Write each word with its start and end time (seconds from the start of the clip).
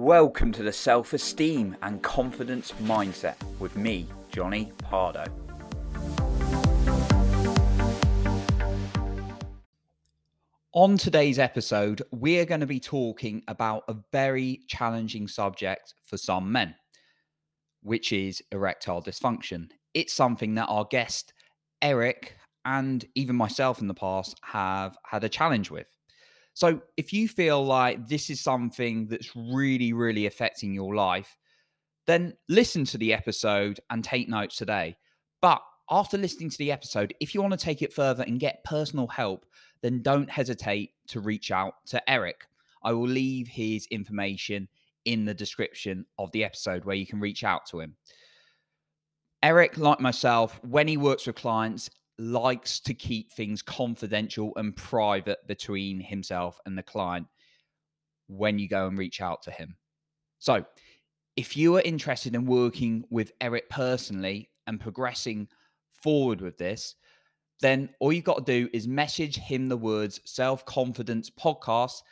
Welcome 0.00 0.52
to 0.52 0.62
the 0.62 0.72
Self 0.72 1.12
Esteem 1.12 1.76
and 1.82 2.00
Confidence 2.00 2.72
Mindset 2.84 3.34
with 3.58 3.76
me, 3.76 4.06
Johnny 4.30 4.70
Pardo. 4.78 5.24
On 10.72 10.96
today's 10.96 11.40
episode, 11.40 12.02
we're 12.12 12.44
going 12.46 12.60
to 12.60 12.66
be 12.66 12.78
talking 12.78 13.42
about 13.48 13.82
a 13.88 13.96
very 14.12 14.60
challenging 14.68 15.26
subject 15.26 15.94
for 16.04 16.16
some 16.16 16.52
men, 16.52 16.76
which 17.82 18.12
is 18.12 18.40
erectile 18.52 19.02
dysfunction. 19.02 19.68
It's 19.94 20.14
something 20.14 20.54
that 20.54 20.66
our 20.66 20.84
guest, 20.84 21.34
Eric, 21.82 22.36
and 22.64 23.04
even 23.16 23.34
myself 23.34 23.80
in 23.80 23.88
the 23.88 23.94
past 23.94 24.38
have 24.42 24.96
had 25.04 25.24
a 25.24 25.28
challenge 25.28 25.72
with. 25.72 25.88
So, 26.58 26.80
if 26.96 27.12
you 27.12 27.28
feel 27.28 27.64
like 27.64 28.08
this 28.08 28.30
is 28.30 28.40
something 28.40 29.06
that's 29.06 29.30
really, 29.36 29.92
really 29.92 30.26
affecting 30.26 30.74
your 30.74 30.92
life, 30.92 31.38
then 32.08 32.34
listen 32.48 32.84
to 32.86 32.98
the 32.98 33.14
episode 33.14 33.78
and 33.90 34.02
take 34.02 34.28
notes 34.28 34.56
today. 34.56 34.96
But 35.40 35.62
after 35.88 36.18
listening 36.18 36.50
to 36.50 36.58
the 36.58 36.72
episode, 36.72 37.14
if 37.20 37.32
you 37.32 37.40
want 37.40 37.52
to 37.52 37.64
take 37.64 37.80
it 37.80 37.92
further 37.92 38.24
and 38.24 38.40
get 38.40 38.64
personal 38.64 39.06
help, 39.06 39.46
then 39.82 40.02
don't 40.02 40.28
hesitate 40.28 40.94
to 41.06 41.20
reach 41.20 41.52
out 41.52 41.74
to 41.90 42.10
Eric. 42.10 42.48
I 42.82 42.92
will 42.92 43.06
leave 43.06 43.46
his 43.46 43.86
information 43.92 44.66
in 45.04 45.26
the 45.26 45.34
description 45.34 46.06
of 46.18 46.32
the 46.32 46.42
episode 46.42 46.84
where 46.84 46.96
you 46.96 47.06
can 47.06 47.20
reach 47.20 47.44
out 47.44 47.66
to 47.66 47.78
him. 47.78 47.94
Eric, 49.44 49.78
like 49.78 50.00
myself, 50.00 50.58
when 50.64 50.88
he 50.88 50.96
works 50.96 51.24
with 51.24 51.36
clients, 51.36 51.88
likes 52.18 52.80
to 52.80 52.94
keep 52.94 53.32
things 53.32 53.62
confidential 53.62 54.52
and 54.56 54.74
private 54.74 55.46
between 55.46 56.00
himself 56.00 56.60
and 56.66 56.76
the 56.76 56.82
client 56.82 57.26
when 58.26 58.58
you 58.58 58.68
go 58.68 58.86
and 58.86 58.98
reach 58.98 59.20
out 59.20 59.42
to 59.42 59.50
him. 59.50 59.76
So, 60.38 60.64
if 61.36 61.56
you 61.56 61.76
are 61.76 61.82
interested 61.82 62.34
in 62.34 62.46
working 62.46 63.04
with 63.10 63.32
Eric 63.40 63.70
personally 63.70 64.50
and 64.66 64.80
progressing 64.80 65.48
forward 66.02 66.40
with 66.40 66.58
this, 66.58 66.96
then 67.60 67.90
all 68.00 68.12
you've 68.12 68.24
got 68.24 68.44
to 68.44 68.60
do 68.60 68.68
is 68.72 68.88
message 68.88 69.36
him 69.36 69.68
the 69.68 69.76
words 69.76 70.20
self 70.24 70.64
confidence 70.64 71.30
podcast. 71.30 72.02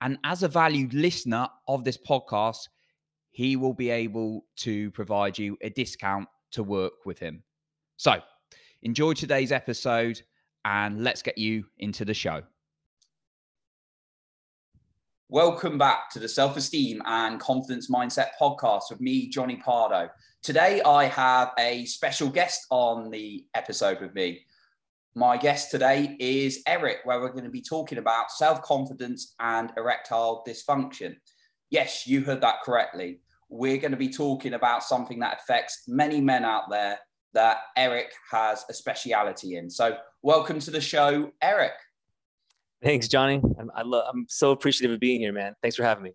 And 0.00 0.18
as 0.24 0.42
a 0.42 0.48
valued 0.48 0.94
listener 0.94 1.48
of 1.68 1.84
this 1.84 1.98
podcast, 1.98 2.68
he 3.30 3.56
will 3.56 3.74
be 3.74 3.90
able 3.90 4.46
to 4.56 4.90
provide 4.92 5.38
you 5.38 5.56
a 5.60 5.70
discount 5.70 6.28
to 6.52 6.62
work 6.62 7.04
with 7.04 7.18
him. 7.18 7.42
So, 7.96 8.20
enjoy 8.82 9.12
today's 9.12 9.52
episode 9.52 10.22
and 10.64 11.04
let's 11.04 11.22
get 11.22 11.36
you 11.36 11.64
into 11.78 12.04
the 12.04 12.14
show. 12.14 12.42
Welcome 15.28 15.78
back 15.78 16.10
to 16.10 16.18
the 16.18 16.28
Self 16.28 16.56
Esteem 16.56 17.02
and 17.04 17.38
Confidence 17.38 17.88
Mindset 17.90 18.30
podcast 18.40 18.84
with 18.90 19.00
me, 19.00 19.28
Johnny 19.28 19.56
Pardo. 19.56 20.08
Today, 20.42 20.80
I 20.82 21.04
have 21.04 21.52
a 21.58 21.84
special 21.84 22.28
guest 22.28 22.66
on 22.70 23.10
the 23.10 23.44
episode 23.54 24.00
with 24.00 24.14
me. 24.14 24.40
My 25.14 25.36
guest 25.36 25.70
today 25.70 26.16
is 26.18 26.62
Eric, 26.66 26.98
where 27.04 27.20
we're 27.20 27.32
going 27.32 27.44
to 27.44 27.50
be 27.50 27.62
talking 27.62 27.98
about 27.98 28.32
self 28.32 28.62
confidence 28.62 29.34
and 29.38 29.72
erectile 29.76 30.42
dysfunction. 30.48 31.16
Yes, 31.68 32.06
you 32.08 32.22
heard 32.22 32.40
that 32.40 32.62
correctly. 32.64 33.20
We're 33.48 33.78
going 33.78 33.92
to 33.92 33.96
be 33.96 34.12
talking 34.12 34.54
about 34.54 34.82
something 34.82 35.20
that 35.20 35.40
affects 35.40 35.84
many 35.86 36.20
men 36.20 36.44
out 36.44 36.70
there 36.70 36.98
that 37.34 37.58
Eric 37.76 38.12
has 38.30 38.64
a 38.68 38.74
speciality 38.74 39.56
in. 39.56 39.70
So, 39.70 39.96
welcome 40.22 40.58
to 40.60 40.70
the 40.70 40.80
show, 40.80 41.30
Eric. 41.42 41.72
Thanks, 42.82 43.08
Johnny. 43.08 43.42
I'm, 43.58 43.70
I 43.74 43.82
love, 43.82 44.04
I'm 44.12 44.26
so 44.28 44.52
appreciative 44.52 44.94
of 44.94 45.00
being 45.00 45.20
here, 45.20 45.32
man. 45.32 45.54
Thanks 45.62 45.76
for 45.76 45.84
having 45.84 46.04
me. 46.04 46.12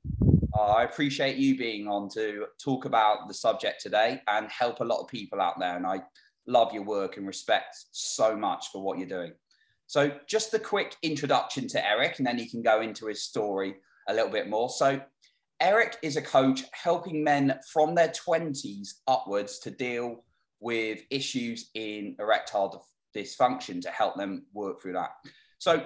Uh, 0.58 0.62
I 0.62 0.84
appreciate 0.84 1.38
you 1.38 1.58
being 1.58 1.88
on 1.88 2.10
to 2.10 2.46
talk 2.64 2.86
about 2.86 3.28
the 3.28 3.34
subject 3.34 3.82
today 3.82 4.22
and 4.28 4.50
help 4.50 4.80
a 4.80 4.84
lot 4.84 5.02
of 5.02 5.08
people 5.08 5.42
out 5.42 5.60
there. 5.60 5.76
And 5.76 5.86
I 5.86 6.02
love 6.48 6.74
your 6.74 6.84
work 6.84 7.18
and 7.18 7.28
respect 7.28 7.76
so 7.92 8.36
much 8.36 8.68
for 8.72 8.82
what 8.82 8.98
you're 8.98 9.08
doing. 9.08 9.34
So, 9.88 10.12
just 10.28 10.54
a 10.54 10.60
quick 10.60 10.96
introduction 11.04 11.68
to 11.70 11.88
Eric, 11.88 12.18
and 12.18 12.26
then 12.26 12.38
he 12.38 12.50
can 12.50 12.64
go 12.64 12.82
into 12.82 13.06
his 13.06 13.22
story 13.22 13.76
a 14.10 14.14
little 14.14 14.32
bit 14.32 14.50
more. 14.50 14.70
So, 14.70 15.00
Eric 15.62 15.98
is 16.02 16.18
a 16.18 16.22
coach 16.22 16.64
helping 16.72 17.24
men 17.24 17.60
from 17.72 17.96
their 17.96 18.10
20s 18.10 18.96
upwards 19.08 19.60
to 19.60 19.72
deal 19.72 20.24
with 20.66 21.04
issues 21.12 21.70
in 21.76 22.16
erectile 22.18 22.88
dysfunction 23.16 23.80
to 23.80 23.90
help 23.92 24.16
them 24.16 24.48
work 24.52 24.82
through 24.82 24.94
that. 24.94 25.12
So, 25.60 25.86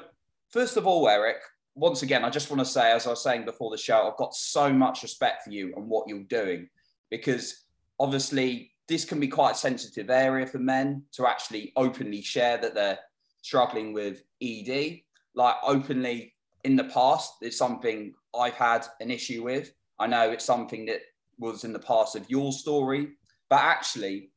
first 0.52 0.78
of 0.78 0.88
all, 0.88 1.10
Eric, 1.10 1.36
once 1.76 2.02
again, 2.02 2.24
I 2.24 2.30
just 2.30 2.50
want 2.50 2.62
to 2.62 2.66
say, 2.66 2.94
as 2.94 3.06
I 3.06 3.10
was 3.10 3.22
saying 3.22 3.44
before 3.44 3.72
the 3.72 3.78
show, 3.78 4.08
I've 4.08 4.16
got 4.16 4.34
so 4.34 4.72
much 4.72 5.04
respect 5.04 5.44
for 5.44 5.50
you 5.50 5.74
and 5.76 5.90
what 5.90 6.08
you're 6.08 6.24
doing 6.24 6.70
because 7.10 7.66
obviously 8.00 8.72
this 8.88 9.04
can 9.04 9.20
be 9.20 9.28
quite 9.28 9.52
a 9.52 9.58
sensitive 9.58 10.10
area 10.10 10.48
for 10.48 10.60
men 10.60 11.04
to 11.12 11.28
actually 11.28 11.74
openly 11.76 12.22
share 12.22 12.58
that 12.60 12.74
they're 12.74 13.00
struggling 13.42 13.92
with 13.92 14.24
ED. 14.42 15.02
Like 15.36 15.56
openly 15.62 16.36
in 16.64 16.78
the 16.78 16.86
past, 16.86 17.34
it's 17.42 17.58
something 17.58 18.14
I've 18.34 18.54
had 18.54 18.86
an 19.02 19.12
issue 19.12 19.44
with. 19.44 19.74
I 20.00 20.08
know 20.08 20.32
it's 20.32 20.46
something 20.46 20.86
that 20.86 21.02
was 21.38 21.66
in 21.66 21.74
the 21.74 21.80
past 21.80 22.16
of 22.16 22.30
your 22.30 22.54
story, 22.54 23.10
but 23.50 23.60
actually 23.60 24.29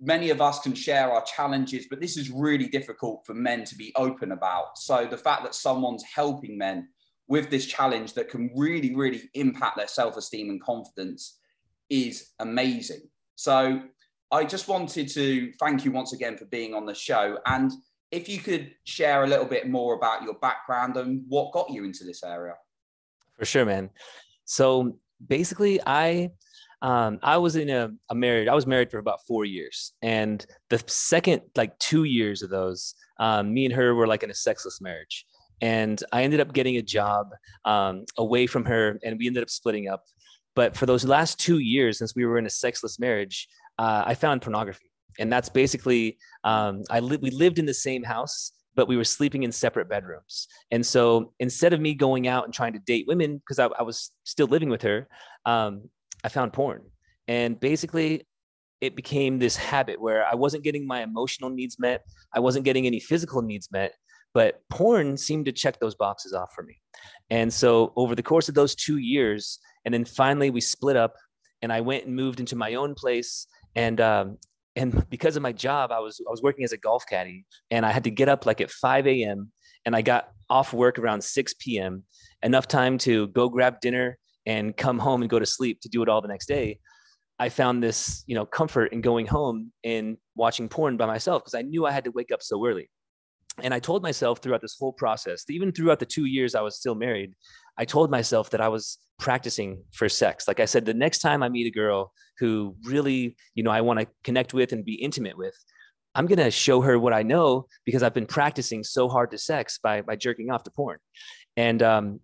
many 0.00 0.30
of 0.30 0.40
us 0.40 0.60
can 0.60 0.74
share 0.74 1.12
our 1.12 1.22
challenges, 1.24 1.86
but 1.88 2.00
this 2.00 2.16
is 2.16 2.30
really 2.30 2.68
difficult 2.68 3.24
for 3.26 3.34
men 3.34 3.64
to 3.64 3.76
be 3.76 3.92
open 3.96 4.32
about. 4.32 4.78
So 4.78 5.06
the 5.06 5.18
fact 5.18 5.42
that 5.44 5.54
someone's 5.54 6.02
helping 6.02 6.56
men 6.56 6.88
with 7.28 7.50
this 7.50 7.66
challenge 7.66 8.14
that 8.14 8.28
can 8.28 8.50
really, 8.56 8.94
really 8.94 9.22
impact 9.34 9.76
their 9.76 9.86
self 9.86 10.16
esteem 10.16 10.50
and 10.50 10.62
confidence 10.62 11.38
is 11.88 12.30
amazing. 12.40 13.02
So 13.36 13.82
I 14.32 14.44
just 14.44 14.68
wanted 14.68 15.08
to 15.10 15.52
thank 15.60 15.84
you 15.84 15.92
once 15.92 16.12
again 16.12 16.36
for 16.36 16.46
being 16.46 16.74
on 16.74 16.86
the 16.86 16.94
show. 16.94 17.38
And 17.46 17.70
if 18.10 18.28
you 18.28 18.38
could 18.38 18.72
share 18.84 19.24
a 19.24 19.26
little 19.26 19.44
bit 19.44 19.68
more 19.68 19.94
about 19.94 20.22
your 20.22 20.34
background 20.34 20.96
and 20.96 21.24
what 21.28 21.52
got 21.52 21.70
you 21.70 21.84
into 21.84 22.04
this 22.04 22.22
area. 22.24 22.54
For 23.38 23.44
sure, 23.44 23.64
man. 23.64 23.90
So 24.44 24.96
basically, 25.26 25.80
I 25.86 26.30
um, 26.82 27.18
I 27.22 27.36
was 27.36 27.56
in 27.56 27.68
a, 27.68 27.90
a, 28.08 28.14
married, 28.14 28.48
I 28.48 28.54
was 28.54 28.66
married 28.66 28.90
for 28.90 28.98
about 28.98 29.20
four 29.26 29.44
years. 29.44 29.92
And 30.02 30.44
the 30.70 30.82
second, 30.86 31.42
like 31.56 31.78
two 31.78 32.04
years 32.04 32.42
of 32.42 32.50
those, 32.50 32.94
um, 33.18 33.52
me 33.52 33.66
and 33.66 33.74
her 33.74 33.94
were 33.94 34.06
like 34.06 34.22
in 34.22 34.30
a 34.30 34.34
sexless 34.34 34.80
marriage. 34.80 35.26
And 35.60 36.02
I 36.12 36.22
ended 36.22 36.40
up 36.40 36.54
getting 36.54 36.76
a 36.76 36.82
job 36.82 37.30
um, 37.66 38.06
away 38.16 38.46
from 38.46 38.64
her 38.64 38.98
and 39.04 39.18
we 39.18 39.26
ended 39.26 39.42
up 39.42 39.50
splitting 39.50 39.88
up. 39.88 40.04
But 40.54 40.74
for 40.74 40.86
those 40.86 41.04
last 41.04 41.38
two 41.38 41.58
years, 41.58 41.98
since 41.98 42.14
we 42.14 42.24
were 42.24 42.38
in 42.38 42.46
a 42.46 42.50
sexless 42.50 42.98
marriage, 42.98 43.46
uh, 43.78 44.04
I 44.06 44.14
found 44.14 44.42
pornography. 44.42 44.90
And 45.18 45.30
that's 45.30 45.50
basically, 45.50 46.18
um, 46.44 46.82
I 46.90 47.00
li- 47.00 47.18
we 47.20 47.30
lived 47.30 47.58
in 47.58 47.66
the 47.66 47.74
same 47.74 48.02
house, 48.02 48.52
but 48.74 48.88
we 48.88 48.96
were 48.96 49.04
sleeping 49.04 49.42
in 49.42 49.52
separate 49.52 49.88
bedrooms. 49.88 50.48
And 50.70 50.84
so 50.84 51.34
instead 51.38 51.72
of 51.74 51.80
me 51.80 51.94
going 51.94 52.26
out 52.26 52.44
and 52.44 52.54
trying 52.54 52.72
to 52.72 52.78
date 52.78 53.04
women, 53.06 53.36
because 53.36 53.58
I, 53.58 53.66
I, 53.78 53.82
was 53.82 54.12
still 54.24 54.46
living 54.46 54.70
with 54.70 54.82
her, 54.82 55.08
um, 55.44 55.90
I 56.24 56.28
found 56.28 56.52
porn. 56.52 56.82
And 57.28 57.58
basically, 57.58 58.26
it 58.80 58.96
became 58.96 59.38
this 59.38 59.56
habit 59.56 60.00
where 60.00 60.26
I 60.26 60.34
wasn't 60.34 60.64
getting 60.64 60.86
my 60.86 61.02
emotional 61.02 61.50
needs 61.50 61.78
met. 61.78 62.02
I 62.32 62.40
wasn't 62.40 62.64
getting 62.64 62.86
any 62.86 63.00
physical 63.00 63.42
needs 63.42 63.70
met, 63.70 63.94
but 64.32 64.60
porn 64.70 65.16
seemed 65.16 65.44
to 65.46 65.52
check 65.52 65.78
those 65.80 65.94
boxes 65.94 66.32
off 66.32 66.52
for 66.54 66.62
me. 66.62 66.80
And 67.28 67.52
so, 67.52 67.92
over 67.96 68.14
the 68.14 68.22
course 68.22 68.48
of 68.48 68.54
those 68.54 68.74
two 68.74 68.98
years, 68.98 69.58
and 69.84 69.92
then 69.92 70.04
finally 70.04 70.50
we 70.50 70.60
split 70.60 70.96
up, 70.96 71.14
and 71.62 71.72
I 71.72 71.80
went 71.80 72.06
and 72.06 72.16
moved 72.16 72.40
into 72.40 72.56
my 72.56 72.74
own 72.74 72.94
place. 72.94 73.46
And 73.76 74.00
um, 74.00 74.38
and 74.76 75.06
because 75.10 75.36
of 75.36 75.42
my 75.42 75.52
job, 75.52 75.92
I 75.92 76.00
was 76.00 76.20
I 76.26 76.30
was 76.30 76.42
working 76.42 76.64
as 76.64 76.72
a 76.72 76.78
golf 76.78 77.04
caddy, 77.08 77.44
and 77.70 77.84
I 77.84 77.92
had 77.92 78.04
to 78.04 78.10
get 78.10 78.28
up 78.28 78.46
like 78.46 78.60
at 78.60 78.70
5 78.70 79.06
a.m. 79.06 79.52
and 79.84 79.94
I 79.94 80.02
got 80.02 80.30
off 80.48 80.72
work 80.72 80.98
around 80.98 81.22
6 81.22 81.54
p.m. 81.60 82.04
Enough 82.42 82.66
time 82.66 82.98
to 82.98 83.28
go 83.28 83.48
grab 83.48 83.80
dinner 83.80 84.18
and 84.46 84.76
come 84.76 84.98
home 84.98 85.22
and 85.22 85.30
go 85.30 85.38
to 85.38 85.46
sleep 85.46 85.80
to 85.80 85.88
do 85.88 86.02
it 86.02 86.08
all 86.08 86.20
the 86.20 86.28
next 86.28 86.46
day 86.46 86.78
i 87.38 87.48
found 87.48 87.82
this 87.82 88.24
you 88.26 88.34
know 88.34 88.46
comfort 88.46 88.92
in 88.92 89.00
going 89.00 89.26
home 89.26 89.72
and 89.84 90.16
watching 90.34 90.68
porn 90.68 90.96
by 90.96 91.06
myself 91.06 91.42
because 91.42 91.54
i 91.54 91.62
knew 91.62 91.86
i 91.86 91.90
had 91.90 92.04
to 92.04 92.10
wake 92.12 92.32
up 92.32 92.42
so 92.42 92.64
early. 92.66 92.88
And 93.62 93.74
i 93.74 93.78
told 93.78 94.02
myself 94.02 94.38
throughout 94.38 94.62
this 94.62 94.76
whole 94.78 94.92
process 94.92 95.44
even 95.48 95.72
throughout 95.72 95.98
the 95.98 96.06
two 96.06 96.24
years 96.24 96.54
i 96.54 96.62
was 96.62 96.76
still 96.76 96.94
married 96.94 97.34
i 97.78 97.84
told 97.84 98.10
myself 98.10 98.50
that 98.50 98.60
i 98.60 98.68
was 98.68 98.98
practicing 99.18 99.82
for 99.92 100.08
sex. 100.08 100.48
Like 100.48 100.60
i 100.60 100.64
said 100.64 100.86
the 100.86 100.94
next 100.94 101.18
time 101.18 101.42
i 101.42 101.48
meet 101.48 101.66
a 101.66 101.70
girl 101.70 102.12
who 102.38 102.74
really 102.84 103.36
you 103.54 103.62
know 103.62 103.70
i 103.70 103.82
want 103.82 104.00
to 104.00 104.06
connect 104.24 104.54
with 104.54 104.72
and 104.72 104.84
be 104.84 104.94
intimate 104.94 105.36
with 105.36 105.54
i'm 106.14 106.26
going 106.26 106.38
to 106.38 106.50
show 106.50 106.80
her 106.80 106.98
what 106.98 107.12
i 107.12 107.22
know 107.22 107.66
because 107.84 108.02
i've 108.02 108.14
been 108.14 108.24
practicing 108.24 108.82
so 108.82 109.10
hard 109.10 109.30
to 109.30 109.36
sex 109.36 109.78
by 109.82 110.00
by 110.00 110.16
jerking 110.16 110.50
off 110.50 110.62
to 110.62 110.70
porn. 110.70 110.98
And 111.56 111.82
um, 111.82 112.20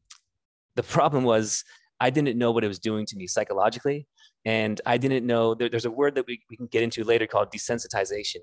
the 0.76 0.82
problem 0.82 1.24
was 1.24 1.64
I 2.00 2.10
didn't 2.10 2.38
know 2.38 2.50
what 2.50 2.64
it 2.64 2.68
was 2.68 2.78
doing 2.78 3.06
to 3.06 3.16
me 3.16 3.26
psychologically. 3.26 4.06
And 4.44 4.80
I 4.86 4.98
didn't 4.98 5.26
know 5.26 5.54
there, 5.54 5.68
there's 5.68 5.84
a 5.84 5.90
word 5.90 6.14
that 6.14 6.26
we, 6.26 6.40
we 6.50 6.56
can 6.56 6.66
get 6.66 6.82
into 6.82 7.04
later 7.04 7.26
called 7.26 7.50
desensitization. 7.52 8.42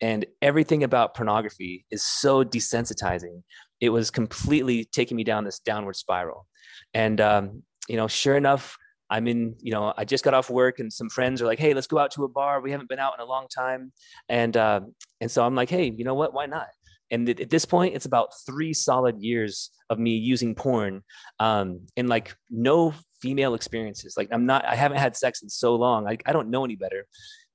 And 0.00 0.24
everything 0.40 0.82
about 0.82 1.14
pornography 1.14 1.84
is 1.90 2.02
so 2.02 2.42
desensitizing. 2.42 3.42
It 3.80 3.90
was 3.90 4.10
completely 4.10 4.84
taking 4.84 5.16
me 5.16 5.24
down 5.24 5.44
this 5.44 5.58
downward 5.60 5.96
spiral. 5.96 6.46
And, 6.94 7.20
um, 7.20 7.62
you 7.88 7.96
know, 7.96 8.08
sure 8.08 8.36
enough, 8.36 8.76
I'm 9.10 9.28
in, 9.28 9.56
you 9.60 9.72
know, 9.72 9.92
I 9.96 10.04
just 10.04 10.24
got 10.24 10.32
off 10.32 10.48
work 10.48 10.78
and 10.78 10.90
some 10.90 11.10
friends 11.10 11.42
are 11.42 11.46
like, 11.46 11.58
Hey, 11.58 11.74
let's 11.74 11.86
go 11.86 11.98
out 11.98 12.12
to 12.12 12.24
a 12.24 12.28
bar. 12.28 12.60
We 12.60 12.70
haven't 12.70 12.88
been 12.88 12.98
out 12.98 13.12
in 13.18 13.22
a 13.22 13.28
long 13.28 13.46
time. 13.54 13.92
And, 14.28 14.56
uh, 14.56 14.80
and 15.20 15.30
so 15.30 15.44
I'm 15.44 15.54
like, 15.54 15.68
Hey, 15.68 15.92
you 15.94 16.04
know 16.04 16.14
what? 16.14 16.32
Why 16.32 16.46
not? 16.46 16.68
And 17.12 17.28
at 17.28 17.50
this 17.50 17.64
point, 17.64 17.94
it's 17.94 18.06
about 18.06 18.30
three 18.46 18.72
solid 18.72 19.22
years 19.22 19.70
of 19.90 19.98
me 19.98 20.16
using 20.16 20.54
porn 20.54 21.02
um, 21.38 21.80
and 21.96 22.08
like 22.08 22.34
no 22.50 22.94
female 23.20 23.54
experiences. 23.54 24.14
Like 24.16 24.28
I'm 24.32 24.46
not, 24.46 24.64
I 24.64 24.74
haven't 24.74 24.98
had 24.98 25.16
sex 25.16 25.42
in 25.42 25.50
so 25.50 25.76
long. 25.76 26.08
I, 26.08 26.16
I 26.26 26.32
don't 26.32 26.48
know 26.48 26.64
any 26.64 26.74
better. 26.74 27.06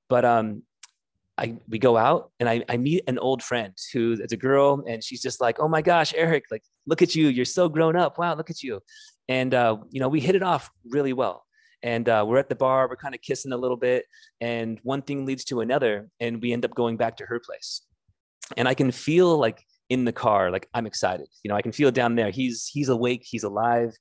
But 0.08 0.24
um, 0.24 0.62
I 1.36 1.56
we 1.68 1.78
go 1.78 1.96
out 1.96 2.30
and 2.40 2.48
I, 2.48 2.64
I 2.68 2.76
meet 2.76 3.04
an 3.06 3.18
old 3.18 3.42
friend 3.42 3.72
who 3.92 4.12
is 4.20 4.32
a 4.32 4.36
girl 4.36 4.84
and 4.86 5.02
she's 5.02 5.22
just 5.22 5.40
like, 5.40 5.60
oh 5.60 5.68
my 5.68 5.82
gosh, 5.82 6.12
Eric, 6.16 6.44
like 6.50 6.62
look 6.86 7.02
at 7.02 7.14
you, 7.14 7.28
you're 7.28 7.44
so 7.44 7.68
grown 7.68 7.96
up. 7.96 8.18
Wow, 8.18 8.34
look 8.34 8.50
at 8.50 8.62
you. 8.62 8.80
And 9.28 9.54
uh, 9.54 9.76
you 9.90 10.00
know, 10.00 10.08
we 10.08 10.20
hit 10.20 10.34
it 10.34 10.42
off 10.42 10.70
really 10.88 11.12
well. 11.12 11.44
And 11.82 12.08
uh, 12.08 12.24
we're 12.26 12.38
at 12.38 12.48
the 12.48 12.56
bar, 12.56 12.88
we're 12.88 12.96
kind 12.96 13.14
of 13.14 13.20
kissing 13.22 13.52
a 13.52 13.56
little 13.56 13.76
bit, 13.76 14.04
and 14.40 14.80
one 14.82 15.00
thing 15.00 15.24
leads 15.24 15.44
to 15.44 15.60
another, 15.60 16.08
and 16.18 16.42
we 16.42 16.52
end 16.52 16.64
up 16.64 16.74
going 16.74 16.96
back 16.96 17.18
to 17.18 17.26
her 17.26 17.38
place. 17.38 17.82
And 18.56 18.68
I 18.68 18.74
can 18.74 18.90
feel 18.90 19.38
like 19.38 19.64
in 19.90 20.04
the 20.04 20.12
car, 20.12 20.50
like 20.50 20.68
I'm 20.74 20.86
excited. 20.86 21.28
You 21.42 21.50
know, 21.50 21.56
I 21.56 21.62
can 21.62 21.72
feel 21.72 21.88
it 21.88 21.94
down 21.94 22.14
there. 22.14 22.30
He's 22.30 22.66
he's 22.66 22.88
awake, 22.88 23.24
he's 23.24 23.44
alive, 23.44 23.94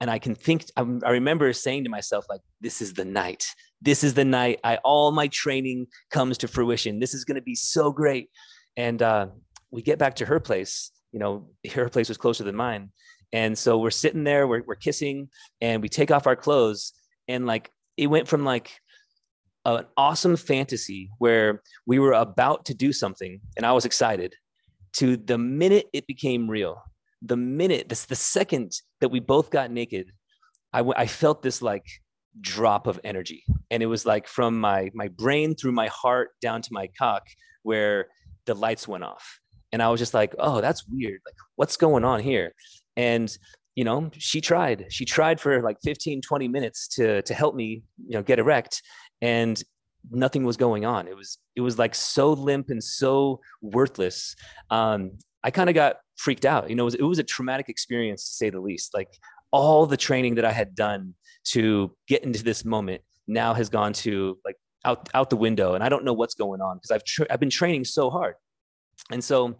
and 0.00 0.10
I 0.10 0.18
can 0.18 0.34
think. 0.34 0.64
I'm, 0.76 1.00
I 1.04 1.10
remember 1.10 1.52
saying 1.52 1.84
to 1.84 1.90
myself, 1.90 2.26
like, 2.28 2.40
"This 2.60 2.80
is 2.82 2.94
the 2.94 3.04
night 3.04 3.46
this 3.82 4.04
is 4.04 4.14
the 4.14 4.24
night 4.24 4.60
I 4.62 4.76
all 4.76 5.10
my 5.12 5.28
training 5.28 5.86
comes 6.10 6.38
to 6.38 6.48
fruition. 6.48 7.00
This 7.00 7.14
is 7.14 7.24
going 7.24 7.36
to 7.36 7.42
be 7.42 7.54
so 7.54 7.92
great. 7.92 8.30
And 8.76 9.00
uh, 9.00 9.28
we 9.70 9.82
get 9.82 9.98
back 9.98 10.16
to 10.16 10.26
her 10.26 10.40
place. 10.40 10.90
You 11.12 11.18
know, 11.18 11.48
her 11.74 11.88
place 11.88 12.08
was 12.08 12.18
closer 12.18 12.44
than 12.44 12.56
mine. 12.56 12.90
And 13.32 13.56
so 13.56 13.78
we're 13.78 13.90
sitting 13.90 14.24
there, 14.24 14.46
we're, 14.46 14.62
we're 14.66 14.74
kissing, 14.74 15.28
and 15.60 15.82
we 15.82 15.88
take 15.88 16.10
off 16.10 16.26
our 16.26 16.36
clothes. 16.36 16.92
And 17.28 17.46
like 17.46 17.70
it 17.96 18.08
went 18.08 18.28
from 18.28 18.44
like 18.44 18.72
an 19.76 19.86
awesome 19.96 20.36
fantasy 20.36 21.10
where 21.18 21.62
we 21.86 21.98
were 21.98 22.12
about 22.12 22.64
to 22.66 22.74
do 22.74 22.92
something 22.92 23.40
and 23.56 23.66
I 23.66 23.72
was 23.72 23.84
excited 23.84 24.34
to 24.94 25.16
the 25.16 25.38
minute 25.38 25.86
it 25.92 26.06
became 26.06 26.48
real. 26.48 26.82
The 27.22 27.36
minute, 27.36 27.88
this 27.88 28.06
the 28.06 28.16
second 28.16 28.72
that 29.00 29.10
we 29.10 29.20
both 29.20 29.50
got 29.50 29.70
naked, 29.70 30.10
I, 30.72 30.80
I 30.96 31.06
felt 31.06 31.42
this 31.42 31.60
like 31.62 31.84
drop 32.40 32.86
of 32.86 33.00
energy. 33.04 33.44
And 33.70 33.82
it 33.82 33.86
was 33.86 34.06
like 34.06 34.26
from 34.26 34.58
my 34.58 34.90
my 34.94 35.08
brain 35.08 35.54
through 35.54 35.72
my 35.72 35.88
heart 35.88 36.30
down 36.40 36.62
to 36.62 36.72
my 36.72 36.88
cock 36.98 37.26
where 37.62 38.06
the 38.46 38.54
lights 38.54 38.88
went 38.88 39.04
off. 39.04 39.38
And 39.72 39.82
i 39.82 39.88
was 39.88 40.00
just 40.00 40.14
like 40.14 40.34
oh 40.38 40.60
that's 40.60 40.86
weird. 40.88 41.20
Like 41.26 41.36
what's 41.56 41.76
going 41.76 42.04
on 42.04 42.20
here? 42.20 42.52
And 42.96 43.36
you 43.76 43.84
know 43.84 44.10
she 44.16 44.40
tried. 44.40 44.86
She 44.88 45.04
tried 45.04 45.40
for 45.40 45.62
like 45.62 45.76
15 45.84 46.22
20 46.22 46.48
minutes 46.48 46.88
to 46.96 47.22
to 47.22 47.34
help 47.34 47.54
me 47.54 47.82
you 48.06 48.14
know 48.16 48.22
get 48.22 48.38
erect 48.38 48.82
and 49.20 49.62
nothing 50.10 50.44
was 50.44 50.56
going 50.56 50.84
on. 50.84 51.08
It 51.08 51.16
was 51.16 51.38
it 51.56 51.60
was 51.60 51.78
like 51.78 51.94
so 51.94 52.32
limp 52.32 52.70
and 52.70 52.82
so 52.82 53.40
worthless. 53.60 54.34
Um 54.70 55.12
i 55.42 55.50
kind 55.50 55.70
of 55.70 55.74
got 55.74 55.96
freaked 56.16 56.44
out. 56.44 56.68
You 56.68 56.76
know 56.76 56.84
it 56.84 56.92
was, 56.92 56.94
it 56.94 57.02
was 57.02 57.18
a 57.18 57.24
traumatic 57.24 57.68
experience 57.68 58.28
to 58.28 58.34
say 58.34 58.50
the 58.50 58.60
least. 58.60 58.94
Like 58.94 59.08
all 59.52 59.86
the 59.86 59.96
training 59.96 60.36
that 60.36 60.44
i 60.44 60.52
had 60.52 60.74
done 60.74 61.14
to 61.42 61.90
get 62.06 62.22
into 62.22 62.42
this 62.44 62.64
moment 62.64 63.02
now 63.26 63.52
has 63.52 63.68
gone 63.68 63.92
to 63.92 64.38
like 64.44 64.56
out 64.84 65.08
out 65.12 65.28
the 65.28 65.36
window 65.36 65.74
and 65.74 65.82
i 65.82 65.88
don't 65.88 66.04
know 66.04 66.12
what's 66.12 66.34
going 66.34 66.60
on 66.60 66.76
because 66.76 66.92
i've 66.92 67.04
tra- 67.04 67.26
i've 67.30 67.40
been 67.40 67.50
training 67.50 67.84
so 67.84 68.10
hard. 68.10 68.34
And 69.10 69.22
so 69.22 69.56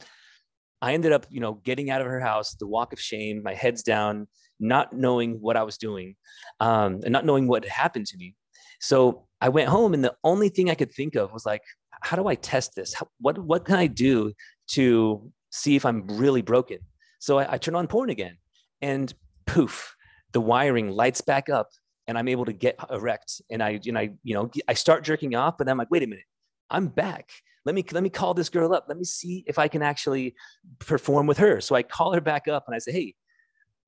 i 0.81 0.95
ended 0.95 1.13
up 1.13 1.27
you 1.29 1.41
know 1.41 1.55
getting 1.55 1.91
out 1.91 2.01
of 2.01 2.07
her 2.07 2.21
house 2.21 2.55
the 2.55 2.67
walk 2.67 2.93
of 2.93 3.01
shame 3.01 3.43
my 3.43 3.55
head's 3.55 3.83
down 3.83 4.29
not 4.61 4.93
knowing 4.93 5.41
what 5.41 5.57
i 5.57 5.63
was 5.63 5.77
doing 5.77 6.15
um, 6.61 7.01
and 7.03 7.11
not 7.11 7.25
knowing 7.25 7.49
what 7.49 7.65
happened 7.65 8.07
to 8.07 8.17
me. 8.17 8.35
So 8.81 9.27
i 9.41 9.49
went 9.49 9.69
home 9.69 9.95
and 9.95 10.05
the 10.05 10.15
only 10.25 10.49
thing 10.49 10.71
i 10.71 10.75
could 10.75 10.93
think 10.93 11.15
of 11.15 11.33
was 11.33 11.47
like 11.47 11.63
how 12.03 12.17
do 12.17 12.27
i 12.29 12.35
test 12.35 12.75
this 12.75 12.95
how, 12.95 13.07
what 13.21 13.39
what 13.39 13.65
can 13.65 13.77
i 13.77 13.87
do 13.87 14.33
to 14.67 15.31
see 15.51 15.77
if 15.77 15.85
i'm 15.85 16.07
really 16.07 16.43
broken 16.43 16.79
so 17.19 17.39
I, 17.39 17.55
I 17.55 17.59
turned 17.59 17.77
on 17.77 17.87
porn 17.87 18.11
again 18.11 18.39
and 18.81 19.13
poof 19.47 19.95
the 20.33 20.41
wiring 20.41 20.91
lights 20.91 21.21
back 21.21 21.49
up 21.49 21.71
and 22.07 22.19
I'm 22.19 22.29
able 22.29 22.45
to 22.47 22.53
get 22.53 22.79
erect 22.91 23.41
and 23.51 23.63
I, 23.63 23.81
and 23.87 23.99
I, 23.99 24.11
you 24.25 24.35
know, 24.35 24.51
I 24.67 24.75
start 24.75 25.05
jerking 25.05 25.35
off, 25.35 25.59
but 25.59 25.69
I'm 25.69 25.79
like, 25.79 25.91
wait 25.91 26.03
a 26.03 26.07
minute, 26.07 26.25
I'm 26.69 26.89
back. 26.89 27.31
Let 27.65 27.75
me, 27.75 27.85
let 27.93 28.03
me 28.03 28.11
call 28.11 28.35
this 28.35 28.49
girl 28.49 28.73
up. 28.73 28.87
Let 28.89 28.99
me 28.99 29.05
see 29.05 29.45
if 29.47 29.59
I 29.59 29.69
can 29.69 29.83
actually 29.83 30.35
perform 30.79 31.27
with 31.27 31.39
her. 31.39 31.61
So 31.61 31.75
I 31.75 31.83
call 31.83 32.15
her 32.15 32.21
back 32.21 32.49
up 32.49 32.65
and 32.67 32.75
I 32.75 32.79
say, 32.79 32.91
Hey, 32.93 33.15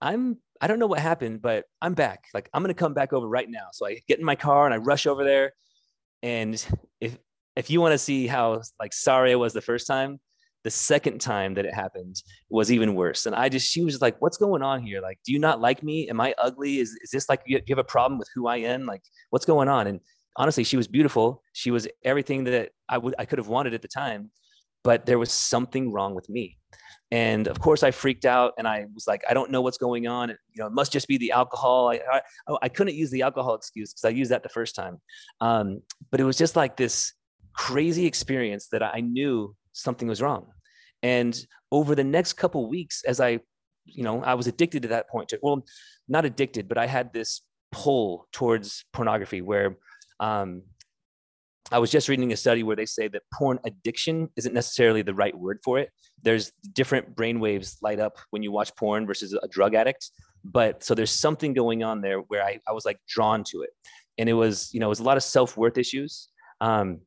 I'm, 0.01 0.39
I 0.63 0.69
don't 0.69 0.79
know 0.79 0.87
what 0.87 1.01
happened, 1.01 1.43
but 1.43 1.65
I'm 1.83 1.95
back. 1.95 2.27
Like 2.33 2.49
I'm 2.55 2.65
to 2.65 2.73
come 2.73 2.95
back 2.95 3.13
over 3.13 3.29
right 3.29 3.51
now. 3.51 3.67
So 3.73 3.87
I 3.87 4.01
get 4.07 4.21
in 4.21 4.25
my 4.25 4.37
car 4.37 4.65
and 4.65 4.73
I 4.73 4.79
rush 4.79 5.07
over 5.07 5.25
there. 5.25 5.53
And 6.23 6.65
if, 7.01 7.19
if 7.57 7.69
you 7.69 7.81
want 7.81 7.93
to 7.93 7.99
see 7.99 8.29
how 8.29 8.63
like 8.79 8.93
sorry 8.93 9.33
I 9.33 9.35
was 9.35 9.53
the 9.53 9.61
first 9.61 9.89
time, 9.89 10.21
the 10.63 10.71
second 10.71 11.21
time 11.21 11.55
that 11.55 11.67
it 11.67 11.75
happened 11.75 12.23
was 12.49 12.71
even 12.71 12.95
worse. 12.95 13.27
And 13.27 13.35
I 13.35 13.49
just, 13.49 13.69
she 13.69 13.83
was 13.83 14.01
like, 14.01 14.23
what's 14.23 14.37
going 14.37 14.63
on 14.63 14.81
here? 14.83 15.01
Like, 15.01 15.19
do 15.25 15.33
you 15.33 15.41
not 15.41 15.61
like 15.61 15.83
me? 15.83 16.09
Am 16.09 16.21
I 16.21 16.35
ugly? 16.39 16.79
Is, 16.79 16.91
is 17.03 17.11
this 17.11 17.29
like, 17.29 17.43
you 17.47 17.61
have 17.69 17.79
a 17.79 17.85
problem 17.85 18.17
with 18.17 18.29
who 18.33 18.47
I 18.47 18.59
am? 18.59 18.87
Like, 18.87 19.03
what's 19.31 19.45
going 19.45 19.69
on? 19.69 19.89
And 19.89 19.99
honestly, 20.37 20.63
she 20.63 20.77
was 20.77 20.87
beautiful. 20.87 21.43
She 21.53 21.73
was 21.73 21.89
everything 22.05 22.45
that 22.45 22.71
I 22.89 22.99
would, 22.99 23.17
I 23.19 23.25
could 23.25 23.39
have 23.39 23.49
wanted 23.49 23.75
at 23.75 23.83
the 23.83 23.89
time, 23.89 24.31
but 24.85 25.05
there 25.05 25.19
was 25.19 25.33
something 25.33 25.93
wrong 25.93 26.15
with 26.15 26.29
me. 26.29 26.59
And 27.13 27.47
of 27.47 27.61
course 27.61 27.83
I 27.83 27.91
freaked 27.91 28.25
out 28.25 28.55
and 28.57 28.67
I 28.67 28.87
was 28.95 29.07
like, 29.07 29.23
I 29.29 29.35
don't 29.35 29.51
know 29.51 29.61
what's 29.61 29.77
going 29.77 30.07
on. 30.07 30.31
You 30.31 30.37
know, 30.57 30.67
it 30.67 30.73
must 30.73 30.93
just 30.93 31.07
be 31.07 31.19
the 31.19 31.33
alcohol. 31.33 31.91
I, 31.91 32.01
I, 32.11 32.57
I 32.63 32.69
couldn't 32.71 32.95
use 32.95 33.11
the 33.11 33.21
alcohol 33.21 33.55
excuse 33.55 33.93
because 33.93 34.07
I 34.07 34.09
used 34.09 34.31
that 34.31 34.43
the 34.43 34.49
first 34.49 34.75
time. 34.75 34.99
Um, 35.43 35.83
but 36.11 36.21
it 36.21 36.25
was 36.25 36.39
just 36.39 36.57
like 36.57 36.79
this 36.79 37.13
crazy 37.53 38.07
experience 38.07 38.69
that 38.69 38.83
I 38.83 39.01
knew 39.01 39.55
something 39.75 40.09
was 40.09 40.23
wrong. 40.23 40.47
And 41.03 41.39
over 41.71 41.95
the 41.95 42.03
next 42.03 42.33
couple 42.33 42.67
weeks, 42.67 43.05
as 43.05 43.21
I, 43.21 43.41
you 43.85 44.05
know, 44.05 44.23
I 44.23 44.33
was 44.33 44.47
addicted 44.47 44.81
to 44.83 44.89
that 44.89 45.11
point. 45.11 45.29
To, 45.29 45.39
well, 45.43 45.67
not 46.09 46.25
addicted, 46.25 46.67
but 46.67 46.79
I 46.79 46.87
had 46.87 47.13
this 47.13 47.43
pull 47.73 48.27
towards 48.33 48.87
pornography 48.95 49.43
where 49.43 49.77
um, 50.19 50.63
I 51.73 51.79
was 51.79 51.91
just 51.91 52.09
reading 52.09 52.33
a 52.33 52.37
study 52.37 52.63
where 52.63 52.77
they 52.77 52.87
say 52.87 53.09
that 53.09 53.23
porn 53.33 53.59
addiction 53.65 54.29
isn't 54.37 54.55
necessarily 54.55 55.03
the 55.03 55.15
right 55.15 55.37
word 55.37 55.59
for 55.65 55.79
it. 55.79 55.91
There's 56.23 56.53
different 56.73 57.17
brain 57.17 57.41
waves 57.41 57.79
light 57.83 57.99
up 57.99 58.19
when 58.31 58.43
you 58.43 58.53
watch 58.53 58.75
porn 58.77 59.07
versus 59.07 59.33
a 59.43 59.49
drug 59.49 59.75
addict. 59.75 60.11
But 60.45 60.85
so 60.85 60.95
there's 60.95 61.11
something 61.11 61.55
going 61.55 61.83
on 61.83 62.01
there 62.01 62.19
where 62.19 62.45
I, 62.45 62.61
I 62.69 62.73
was 62.73 62.85
like 62.85 62.99
drawn 63.09 63.43
to 63.45 63.63
it. 63.63 63.71
And 64.19 64.29
it 64.29 64.35
was, 64.35 64.73
you 64.73 64.81
know, 64.81 64.87
it 64.87 64.91
was 64.91 65.01
a 65.01 65.05
lot 65.05 65.17
of 65.17 65.23
self 65.23 65.57
worth 65.57 65.79
issues. 65.79 66.29
Um, 66.61 67.01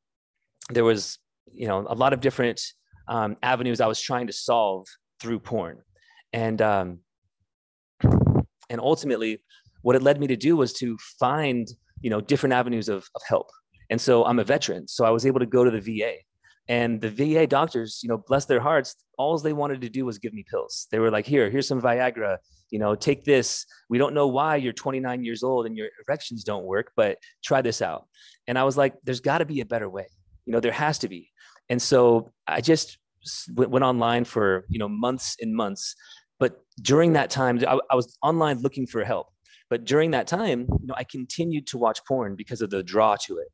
there 0.71 0.83
was 0.83 1.19
you 1.51 1.67
know, 1.67 1.85
a 1.87 1.95
lot 1.95 2.13
of 2.13 2.21
different 2.21 2.61
um, 3.07 3.37
avenues 3.43 3.81
I 3.81 3.87
was 3.87 3.99
trying 3.99 4.27
to 4.27 4.33
solve 4.33 4.87
through 5.19 5.39
porn. 5.39 5.79
And, 6.33 6.61
um, 6.61 6.99
and 8.01 8.79
ultimately, 8.79 9.41
what 9.81 9.95
it 9.95 10.01
led 10.01 10.19
me 10.19 10.27
to 10.27 10.35
do 10.35 10.57
was 10.57 10.73
to 10.73 10.97
find, 11.19 11.67
you 12.01 12.09
know, 12.09 12.19
different 12.19 12.53
avenues 12.53 12.89
of, 12.89 13.07
of 13.15 13.21
help. 13.27 13.49
And 13.89 13.99
so 13.99 14.25
I'm 14.25 14.39
a 14.39 14.43
veteran. 14.43 14.87
So 14.87 15.05
I 15.05 15.09
was 15.09 15.25
able 15.25 15.39
to 15.39 15.45
go 15.45 15.63
to 15.63 15.71
the 15.71 15.81
VA. 15.81 16.15
And 16.67 16.99
the 16.99 17.09
VA 17.09 17.45
doctors, 17.45 17.99
you 18.01 18.09
know, 18.09 18.17
bless 18.17 18.45
their 18.45 18.59
hearts, 18.59 18.95
all 19.17 19.37
they 19.37 19.53
wanted 19.53 19.81
to 19.81 19.89
do 19.89 20.05
was 20.05 20.17
give 20.17 20.33
me 20.33 20.43
pills. 20.49 20.87
They 20.91 20.99
were 20.99 21.11
like, 21.11 21.25
here, 21.25 21.49
here's 21.49 21.67
some 21.67 21.81
Viagra, 21.81 22.37
you 22.71 22.79
know, 22.79 22.95
take 22.95 23.23
this. 23.23 23.65
We 23.87 23.97
don't 23.97 24.15
know 24.15 24.27
why 24.27 24.55
you're 24.55 24.73
29 24.73 25.23
years 25.23 25.43
old 25.43 25.67
and 25.67 25.77
your 25.77 25.89
erections 26.07 26.43
don't 26.43 26.65
work, 26.65 26.91
but 26.95 27.17
try 27.43 27.61
this 27.61 27.81
out. 27.81 28.07
And 28.47 28.57
I 28.57 28.63
was 28.63 28.77
like, 28.77 28.95
there's 29.03 29.19
got 29.19 29.39
to 29.39 29.45
be 29.45 29.61
a 29.61 29.65
better 29.65 29.89
way. 29.89 30.07
You 30.45 30.53
know, 30.53 30.59
there 30.59 30.71
has 30.71 30.99
to 30.99 31.07
be. 31.07 31.29
And 31.69 31.81
so 31.81 32.31
I 32.47 32.61
just 32.61 32.97
went 33.53 33.83
online 33.83 34.25
for, 34.25 34.65
you 34.69 34.79
know, 34.79 34.89
months 34.89 35.35
and 35.39 35.55
months. 35.55 35.95
But 36.39 36.61
during 36.81 37.13
that 37.13 37.29
time, 37.29 37.59
I, 37.67 37.79
I 37.89 37.95
was 37.95 38.17
online 38.21 38.61
looking 38.61 38.87
for 38.87 39.03
help. 39.03 39.27
But 39.69 39.85
during 39.85 40.11
that 40.11 40.27
time, 40.27 40.67
you 40.79 40.87
know, 40.87 40.93
I 40.95 41.03
continued 41.03 41.67
to 41.67 41.77
watch 41.77 41.99
porn 42.07 42.35
because 42.35 42.61
of 42.61 42.69
the 42.69 42.83
draw 42.83 43.15
to 43.25 43.37
it. 43.37 43.47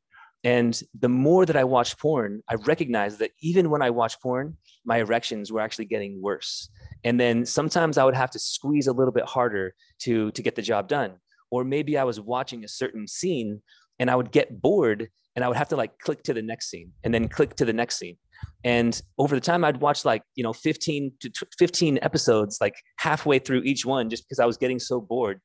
And 0.44 0.80
the 0.98 1.08
more 1.08 1.46
that 1.46 1.56
I 1.56 1.64
watched 1.64 1.98
porn, 1.98 2.42
I 2.48 2.54
recognized 2.54 3.20
that 3.20 3.30
even 3.40 3.70
when 3.70 3.82
I 3.82 3.90
watched 3.90 4.20
porn, 4.20 4.56
my 4.84 4.98
erections 4.98 5.52
were 5.52 5.60
actually 5.60 5.84
getting 5.84 6.20
worse. 6.20 6.68
And 7.04 7.18
then 7.18 7.46
sometimes 7.46 7.96
I 7.96 8.04
would 8.04 8.16
have 8.16 8.30
to 8.30 8.38
squeeze 8.38 8.88
a 8.88 8.92
little 8.92 9.12
bit 9.12 9.24
harder 9.24 9.74
to, 10.00 10.32
to 10.32 10.42
get 10.42 10.56
the 10.56 10.62
job 10.62 10.88
done. 10.88 11.14
Or 11.50 11.64
maybe 11.64 11.96
I 11.96 12.04
was 12.04 12.18
watching 12.18 12.64
a 12.64 12.68
certain 12.68 13.06
scene 13.06 13.62
and 13.98 14.10
I 14.10 14.16
would 14.16 14.32
get 14.32 14.60
bored 14.60 15.08
and 15.36 15.44
I 15.44 15.48
would 15.48 15.56
have 15.56 15.68
to 15.68 15.76
like 15.76 15.98
click 15.98 16.22
to 16.24 16.34
the 16.34 16.42
next 16.42 16.70
scene 16.70 16.92
and 17.04 17.14
then 17.14 17.28
click 17.28 17.54
to 17.56 17.64
the 17.64 17.72
next 17.72 17.98
scene. 17.98 18.16
And 18.64 19.00
over 19.18 19.34
the 19.34 19.40
time, 19.40 19.64
I'd 19.64 19.80
watch 19.80 20.04
like, 20.04 20.22
you 20.34 20.42
know, 20.42 20.52
15 20.52 21.12
to 21.20 21.30
15 21.58 22.00
episodes, 22.02 22.58
like 22.60 22.74
halfway 22.98 23.38
through 23.38 23.62
each 23.62 23.86
one, 23.86 24.10
just 24.10 24.24
because 24.24 24.40
I 24.40 24.46
was 24.46 24.56
getting 24.56 24.78
so 24.78 25.00
bored. 25.00 25.40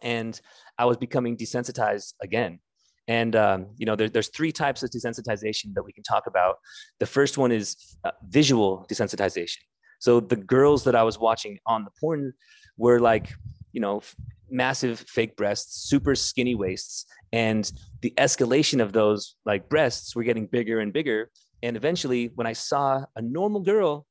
And 0.00 0.40
I 0.78 0.84
was 0.86 0.96
becoming 0.96 1.36
desensitized 1.36 2.14
again. 2.22 2.60
And, 3.08 3.34
um, 3.34 3.66
you 3.76 3.86
know, 3.86 3.96
there, 3.96 4.08
there's 4.08 4.28
three 4.28 4.52
types 4.52 4.82
of 4.82 4.90
desensitization 4.90 5.74
that 5.74 5.84
we 5.84 5.92
can 5.92 6.02
talk 6.02 6.26
about. 6.26 6.56
The 7.00 7.06
first 7.06 7.36
one 7.36 7.50
is 7.52 7.76
uh, 8.04 8.12
visual 8.28 8.86
desensitization. 8.90 9.58
So 9.98 10.20
the 10.20 10.36
girls 10.36 10.84
that 10.84 10.94
I 10.94 11.02
was 11.02 11.18
watching 11.18 11.58
on 11.66 11.84
the 11.84 11.90
porn 12.00 12.32
were 12.76 13.00
like, 13.00 13.34
you 13.72 13.80
know, 13.80 14.02
massive 14.50 15.00
fake 15.00 15.36
breasts, 15.36 15.88
super 15.88 16.14
skinny 16.14 16.54
waists, 16.54 17.06
and 17.32 17.70
the 18.02 18.12
escalation 18.18 18.82
of 18.82 18.92
those 18.92 19.36
like 19.46 19.68
breasts 19.68 20.14
were 20.14 20.22
getting 20.22 20.46
bigger 20.46 20.80
and 20.80 20.92
bigger. 20.92 21.30
And 21.62 21.76
eventually, 21.76 22.30
when 22.34 22.46
I 22.46 22.52
saw 22.52 23.04
a 23.16 23.22
normal 23.22 23.60
girl, 23.60 24.06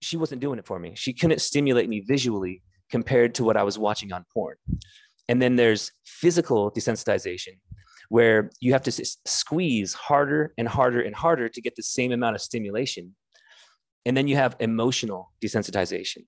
she 0.00 0.16
wasn't 0.16 0.40
doing 0.40 0.58
it 0.58 0.66
for 0.66 0.78
me. 0.78 0.94
She 0.96 1.12
couldn't 1.12 1.40
stimulate 1.40 1.88
me 1.88 2.00
visually 2.00 2.62
compared 2.90 3.34
to 3.36 3.44
what 3.44 3.56
I 3.56 3.62
was 3.62 3.78
watching 3.78 4.12
on 4.12 4.24
porn. 4.32 4.56
And 5.28 5.40
then 5.40 5.56
there's 5.56 5.92
physical 6.04 6.72
desensitization, 6.72 7.58
where 8.10 8.50
you 8.60 8.72
have 8.72 8.82
to 8.82 8.92
squeeze 9.24 9.94
harder 9.94 10.52
and 10.58 10.68
harder 10.68 11.00
and 11.00 11.14
harder 11.14 11.48
to 11.48 11.60
get 11.62 11.76
the 11.76 11.82
same 11.82 12.10
amount 12.10 12.34
of 12.34 12.42
stimulation. 12.42 13.14
And 14.04 14.16
then 14.16 14.26
you 14.26 14.34
have 14.34 14.56
emotional 14.58 15.32
desensitization. 15.42 16.24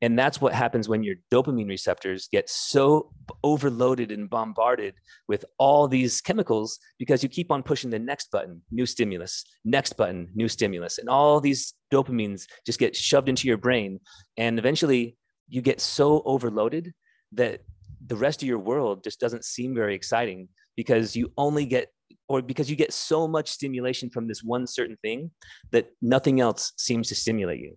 And 0.00 0.16
that's 0.16 0.40
what 0.40 0.54
happens 0.54 0.88
when 0.88 1.02
your 1.02 1.16
dopamine 1.32 1.68
receptors 1.68 2.28
get 2.30 2.48
so 2.48 3.10
overloaded 3.42 4.12
and 4.12 4.30
bombarded 4.30 4.94
with 5.26 5.44
all 5.58 5.88
these 5.88 6.20
chemicals 6.20 6.78
because 7.00 7.24
you 7.24 7.28
keep 7.28 7.50
on 7.50 7.64
pushing 7.64 7.90
the 7.90 7.98
next 7.98 8.30
button, 8.30 8.62
new 8.70 8.86
stimulus, 8.86 9.44
next 9.64 9.96
button, 9.96 10.28
new 10.36 10.48
stimulus. 10.48 10.98
And 10.98 11.08
all 11.08 11.40
these 11.40 11.74
dopamines 11.92 12.46
just 12.64 12.78
get 12.78 12.94
shoved 12.94 13.28
into 13.28 13.48
your 13.48 13.56
brain. 13.56 13.98
And 14.36 14.56
eventually 14.56 15.16
you 15.48 15.62
get 15.62 15.80
so 15.80 16.22
overloaded 16.24 16.92
that 17.32 17.62
the 18.06 18.16
rest 18.16 18.40
of 18.40 18.48
your 18.48 18.60
world 18.60 19.02
just 19.02 19.18
doesn't 19.18 19.44
seem 19.44 19.74
very 19.74 19.96
exciting 19.96 20.48
because 20.76 21.16
you 21.16 21.32
only 21.36 21.66
get 21.66 21.88
or 22.28 22.40
because 22.40 22.70
you 22.70 22.76
get 22.76 22.92
so 22.92 23.28
much 23.28 23.50
stimulation 23.50 24.08
from 24.10 24.26
this 24.28 24.42
one 24.42 24.66
certain 24.66 24.96
thing 25.02 25.30
that 25.72 25.90
nothing 26.00 26.40
else 26.40 26.72
seems 26.76 27.08
to 27.08 27.14
stimulate 27.14 27.60
you. 27.60 27.76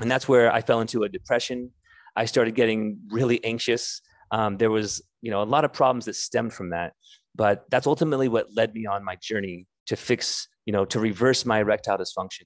And 0.00 0.10
that's 0.10 0.28
where 0.28 0.52
i 0.52 0.60
fell 0.60 0.80
into 0.80 1.04
a 1.04 1.08
depression. 1.08 1.70
I 2.16 2.26
started 2.26 2.54
getting 2.54 2.98
really 3.10 3.42
anxious. 3.44 4.02
Um, 4.30 4.56
there 4.56 4.70
was 4.70 5.02
you 5.22 5.30
know 5.30 5.42
a 5.42 5.44
lot 5.44 5.64
of 5.64 5.72
problems 5.72 6.04
that 6.06 6.16
stemmed 6.16 6.52
from 6.52 6.70
that 6.70 6.92
but 7.34 7.64
that's 7.70 7.86
ultimately 7.86 8.28
what 8.28 8.48
led 8.54 8.74
me 8.74 8.86
on 8.86 9.04
my 9.04 9.16
journey 9.16 9.66
to 9.86 9.96
fix 9.96 10.48
you 10.66 10.72
know 10.72 10.84
to 10.84 11.00
reverse 11.00 11.46
my 11.46 11.60
erectile 11.60 11.98
dysfunction 11.98 12.42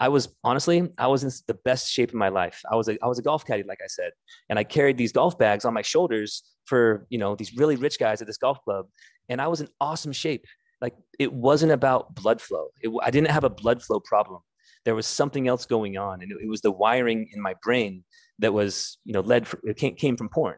I 0.00 0.08
was 0.08 0.34
honestly, 0.42 0.88
I 0.96 1.06
was 1.08 1.22
in 1.22 1.30
the 1.46 1.58
best 1.62 1.92
shape 1.92 2.08
of 2.08 2.14
my 2.14 2.30
life. 2.30 2.62
I 2.70 2.74
was 2.74 2.88
a, 2.88 2.96
I 3.04 3.06
was 3.06 3.18
a 3.18 3.22
golf 3.22 3.44
caddy, 3.46 3.62
like 3.62 3.80
I 3.84 3.86
said, 3.86 4.12
and 4.48 4.58
I 4.58 4.64
carried 4.64 4.96
these 4.96 5.12
golf 5.12 5.38
bags 5.38 5.66
on 5.66 5.74
my 5.74 5.82
shoulders 5.82 6.42
for 6.64 7.06
you 7.10 7.18
know 7.18 7.36
these 7.36 7.54
really 7.56 7.76
rich 7.76 7.98
guys 7.98 8.22
at 8.22 8.26
this 8.26 8.38
golf 8.38 8.62
club, 8.64 8.86
and 9.28 9.40
I 9.40 9.48
was 9.48 9.60
in 9.60 9.68
awesome 9.80 10.12
shape. 10.12 10.46
Like 10.80 10.94
it 11.18 11.30
wasn't 11.30 11.72
about 11.72 12.14
blood 12.14 12.40
flow. 12.40 12.68
It, 12.80 12.90
I 13.02 13.10
didn't 13.10 13.30
have 13.30 13.44
a 13.44 13.50
blood 13.50 13.82
flow 13.82 14.00
problem. 14.00 14.40
There 14.86 14.94
was 14.94 15.06
something 15.06 15.46
else 15.46 15.66
going 15.66 15.98
on, 15.98 16.22
and 16.22 16.32
it, 16.32 16.38
it 16.42 16.48
was 16.48 16.62
the 16.62 16.72
wiring 16.72 17.28
in 17.34 17.42
my 17.42 17.54
brain 17.62 18.02
that 18.38 18.54
was 18.54 18.96
you 19.04 19.12
know 19.12 19.20
led 19.20 19.46
it 19.64 19.76
came, 19.76 19.94
came 19.96 20.16
from 20.16 20.30
porn. 20.30 20.56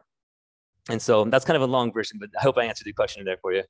And 0.89 1.01
so 1.01 1.25
that's 1.25 1.45
kind 1.45 1.55
of 1.55 1.63
a 1.63 1.67
long 1.67 1.93
version, 1.93 2.17
but 2.19 2.29
I 2.37 2.43
hope 2.43 2.57
I 2.57 2.65
answered 2.65 2.85
the 2.85 2.93
question 2.93 3.23
there 3.25 3.37
for 3.41 3.53
you. 3.53 3.63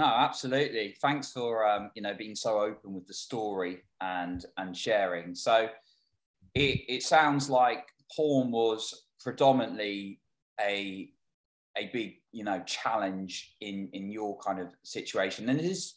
No, 0.00 0.06
absolutely. 0.06 0.96
Thanks 1.02 1.30
for 1.30 1.68
um, 1.68 1.90
you 1.94 2.00
know 2.00 2.14
being 2.14 2.34
so 2.34 2.58
open 2.58 2.94
with 2.94 3.06
the 3.06 3.12
story 3.12 3.82
and 4.00 4.42
and 4.56 4.74
sharing. 4.74 5.34
So 5.34 5.68
it 6.54 6.80
it 6.88 7.02
sounds 7.02 7.50
like 7.50 7.84
porn 8.16 8.50
was 8.50 9.08
predominantly 9.22 10.22
a 10.58 11.10
a 11.76 11.90
big 11.92 12.14
you 12.32 12.44
know 12.44 12.62
challenge 12.64 13.54
in 13.60 13.90
in 13.92 14.10
your 14.10 14.38
kind 14.38 14.58
of 14.58 14.68
situation. 14.84 15.50
And 15.50 15.60
is 15.60 15.96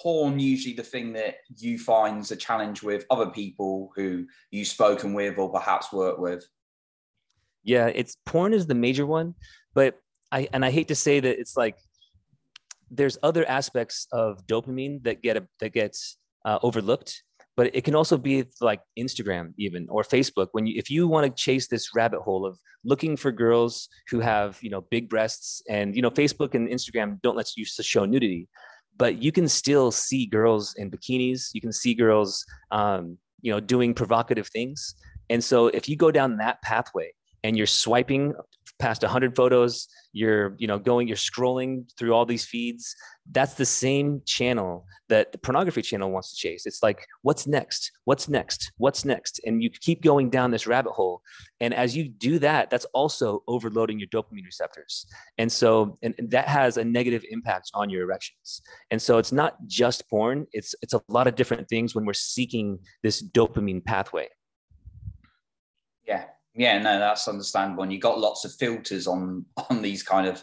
porn 0.00 0.38
usually 0.38 0.74
the 0.74 0.82
thing 0.82 1.12
that 1.12 1.34
you 1.58 1.78
find 1.78 2.24
a 2.32 2.36
challenge 2.36 2.82
with 2.82 3.04
other 3.10 3.28
people 3.28 3.92
who 3.94 4.24
you've 4.50 4.66
spoken 4.66 5.12
with 5.12 5.36
or 5.36 5.52
perhaps 5.52 5.92
worked 5.92 6.20
with? 6.20 6.42
Yeah, 7.64 7.88
it's 7.88 8.16
porn 8.24 8.54
is 8.54 8.66
the 8.66 8.74
major 8.74 9.04
one, 9.04 9.34
but 9.74 10.00
I 10.32 10.48
and 10.54 10.64
I 10.64 10.70
hate 10.70 10.88
to 10.88 10.94
say 10.94 11.20
that 11.20 11.38
it's 11.38 11.54
like 11.54 11.76
there's 12.94 13.18
other 13.22 13.48
aspects 13.48 14.06
of 14.12 14.46
dopamine 14.46 15.02
that 15.02 15.22
get 15.22 15.36
a, 15.36 15.46
that 15.60 15.72
gets 15.72 16.18
uh, 16.44 16.58
overlooked 16.62 17.22
but 17.54 17.74
it 17.74 17.84
can 17.84 17.94
also 17.94 18.16
be 18.16 18.44
like 18.60 18.80
instagram 18.98 19.52
even 19.58 19.86
or 19.90 20.02
facebook. 20.02 20.48
When 20.52 20.66
you 20.66 20.74
if 20.78 20.90
you 20.90 21.06
want 21.06 21.26
to 21.26 21.42
chase 21.42 21.68
this 21.68 21.90
rabbit 21.94 22.20
hole 22.20 22.46
of 22.46 22.58
looking 22.84 23.16
for 23.16 23.30
girls 23.30 23.88
who 24.08 24.20
have 24.20 24.58
you 24.62 24.70
know 24.70 24.80
big 24.90 25.08
breasts 25.08 25.62
and 25.68 25.94
you 25.94 26.02
know 26.02 26.10
facebook 26.10 26.54
and 26.54 26.68
instagram 26.68 27.20
don't 27.22 27.36
let 27.36 27.56
you 27.56 27.64
show 27.64 28.04
nudity 28.04 28.48
but 28.96 29.22
you 29.22 29.32
can 29.32 29.48
still 29.48 29.90
see 29.90 30.26
girls 30.26 30.74
in 30.76 30.90
bikinis. 30.90 31.50
You 31.54 31.60
can 31.60 31.72
see 31.72 31.94
girls 31.94 32.44
um, 32.70 33.18
you 33.40 33.52
know 33.52 33.60
doing 33.60 33.94
provocative 33.94 34.48
things. 34.48 34.94
And 35.30 35.42
so 35.42 35.68
if 35.68 35.88
you 35.88 35.96
go 35.96 36.10
down 36.10 36.36
that 36.38 36.60
pathway 36.62 37.12
and 37.42 37.56
you're 37.56 37.66
swiping 37.66 38.34
past 38.82 39.02
100 39.02 39.36
photos 39.36 39.86
you're 40.12 40.54
you 40.58 40.66
know 40.66 40.78
going 40.78 41.06
you're 41.08 41.16
scrolling 41.30 41.70
through 41.96 42.12
all 42.12 42.26
these 42.26 42.44
feeds 42.44 42.94
that's 43.30 43.54
the 43.54 43.64
same 43.64 44.20
channel 44.26 44.84
that 45.08 45.30
the 45.30 45.38
pornography 45.38 45.82
channel 45.82 46.10
wants 46.10 46.30
to 46.30 46.36
chase. 46.36 46.66
It's 46.66 46.82
like 46.82 47.06
what's 47.22 47.46
next? 47.46 47.92
What's 48.04 48.28
next? 48.28 48.72
What's 48.78 49.04
next? 49.04 49.40
And 49.46 49.62
you 49.62 49.70
keep 49.70 50.02
going 50.02 50.30
down 50.30 50.50
this 50.50 50.66
rabbit 50.66 50.92
hole. 50.92 51.22
And 51.60 51.72
as 51.74 51.96
you 51.96 52.08
do 52.08 52.38
that 52.40 52.70
that's 52.70 52.86
also 52.94 53.42
overloading 53.46 53.98
your 53.98 54.08
dopamine 54.08 54.44
receptors. 54.44 55.06
And 55.38 55.50
so 55.50 55.98
and, 56.02 56.14
and 56.18 56.30
that 56.30 56.48
has 56.48 56.76
a 56.76 56.84
negative 56.84 57.24
impact 57.30 57.70
on 57.74 57.90
your 57.90 58.02
erections. 58.02 58.62
And 58.90 59.00
so 59.00 59.18
it's 59.18 59.32
not 59.32 59.56
just 59.66 60.08
porn. 60.08 60.46
It's 60.52 60.74
it's 60.82 60.94
a 60.94 61.02
lot 61.08 61.26
of 61.26 61.36
different 61.36 61.68
things 61.68 61.94
when 61.94 62.04
we're 62.04 62.14
seeking 62.14 62.78
this 63.02 63.22
dopamine 63.22 63.84
pathway. 63.84 64.28
Yeah 66.06 66.24
yeah, 66.54 66.78
no, 66.78 66.98
that's 66.98 67.26
understandable. 67.28 67.82
And 67.82 67.92
you 67.92 67.98
got 67.98 68.18
lots 68.18 68.44
of 68.44 68.52
filters 68.54 69.06
on 69.06 69.44
on 69.70 69.82
these 69.82 70.02
kind 70.02 70.26
of 70.26 70.42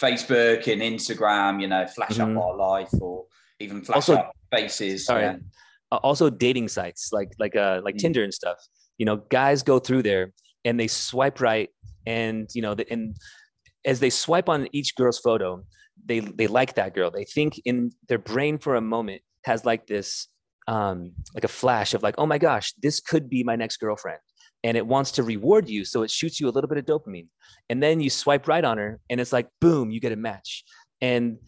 Facebook 0.00 0.70
and 0.70 0.82
Instagram, 0.82 1.60
you 1.60 1.68
know, 1.68 1.86
flash 1.86 2.12
mm-hmm. 2.12 2.36
up 2.36 2.44
our 2.44 2.56
life 2.56 2.90
or 3.00 3.26
even 3.60 3.82
flash 3.82 3.96
also, 3.96 4.14
up 4.16 4.32
faces. 4.52 5.06
Sorry. 5.06 5.22
Yeah. 5.22 5.36
Also 5.90 6.28
dating 6.28 6.68
sites 6.68 7.10
like 7.12 7.30
like 7.38 7.56
uh 7.56 7.80
like 7.82 7.94
mm-hmm. 7.94 8.02
Tinder 8.02 8.24
and 8.24 8.34
stuff. 8.34 8.58
You 8.98 9.06
know, 9.06 9.16
guys 9.16 9.62
go 9.62 9.78
through 9.78 10.02
there 10.02 10.32
and 10.64 10.78
they 10.78 10.88
swipe 10.88 11.40
right 11.40 11.70
and 12.06 12.48
you 12.54 12.62
know 12.62 12.74
the, 12.74 12.90
and 12.90 13.16
as 13.84 14.00
they 14.00 14.10
swipe 14.10 14.48
on 14.48 14.68
each 14.72 14.94
girl's 14.96 15.18
photo, 15.18 15.62
they 16.04 16.20
they 16.20 16.48
like 16.48 16.74
that 16.74 16.94
girl. 16.94 17.10
They 17.10 17.24
think 17.24 17.60
in 17.64 17.92
their 18.08 18.18
brain 18.18 18.58
for 18.58 18.74
a 18.74 18.80
moment 18.80 19.22
has 19.44 19.64
like 19.64 19.86
this 19.86 20.28
um 20.66 21.12
like 21.34 21.44
a 21.44 21.48
flash 21.48 21.94
of 21.94 22.02
like, 22.02 22.16
oh 22.18 22.26
my 22.26 22.36
gosh, 22.36 22.74
this 22.82 23.00
could 23.00 23.30
be 23.30 23.42
my 23.42 23.56
next 23.56 23.78
girlfriend 23.78 24.18
and 24.66 24.76
it 24.76 24.84
wants 24.84 25.12
to 25.12 25.22
reward 25.22 25.68
you. 25.68 25.84
So 25.84 26.02
it 26.02 26.10
shoots 26.10 26.40
you 26.40 26.48
a 26.48 26.50
little 26.50 26.66
bit 26.66 26.76
of 26.76 26.84
dopamine. 26.86 27.28
And 27.70 27.80
then 27.80 28.00
you 28.00 28.10
swipe 28.10 28.48
right 28.48 28.64
on 28.64 28.78
her 28.78 28.98
and 29.08 29.20
it's 29.20 29.32
like, 29.32 29.48
boom, 29.60 29.92
you 29.92 30.00
get 30.00 30.10
a 30.10 30.16
match. 30.16 30.64
And 31.00 31.38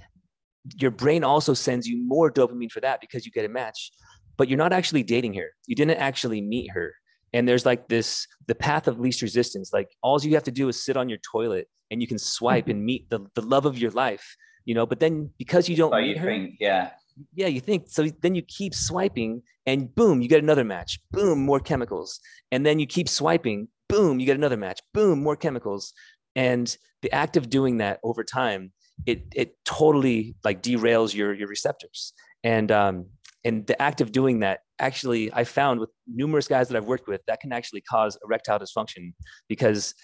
your 0.77 0.93
brain 0.93 1.25
also 1.25 1.53
sends 1.53 1.89
you 1.89 2.01
more 2.07 2.31
dopamine 2.31 2.71
for 2.71 2.79
that 2.79 3.01
because 3.01 3.27
you 3.27 3.33
get 3.33 3.45
a 3.45 3.49
match, 3.49 3.91
but 4.37 4.49
you're 4.49 4.57
not 4.57 4.73
actually 4.73 5.03
dating 5.03 5.35
her. 5.35 5.51
You 5.67 5.75
didn't 5.75 5.99
actually 5.99 6.41
meet 6.41 6.71
her. 6.71 6.95
And 7.33 7.49
there's 7.49 7.67
like 7.67 7.89
this 7.89 8.25
the 8.47 8.55
path 8.55 8.87
of 8.87 9.01
least 9.01 9.21
resistance. 9.21 9.73
Like 9.73 9.89
all 10.01 10.21
you 10.21 10.35
have 10.35 10.45
to 10.45 10.53
do 10.53 10.69
is 10.69 10.85
sit 10.85 10.97
on 10.97 11.09
your 11.09 11.19
toilet 11.19 11.69
and 11.91 12.01
you 12.01 12.07
can 12.07 12.21
swipe 12.21 12.69
and 12.73 12.85
meet 12.85 13.11
the, 13.11 13.27
the 13.35 13.43
love 13.43 13.67
of 13.67 13.77
your 13.77 13.91
life, 13.91 14.37
you 14.65 14.77
know. 14.77 14.87
But 14.87 15.01
then 15.01 15.31
because 15.39 15.69
you 15.69 15.75
don't 15.75 15.91
so 15.91 16.01
meet 16.01 16.11
you 16.11 16.19
her, 16.21 16.29
think, 16.29 16.55
yeah, 16.61 16.91
yeah, 17.35 17.47
you 17.47 17.61
think 17.61 17.89
so. 17.89 18.07
Then 18.21 18.35
you 18.35 18.43
keep 18.43 18.75
swiping, 18.75 19.43
and 19.67 19.95
boom, 19.95 20.23
you 20.23 20.29
get 20.29 20.43
another 20.43 20.65
match. 20.65 20.99
Boom, 21.11 21.45
more 21.45 21.61
chemicals, 21.61 22.21
and 22.53 22.65
then 22.65 22.79
you 22.79 22.87
keep 22.87 23.09
swiping. 23.09 23.69
Boom, 23.89 24.21
you 24.21 24.27
get 24.27 24.37
another 24.37 24.57
match. 24.57 24.81
Boom, 24.93 25.23
more 25.23 25.37
chemicals, 25.37 25.93
and 26.37 26.77
the 27.03 27.13
act 27.13 27.37
of 27.37 27.49
doing 27.49 27.79
that 27.79 28.01
over 28.03 28.25
time, 28.25 28.73
it 29.07 29.23
it 29.35 29.57
totally 29.65 30.37
like 30.45 30.63
derails 30.63 31.15
your 31.15 31.35
your 31.35 31.49
receptors, 31.49 32.13
and 32.45 32.71
um 32.71 33.07
and 33.45 33.67
the 33.67 33.81
act 33.81 34.01
of 34.01 34.13
doing 34.13 34.41
that 34.41 34.61
actually 34.79 35.33
I 35.33 35.45
found 35.45 35.81
with 35.81 35.91
numerous 36.07 36.49
guys 36.49 36.69
that 36.69 36.77
I've 36.77 36.87
worked 36.87 37.09
with 37.09 37.21
that 37.27 37.41
can 37.41 37.53
actually 37.53 37.81
cause 37.81 38.19
erectile 38.25 38.59
dysfunction 38.59 39.13
because 39.49 39.95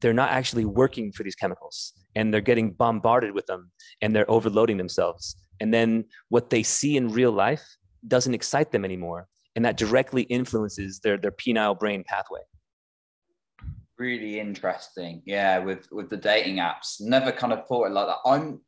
they're 0.00 0.12
not 0.12 0.30
actually 0.30 0.64
working 0.64 1.12
for 1.12 1.22
these 1.22 1.34
chemicals 1.34 1.92
and 2.14 2.32
they're 2.32 2.40
getting 2.40 2.72
bombarded 2.72 3.32
with 3.32 3.46
them 3.46 3.70
and 4.02 4.14
they're 4.14 4.30
overloading 4.30 4.76
themselves. 4.76 5.36
And 5.60 5.72
then 5.72 6.04
what 6.28 6.50
they 6.50 6.62
see 6.62 6.96
in 6.96 7.08
real 7.08 7.32
life 7.32 7.64
doesn't 8.06 8.34
excite 8.34 8.70
them 8.70 8.84
anymore 8.84 9.28
and 9.56 9.64
that 9.64 9.76
directly 9.76 10.22
influences 10.22 11.00
their 11.00 11.16
their 11.16 11.32
penile 11.32 11.78
brain 11.78 12.04
pathway. 12.06 12.40
Really 13.98 14.38
interesting. 14.38 15.22
Yeah 15.26 15.58
with 15.58 15.88
with 15.90 16.08
the 16.08 16.16
dating 16.16 16.56
apps. 16.56 17.00
Never 17.00 17.32
kind 17.32 17.52
of 17.52 17.66
thought 17.66 17.88
it 17.88 17.92
like 17.92 18.06
that. 18.06 18.28
I'm 18.28 18.60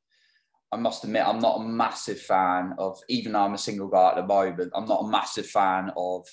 i 0.73 0.77
must 0.77 1.03
admit 1.03 1.27
i'm 1.27 1.41
not 1.41 1.61
a 1.61 1.65
massive 1.65 2.21
fan 2.21 2.75
of 2.79 2.97
even 3.09 3.33
though 3.33 3.41
i'm 3.41 3.55
a 3.55 3.59
single 3.59 3.89
guy 3.89 4.11
at 4.11 4.15
the 4.15 4.23
moment 4.23 4.71
i'm 4.73 4.87
not 4.87 5.03
a 5.03 5.09
massive 5.09 5.45
fan 5.45 5.91
of 5.97 6.25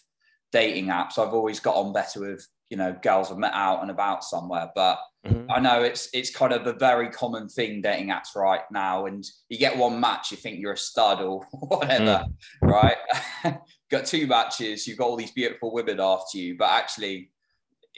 dating 0.51 0.87
apps. 0.87 1.17
I've 1.17 1.33
always 1.33 1.59
got 1.59 1.75
on 1.75 1.93
better 1.93 2.21
with 2.21 2.47
you 2.69 2.77
know 2.77 2.95
girls 3.01 3.31
I've 3.31 3.37
met 3.37 3.53
out 3.53 3.81
and 3.81 3.91
about 3.91 4.23
somewhere. 4.23 4.69
But 4.75 4.99
mm-hmm. 5.25 5.51
I 5.51 5.59
know 5.59 5.83
it's 5.83 6.09
it's 6.13 6.35
kind 6.35 6.53
of 6.53 6.67
a 6.67 6.73
very 6.73 7.09
common 7.09 7.47
thing 7.47 7.81
dating 7.81 8.09
apps 8.09 8.35
right 8.35 8.61
now. 8.71 9.05
And 9.05 9.25
you 9.49 9.57
get 9.57 9.77
one 9.77 9.99
match, 9.99 10.31
you 10.31 10.37
think 10.37 10.59
you're 10.59 10.73
a 10.73 10.77
stud 10.77 11.21
or 11.21 11.41
whatever, 11.51 12.25
mm. 12.25 12.27
right? 12.61 12.97
got 13.91 14.05
two 14.05 14.27
matches, 14.27 14.87
you've 14.87 14.97
got 14.97 15.07
all 15.07 15.15
these 15.15 15.31
beautiful 15.31 15.73
women 15.73 15.99
after 15.99 16.37
you, 16.37 16.57
but 16.57 16.69
actually 16.69 17.31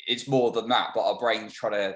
it's 0.08 0.28
more 0.28 0.52
than 0.52 0.70
that. 0.70 0.92
But 0.94 1.06
our 1.06 1.20
brains 1.20 1.54
try 1.54 1.70
to 1.72 1.96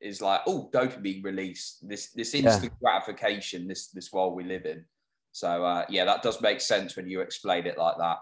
is 0.00 0.20
like 0.20 0.42
oh 0.46 0.68
dopamine 0.74 1.24
release 1.24 1.78
this 1.82 2.10
this 2.12 2.34
instant 2.34 2.64
yeah. 2.64 2.78
gratification 2.82 3.66
this 3.66 3.88
this 3.88 4.12
world 4.12 4.34
we 4.34 4.44
live 4.44 4.66
in 4.66 4.84
so 5.32 5.64
uh, 5.64 5.86
yeah 5.88 6.04
that 6.04 6.22
does 6.22 6.42
make 6.42 6.60
sense 6.60 6.96
when 6.96 7.08
you 7.08 7.22
explain 7.22 7.66
it 7.66 7.78
like 7.78 7.96
that 7.96 8.18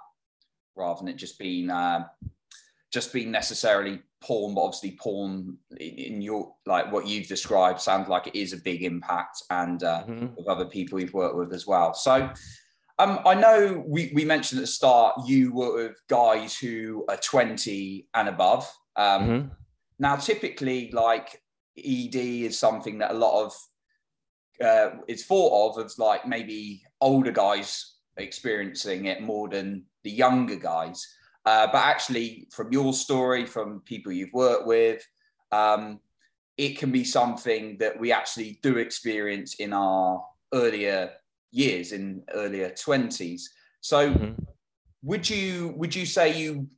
rather 0.77 1.01
than 1.01 1.09
it 1.09 1.17
just 1.17 1.39
being 1.41 1.69
uh, 1.69 2.05
just 2.93 3.13
being 3.13 3.31
necessarily 3.31 4.01
porn 4.21 4.55
but 4.55 4.63
obviously 4.63 4.97
porn 5.01 5.57
in 5.81 6.21
your 6.21 6.55
like 6.67 6.93
what 6.93 7.07
you've 7.07 7.27
described 7.27 7.81
sounds 7.81 8.09
like 8.09 8.27
it 8.27 8.39
is 8.39 8.53
a 8.53 8.59
big 8.59 8.83
impact 8.83 9.43
and 9.51 9.83
uh, 9.83 10.05
mm-hmm. 10.07 10.27
with 10.37 10.47
other 10.47 10.67
people 10.67 11.01
you've 11.01 11.15
worked 11.15 11.37
with 11.37 11.53
as 11.53 11.67
well 11.67 11.95
so 11.95 12.31
um, 12.99 13.21
I 13.25 13.35
know 13.35 13.83
we, 13.87 14.13
we 14.15 14.25
mentioned 14.25 14.59
at 14.59 14.63
the 14.63 14.67
start 14.69 15.27
you 15.27 15.53
were 15.53 15.75
with 15.75 15.97
guys 16.09 16.57
who 16.57 17.05
are 17.09 17.17
20 17.17 18.07
and 18.15 18.29
above. 18.29 18.71
Um, 18.97 19.23
mm-hmm. 19.23 19.49
Now, 19.99 20.17
typically, 20.17 20.91
like 20.93 21.43
ED 21.77 22.15
is 22.15 22.59
something 22.59 22.99
that 22.99 23.13
a 23.13 23.15
lot 23.15 23.45
of 23.45 23.55
uh, 24.63 24.97
it's 25.09 25.25
thought 25.25 25.77
of 25.77 25.85
as 25.85 25.99
like 25.99 26.27
maybe 26.27 26.83
older 27.01 27.33
guys 27.33 27.97
experiencing 28.17 29.07
it 29.07 29.23
more 29.23 29.49
than 29.49 29.85
the 30.05 30.11
younger 30.11 30.57
guys. 30.57 31.07
Uh, 31.45 31.67
but 31.67 31.79
actually, 31.79 32.47
from 32.53 32.73
your 32.73 32.93
story, 32.93 33.47
from 33.47 33.81
people 33.81 34.13
you've 34.13 34.33
worked 34.33 34.67
with, 34.67 35.05
um, 35.51 36.01
it 36.57 36.79
can 36.79 36.93
be 36.93 37.05
something 37.05 37.77
that 37.79 37.99
we 37.99 38.13
actually 38.13 38.61
do 38.63 38.79
experience 38.79 39.55
in 39.55 39.73
our 39.73 40.25
earlier 40.55 41.11
years, 41.51 41.93
in 41.93 42.23
earlier 42.33 42.71
twenties. 42.71 43.51
So, 43.81 44.13
mm-hmm. 44.13 44.43
would 45.03 45.29
you 45.29 45.75
would 45.77 45.95
you 45.95 46.07
say 46.07 46.39
you 46.41 46.69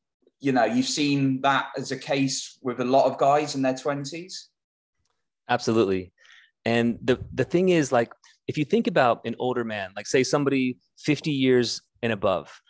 you 0.41 0.53
know 0.53 0.65
you've 0.65 0.87
seen 0.87 1.43
that 1.43 1.67
as 1.77 1.93
a 1.93 1.99
case 1.99 2.59
with 2.63 2.81
a 2.81 2.85
lot 2.85 3.05
of 3.05 3.19
guys 3.19 3.55
in 3.55 3.63
their 3.63 3.77
twenties? 3.77 4.49
Absolutely. 5.49 6.13
And 6.65 6.99
the 7.03 7.19
the 7.35 7.45
thing 7.45 7.69
is 7.69 7.93
like 7.93 8.11
if 8.47 8.59
you 8.59 8.65
think 8.65 8.87
about 8.87 9.21
an 9.25 9.37
older 9.39 9.65
man, 9.65 9.91
like 9.97 10.07
say 10.07 10.23
somebody 10.23 10.77
50 10.99 11.31
years 11.31 11.81
and 12.03 12.13
above, 12.13 12.61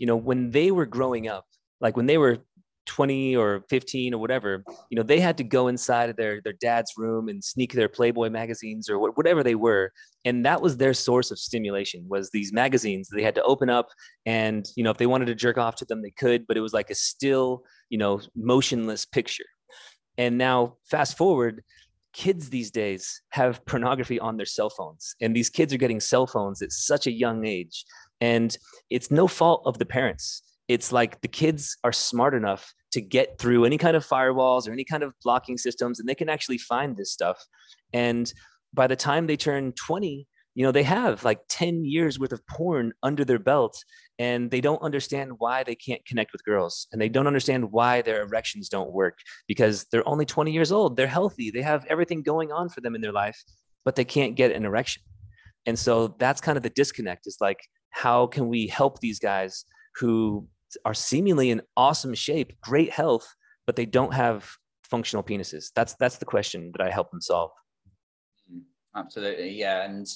you 0.00 0.06
know, 0.06 0.16
when 0.16 0.50
they 0.50 0.70
were 0.70 0.86
growing 0.86 1.28
up, 1.28 1.44
like 1.80 1.94
when 1.94 2.06
they 2.06 2.16
were 2.16 2.38
20 2.86 3.36
or 3.36 3.62
15 3.68 4.14
or 4.14 4.18
whatever, 4.18 4.64
you 4.90 4.96
know, 4.96 5.02
they 5.02 5.20
had 5.20 5.36
to 5.36 5.44
go 5.44 5.68
inside 5.68 6.08
of 6.08 6.16
their 6.16 6.40
their 6.40 6.54
dad's 6.54 6.94
room 6.96 7.28
and 7.28 7.44
sneak 7.44 7.74
their 7.74 7.88
Playboy 7.88 8.30
magazines 8.30 8.88
or 8.88 8.98
whatever 8.98 9.42
they 9.42 9.54
were, 9.54 9.92
and 10.24 10.44
that 10.46 10.62
was 10.62 10.78
their 10.78 10.94
source 10.94 11.30
of 11.30 11.38
stimulation 11.38 12.06
was 12.08 12.30
these 12.30 12.50
magazines 12.50 13.08
they 13.08 13.22
had 13.22 13.34
to 13.34 13.42
open 13.42 13.68
up 13.68 13.88
and 14.24 14.66
you 14.74 14.82
know 14.82 14.90
if 14.90 14.96
they 14.96 15.06
wanted 15.06 15.26
to 15.26 15.34
jerk 15.34 15.58
off 15.58 15.76
to 15.76 15.84
them 15.84 16.00
they 16.00 16.10
could, 16.10 16.46
but 16.46 16.56
it 16.56 16.62
was 16.62 16.72
like 16.72 16.88
a 16.88 16.94
still 16.94 17.62
you 17.90 17.98
know 17.98 18.20
motionless 18.34 19.04
picture. 19.04 19.44
And 20.16 20.38
now 20.38 20.76
fast 20.90 21.16
forward, 21.18 21.62
kids 22.12 22.50
these 22.50 22.70
days 22.70 23.22
have 23.30 23.64
pornography 23.66 24.18
on 24.18 24.36
their 24.36 24.46
cell 24.46 24.70
phones 24.70 25.14
and 25.20 25.34
these 25.34 25.50
kids 25.50 25.72
are 25.72 25.78
getting 25.78 26.00
cell 26.00 26.26
phones 26.26 26.62
at 26.62 26.72
such 26.72 27.06
a 27.06 27.12
young 27.12 27.46
age 27.46 27.84
and 28.20 28.56
it's 28.90 29.10
no 29.10 29.26
fault 29.26 29.62
of 29.64 29.78
the 29.78 29.86
parents. 29.86 30.42
It's 30.68 30.92
like 30.92 31.20
the 31.20 31.28
kids 31.28 31.76
are 31.84 31.92
smart 31.92 32.34
enough 32.34 32.72
to 32.92 33.00
get 33.00 33.38
through 33.38 33.64
any 33.64 33.78
kind 33.78 33.96
of 33.96 34.06
firewalls 34.06 34.68
or 34.68 34.72
any 34.72 34.84
kind 34.84 35.02
of 35.02 35.14
blocking 35.22 35.58
systems 35.58 35.98
and 35.98 36.08
they 36.08 36.14
can 36.14 36.28
actually 36.28 36.58
find 36.58 36.96
this 36.96 37.12
stuff. 37.12 37.44
And 37.92 38.32
by 38.72 38.86
the 38.86 38.96
time 38.96 39.26
they 39.26 39.36
turn 39.36 39.72
20 39.72 40.26
you 40.60 40.66
know 40.66 40.72
they 40.72 40.82
have 40.82 41.24
like 41.24 41.40
10 41.48 41.86
years 41.86 42.18
worth 42.18 42.32
of 42.32 42.46
porn 42.46 42.92
under 43.02 43.24
their 43.24 43.38
belt 43.38 43.82
and 44.18 44.50
they 44.50 44.60
don't 44.60 44.82
understand 44.82 45.32
why 45.38 45.64
they 45.64 45.74
can't 45.74 46.04
connect 46.04 46.32
with 46.32 46.44
girls 46.44 46.86
and 46.92 47.00
they 47.00 47.08
don't 47.08 47.26
understand 47.26 47.72
why 47.72 48.02
their 48.02 48.20
erections 48.20 48.68
don't 48.68 48.92
work 48.92 49.16
because 49.48 49.86
they're 49.90 50.06
only 50.06 50.26
20 50.26 50.52
years 50.52 50.70
old 50.70 50.96
they're 50.96 51.06
healthy 51.06 51.50
they 51.50 51.62
have 51.62 51.86
everything 51.88 52.22
going 52.22 52.52
on 52.52 52.68
for 52.68 52.82
them 52.82 52.94
in 52.94 53.00
their 53.00 53.18
life 53.24 53.42
but 53.84 53.96
they 53.96 54.04
can't 54.04 54.34
get 54.34 54.52
an 54.52 54.64
erection. 54.64 55.02
And 55.66 55.78
so 55.78 56.08
that's 56.18 56.40
kind 56.40 56.56
of 56.56 56.62
the 56.62 56.70
disconnect 56.70 57.26
is 57.26 57.38
like 57.40 57.58
how 57.90 58.26
can 58.26 58.48
we 58.48 58.66
help 58.66 59.00
these 59.00 59.18
guys 59.18 59.64
who 59.96 60.46
are 60.84 60.94
seemingly 60.94 61.50
in 61.50 61.62
awesome 61.76 62.14
shape 62.14 62.52
great 62.60 62.90
health 62.90 63.26
but 63.66 63.76
they 63.76 63.86
don't 63.86 64.14
have 64.14 64.50
functional 64.84 65.22
penises? 65.22 65.70
That's 65.74 65.94
that's 65.94 66.18
the 66.18 66.24
question 66.24 66.72
that 66.76 66.86
i 66.86 66.90
help 66.90 67.10
them 67.10 67.20
solve. 67.20 67.50
Mm-hmm. 68.50 68.98
Absolutely 68.98 69.50
yeah 69.50 69.84
and 69.84 70.06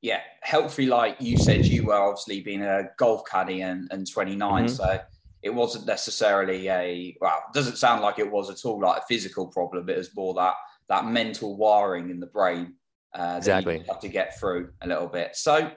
yeah, 0.00 0.20
healthy, 0.42 0.86
like 0.86 1.16
you 1.20 1.36
said, 1.36 1.66
you 1.66 1.86
were 1.86 1.94
obviously 1.94 2.40
being 2.40 2.62
a 2.62 2.90
golf 2.98 3.22
caddy 3.28 3.62
and, 3.62 3.88
and 3.90 4.10
29. 4.10 4.64
Mm-hmm. 4.64 4.74
So 4.74 5.00
it 5.42 5.50
wasn't 5.50 5.86
necessarily 5.86 6.68
a, 6.68 7.16
well, 7.20 7.42
it 7.48 7.54
doesn't 7.54 7.78
sound 7.78 8.02
like 8.02 8.18
it 8.18 8.30
was 8.30 8.50
at 8.50 8.64
all 8.64 8.80
like 8.80 9.02
a 9.02 9.06
physical 9.06 9.48
problem. 9.48 9.88
It 9.88 9.96
was 9.96 10.14
more 10.14 10.34
that, 10.34 10.54
that 10.88 11.06
mental 11.06 11.56
wiring 11.56 12.10
in 12.10 12.20
the 12.20 12.26
brain 12.26 12.74
uh, 13.14 13.34
exactly. 13.38 13.82
have 13.88 14.00
to 14.00 14.08
get 14.08 14.38
through 14.38 14.70
a 14.82 14.88
little 14.88 15.08
bit. 15.08 15.34
So 15.34 15.70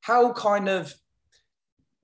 how 0.00 0.32
kind 0.32 0.68
of, 0.68 0.92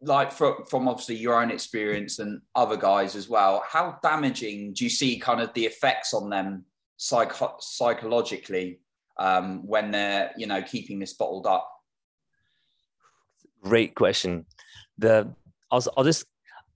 like 0.04 0.32
from, 0.32 0.64
from 0.68 0.88
obviously 0.88 1.14
your 1.16 1.40
own 1.40 1.50
experience 1.50 2.18
and 2.18 2.40
other 2.56 2.76
guys 2.76 3.14
as 3.14 3.28
well, 3.28 3.62
how 3.68 3.98
damaging 4.02 4.74
do 4.74 4.84
you 4.84 4.90
see 4.90 5.18
kind 5.18 5.40
of 5.40 5.52
the 5.54 5.64
effects 5.64 6.12
on 6.12 6.28
them 6.28 6.64
psych- 6.96 7.32
psychologically 7.60 8.80
um, 9.18 9.66
when 9.66 9.90
they're 9.90 10.32
you 10.36 10.46
know 10.46 10.62
keeping 10.62 10.98
this 10.98 11.14
bottled 11.14 11.46
up? 11.46 11.68
Great 13.62 13.94
question. 13.94 14.46
The 14.98 15.34
I'll, 15.70 15.84
I'll 15.96 16.04
just 16.04 16.26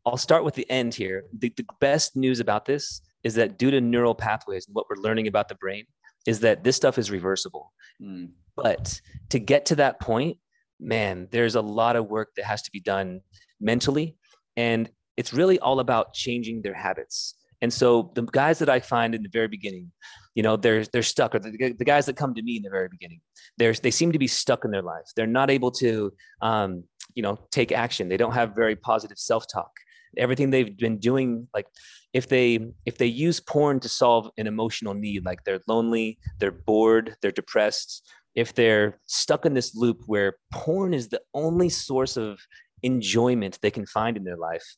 I'll 0.05 0.17
start 0.17 0.45
with 0.45 0.55
the 0.55 0.69
end 0.71 0.95
here. 0.95 1.25
The, 1.37 1.53
the 1.57 1.67
best 1.81 2.17
news 2.17 2.41
about 2.41 2.65
this 2.65 3.03
is 3.25 3.35
that 3.35 3.59
due 3.59 3.73
to 3.73 3.81
neural 3.81 4.15
pathways 4.15 4.67
and 4.67 4.75
what 4.75 4.87
we're 4.89 5.03
learning 5.03 5.27
about 5.27 5.49
the 5.49 5.57
brain 5.57 5.85
is 6.27 6.41
that 6.41 6.63
this 6.63 6.77
stuff 6.77 6.97
is 6.97 7.11
reversible. 7.11 7.73
Mm. 8.01 8.31
But 8.55 9.01
to 9.31 9.39
get 9.39 9.67
to 9.67 9.77
that 9.77 10.01
point, 10.01 10.39
man, 10.81 11.29
there's 11.31 11.55
a 11.55 11.61
lot 11.61 11.97
of 11.97 12.09
work 12.09 12.31
that 12.37 12.45
has 12.45 12.63
to 12.63 12.71
be 12.71 12.81
done 12.81 13.21
mentally. 13.61 14.17
And 14.57 14.91
it's 15.17 15.33
really 15.33 15.59
all 15.59 15.81
about 15.81 16.15
changing 16.15 16.63
their 16.63 16.75
habits. 16.75 17.35
And 17.61 17.73
so 17.73 18.13
the 18.15 18.23
guys 18.23 18.59
that 18.59 18.69
I 18.69 18.81
find 18.81 19.15
in 19.15 19.23
the 19.23 19.29
very 19.29 19.49
beginning, 19.49 19.91
you 20.37 20.43
know, 20.43 20.55
they're 20.55 20.85
they're 20.85 21.03
stuck, 21.03 21.35
or 21.35 21.39
the, 21.39 21.51
the 21.73 21.85
guys 21.85 22.05
that 22.07 22.15
come 22.15 22.35
to 22.35 22.43
me 22.43 22.59
in 22.59 22.63
the 22.63 22.69
very 22.69 22.89
beginning, 22.89 23.21
they're 23.57 23.73
they 23.73 23.91
seem 23.91 24.13
to 24.13 24.19
be 24.19 24.29
stuck 24.29 24.67
in 24.67 24.71
their 24.71 24.83
lives. 24.83 25.15
They're 25.17 25.27
not 25.27 25.51
able 25.51 25.71
to, 25.73 26.13
um, 26.43 26.85
you 27.15 27.23
know, 27.23 27.39
take 27.51 27.73
action. 27.73 28.09
They 28.11 28.19
don't 28.19 28.35
have 28.35 28.55
very 28.55 28.77
positive 28.77 29.19
self 29.19 29.47
talk. 29.51 29.71
Everything 30.19 30.51
they've 30.51 30.77
been 30.77 30.99
doing, 30.99 31.49
like 31.55 31.67
if 32.13 32.29
they 32.29 32.69
if 32.85 32.99
they 32.99 33.07
use 33.07 33.41
porn 33.41 33.81
to 33.81 33.89
solve 33.89 34.29
an 34.37 34.47
emotional 34.47 34.93
need, 34.93 35.25
like 35.25 35.43
they're 35.45 35.61
lonely, 35.67 36.19
they're 36.39 36.53
bored, 36.53 37.17
they're 37.23 37.31
depressed. 37.33 38.07
If 38.35 38.53
they're 38.53 39.01
stuck 39.07 39.47
in 39.47 39.55
this 39.55 39.75
loop 39.75 40.03
where 40.05 40.37
porn 40.53 40.93
is 40.93 41.09
the 41.09 41.23
only 41.33 41.71
source 41.71 42.19
of 42.19 42.39
enjoyment 42.83 43.59
they 43.63 43.71
can 43.71 43.87
find 43.87 44.19
in 44.19 44.25
their 44.25 44.37
life, 44.37 44.77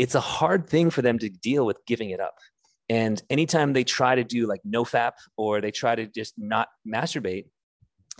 it's 0.00 0.16
a 0.16 0.20
hard 0.20 0.68
thing 0.68 0.90
for 0.90 1.00
them 1.00 1.16
to 1.20 1.28
deal 1.28 1.64
with 1.64 1.78
giving 1.86 2.10
it 2.10 2.18
up. 2.18 2.34
And 2.90 3.22
anytime 3.30 3.72
they 3.72 3.84
try 3.84 4.16
to 4.16 4.24
do 4.24 4.48
like 4.48 4.60
no 4.64 4.84
fap 4.84 5.12
or 5.36 5.60
they 5.60 5.70
try 5.70 5.94
to 5.94 6.06
just 6.06 6.34
not 6.36 6.68
masturbate, 6.86 7.44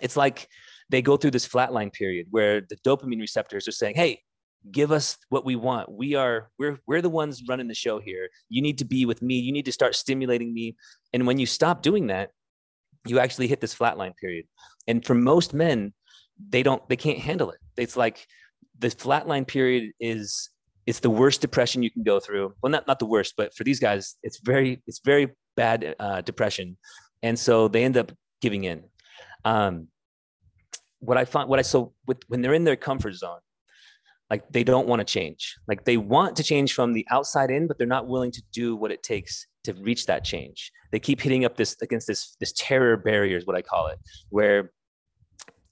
it's 0.01 0.17
like 0.17 0.49
they 0.91 1.03
go 1.03 1.17
through 1.17 1.33
this 1.33 1.47
flatline 1.47 1.93
period 1.93 2.29
where 2.31 2.61
the 2.61 2.77
dopamine 2.87 3.21
receptors 3.21 3.67
are 3.67 3.73
saying, 3.73 3.97
Hey, 3.97 4.23
give 4.71 4.93
us 4.93 5.19
what 5.29 5.45
we 5.45 5.57
want. 5.57 5.91
We 5.91 6.15
are, 6.15 6.51
we're, 6.57 6.79
we're 6.87 7.03
the 7.03 7.11
ones 7.11 7.43
running 7.49 7.67
the 7.67 7.75
show 7.75 7.99
here. 7.99 8.29
You 8.49 8.63
need 8.63 8.79
to 8.79 8.85
be 8.85 9.07
with 9.07 9.23
me. 9.23 9.41
You 9.41 9.53
need 9.53 9.65
to 9.65 9.73
start 9.73 9.97
stimulating 9.97 10.55
me. 10.55 10.77
And 11.13 11.27
when 11.27 11.39
you 11.39 11.47
stop 11.47 11.83
doing 11.83 12.07
that, 12.07 12.31
you 13.07 13.19
actually 13.19 13.49
hit 13.49 13.61
this 13.61 13.75
flatline 13.75 14.17
period. 14.17 14.47
And 14.87 15.05
for 15.05 15.15
most 15.15 15.53
men, 15.53 15.95
they 16.49 16.63
don't, 16.63 16.87
they 16.89 16.97
can't 16.97 17.19
handle 17.19 17.51
it. 17.51 17.59
It's 17.77 17.97
like 17.97 18.25
the 18.79 18.89
flatline 18.89 19.49
period 19.49 19.93
is 19.99 20.51
it's 20.91 20.99
the 20.99 21.09
worst 21.09 21.41
depression 21.41 21.85
you 21.85 21.91
can 21.91 22.03
go 22.03 22.19
through. 22.19 22.53
Well, 22.61 22.73
not 22.73 22.89
not 22.89 22.99
the 22.99 23.07
worst, 23.07 23.35
but 23.37 23.55
for 23.55 23.63
these 23.63 23.79
guys, 23.79 24.17
it's 24.25 24.41
very 24.43 24.83
it's 24.89 25.01
very 25.05 25.29
bad 25.57 25.95
uh, 26.01 26.21
depression, 26.23 26.77
and 27.23 27.39
so 27.39 27.69
they 27.69 27.85
end 27.85 27.97
up 27.97 28.11
giving 28.43 28.65
in. 28.65 28.83
Um, 29.45 29.87
what 30.99 31.17
I 31.17 31.25
find, 31.25 31.49
what 31.49 31.61
I 31.61 31.63
so 31.63 31.95
with, 32.09 32.19
when 32.27 32.43
they're 32.43 32.55
in 32.55 32.65
their 32.65 32.75
comfort 32.75 33.15
zone, 33.15 33.39
like 34.31 34.51
they 34.51 34.65
don't 34.65 34.89
want 34.89 34.99
to 34.99 35.05
change. 35.05 35.57
Like 35.69 35.85
they 35.85 35.97
want 35.97 36.35
to 36.39 36.43
change 36.43 36.75
from 36.75 36.93
the 36.93 37.07
outside 37.09 37.53
in, 37.53 37.69
but 37.69 37.79
they're 37.79 37.87
not 37.87 38.09
willing 38.09 38.33
to 38.33 38.43
do 38.53 38.75
what 38.75 38.91
it 38.91 39.05
takes 39.05 39.47
to 39.63 39.75
reach 39.75 40.07
that 40.07 40.25
change. 40.25 40.73
They 40.91 40.99
keep 40.99 41.21
hitting 41.21 41.45
up 41.45 41.57
this 41.57 41.77
against 41.81 42.09
this 42.09 42.37
this 42.41 42.53
terror 42.57 42.97
barrier 42.97 43.37
is 43.37 43.47
what 43.47 43.55
I 43.55 43.63
call 43.63 43.87
it, 43.87 43.99
where 44.31 44.73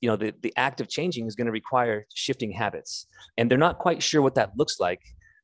you 0.01 0.09
know 0.09 0.17
the, 0.17 0.33
the 0.43 0.53
act 0.57 0.81
of 0.81 0.89
changing 0.89 1.27
is 1.27 1.35
going 1.35 1.47
to 1.47 1.53
require 1.53 2.07
shifting 2.15 2.53
habits. 2.53 3.07
And 3.37 3.51
they're 3.51 3.59
not 3.59 3.79
quite 3.79 4.03
sure 4.03 4.23
what 4.23 4.35
that 4.37 4.53
looks 4.57 4.81
like 4.81 5.01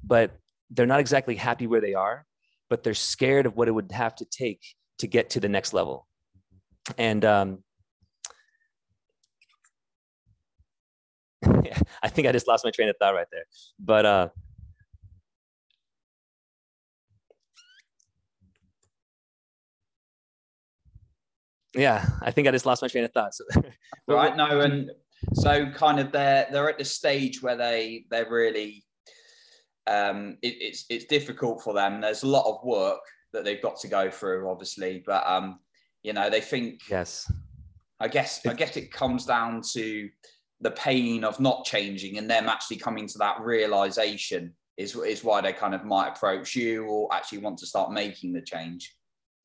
but 0.07 0.39
they're 0.71 0.87
not 0.87 1.01
exactly 1.01 1.35
happy 1.35 1.67
where 1.67 1.81
they 1.81 1.95
are 1.95 2.27
but 2.71 2.83
they're 2.83 2.95
scared 2.95 3.47
of 3.47 3.57
what 3.57 3.69
it 3.69 3.73
would 3.73 3.93
have 3.93 4.15
to 4.17 4.25
take 4.25 4.61
to 4.99 5.07
get 5.07 5.31
to 5.31 5.41
the 5.41 5.49
next 5.49 5.73
level. 5.73 6.07
And 6.99 7.25
um, 7.25 7.59
i 12.03 12.09
think 12.09 12.27
i 12.27 12.33
just 12.33 12.49
lost 12.49 12.65
my 12.65 12.71
train 12.71 12.89
of 12.89 12.97
thought 12.99 13.15
right 13.15 13.27
there. 13.31 13.45
But 13.79 14.07
uh, 14.07 14.29
yeah, 21.75 22.07
I 22.23 22.31
think 22.31 22.49
I 22.49 22.51
just 22.51 22.67
lost 22.67 22.83
my 22.83 22.89
train 22.89 23.05
of 23.05 23.13
thought. 23.13 23.35
So, 23.35 23.45
right. 24.09 24.37
No, 24.37 24.61
and 24.61 24.91
so 25.35 25.71
kind 25.71 26.01
of 26.01 26.13
they're 26.13 26.47
they're 26.51 26.69
at 26.69 26.79
the 26.79 26.85
stage 26.85 27.43
where 27.43 27.57
they 27.57 28.05
they're 28.11 28.29
really 28.29 28.85
um 29.87 30.37
it, 30.43 30.55
it's 30.61 30.85
it's 30.89 31.05
difficult 31.07 31.63
for 31.63 31.75
them. 31.75 32.01
There's 32.01 32.23
a 32.23 32.29
lot 32.29 32.47
of 32.47 32.65
work 32.65 33.01
that 33.33 33.45
they've 33.45 33.63
got 33.63 33.79
to 33.81 33.89
go 33.89 34.11
through, 34.11 34.49
obviously, 34.49 35.03
but 35.05 35.27
um, 35.27 35.59
you 36.03 36.13
know, 36.13 36.31
they 36.31 36.41
think 36.41 36.89
yes. 36.89 37.31
I 38.01 38.09
guess 38.09 38.45
I 38.47 38.55
guess 38.55 38.77
it 38.77 38.93
comes 38.93 39.27
down 39.27 39.63
to 39.73 40.09
the 40.61 40.71
pain 40.71 41.25
of 41.25 41.41
not 41.41 41.65
changing 41.65 42.19
and 42.19 42.31
them 42.31 42.49
actually 42.49 42.77
coming 42.77 43.07
to 43.09 43.19
that 43.19 43.41
realization 43.41 44.55
is 44.77 44.97
is 44.97 45.23
why 45.23 45.41
they 45.41 45.53
kind 45.53 45.75
of 45.75 45.85
might 45.85 46.09
approach 46.09 46.57
you 46.57 46.85
or 46.85 47.13
actually 47.15 47.39
want 47.39 47.59
to 47.59 47.67
start 47.67 47.93
making 47.93 48.33
the 48.33 48.43
change. 48.43 48.95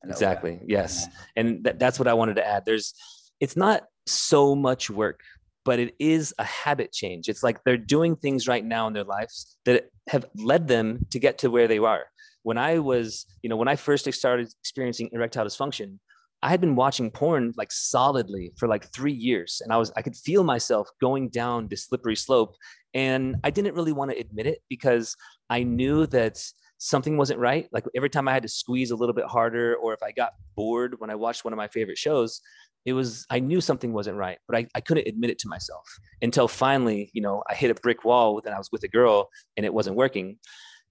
Exactly. 0.04 0.56
Bit. 0.56 0.68
Yes. 0.68 1.06
Yeah. 1.06 1.22
And 1.36 1.64
th- 1.64 1.76
that's 1.78 1.98
what 1.98 2.08
I 2.08 2.14
wanted 2.14 2.36
to 2.36 2.46
add. 2.46 2.64
There's, 2.64 2.94
it's 3.40 3.56
not 3.56 3.84
so 4.06 4.54
much 4.54 4.90
work, 4.90 5.20
but 5.64 5.78
it 5.78 5.94
is 5.98 6.34
a 6.38 6.44
habit 6.44 6.92
change. 6.92 7.28
It's 7.28 7.42
like 7.42 7.62
they're 7.64 7.76
doing 7.76 8.16
things 8.16 8.48
right 8.48 8.64
now 8.64 8.86
in 8.86 8.92
their 8.92 9.04
lives 9.04 9.56
that 9.64 9.90
have 10.08 10.26
led 10.34 10.68
them 10.68 11.06
to 11.10 11.18
get 11.18 11.38
to 11.38 11.50
where 11.50 11.68
they 11.68 11.78
are. 11.78 12.04
When 12.42 12.56
I 12.56 12.78
was, 12.78 13.26
you 13.42 13.50
know, 13.50 13.56
when 13.56 13.68
I 13.68 13.76
first 13.76 14.10
started 14.12 14.48
experiencing 14.62 15.10
erectile 15.12 15.44
dysfunction, 15.44 15.98
I 16.42 16.48
had 16.48 16.60
been 16.60 16.74
watching 16.74 17.10
porn 17.10 17.52
like 17.56 17.70
solidly 17.70 18.52
for 18.56 18.66
like 18.66 18.90
three 18.94 19.12
years, 19.12 19.60
and 19.62 19.72
I 19.72 19.76
was 19.76 19.92
I 19.94 20.00
could 20.00 20.16
feel 20.16 20.42
myself 20.42 20.88
going 20.98 21.28
down 21.28 21.68
this 21.68 21.84
slippery 21.84 22.16
slope, 22.16 22.56
and 22.94 23.36
I 23.44 23.50
didn't 23.50 23.74
really 23.74 23.92
want 23.92 24.10
to 24.10 24.18
admit 24.18 24.46
it 24.46 24.62
because 24.70 25.16
I 25.50 25.64
knew 25.64 26.06
that 26.06 26.42
something 26.80 27.18
wasn't 27.18 27.38
right. 27.38 27.68
Like 27.72 27.84
every 27.94 28.08
time 28.08 28.26
I 28.26 28.32
had 28.32 28.42
to 28.42 28.48
squeeze 28.48 28.90
a 28.90 28.96
little 28.96 29.14
bit 29.14 29.26
harder, 29.26 29.76
or 29.76 29.92
if 29.92 30.02
I 30.02 30.12
got 30.12 30.32
bored 30.56 30.96
when 30.98 31.10
I 31.10 31.14
watched 31.14 31.44
one 31.44 31.52
of 31.52 31.58
my 31.58 31.68
favorite 31.68 31.98
shows, 31.98 32.40
it 32.86 32.94
was 32.94 33.26
I 33.28 33.38
knew 33.38 33.60
something 33.60 33.92
wasn't 33.92 34.16
right, 34.16 34.38
but 34.48 34.56
I, 34.56 34.66
I 34.74 34.80
couldn't 34.80 35.06
admit 35.06 35.28
it 35.28 35.38
to 35.40 35.48
myself 35.48 35.86
until 36.22 36.48
finally, 36.48 37.10
you 37.12 37.20
know, 37.20 37.42
I 37.48 37.54
hit 37.54 37.70
a 37.70 37.74
brick 37.74 38.02
wall 38.04 38.40
and 38.44 38.54
I 38.54 38.58
was 38.58 38.70
with 38.72 38.82
a 38.82 38.88
girl 38.88 39.28
and 39.58 39.66
it 39.66 39.74
wasn't 39.74 39.96
working. 39.96 40.38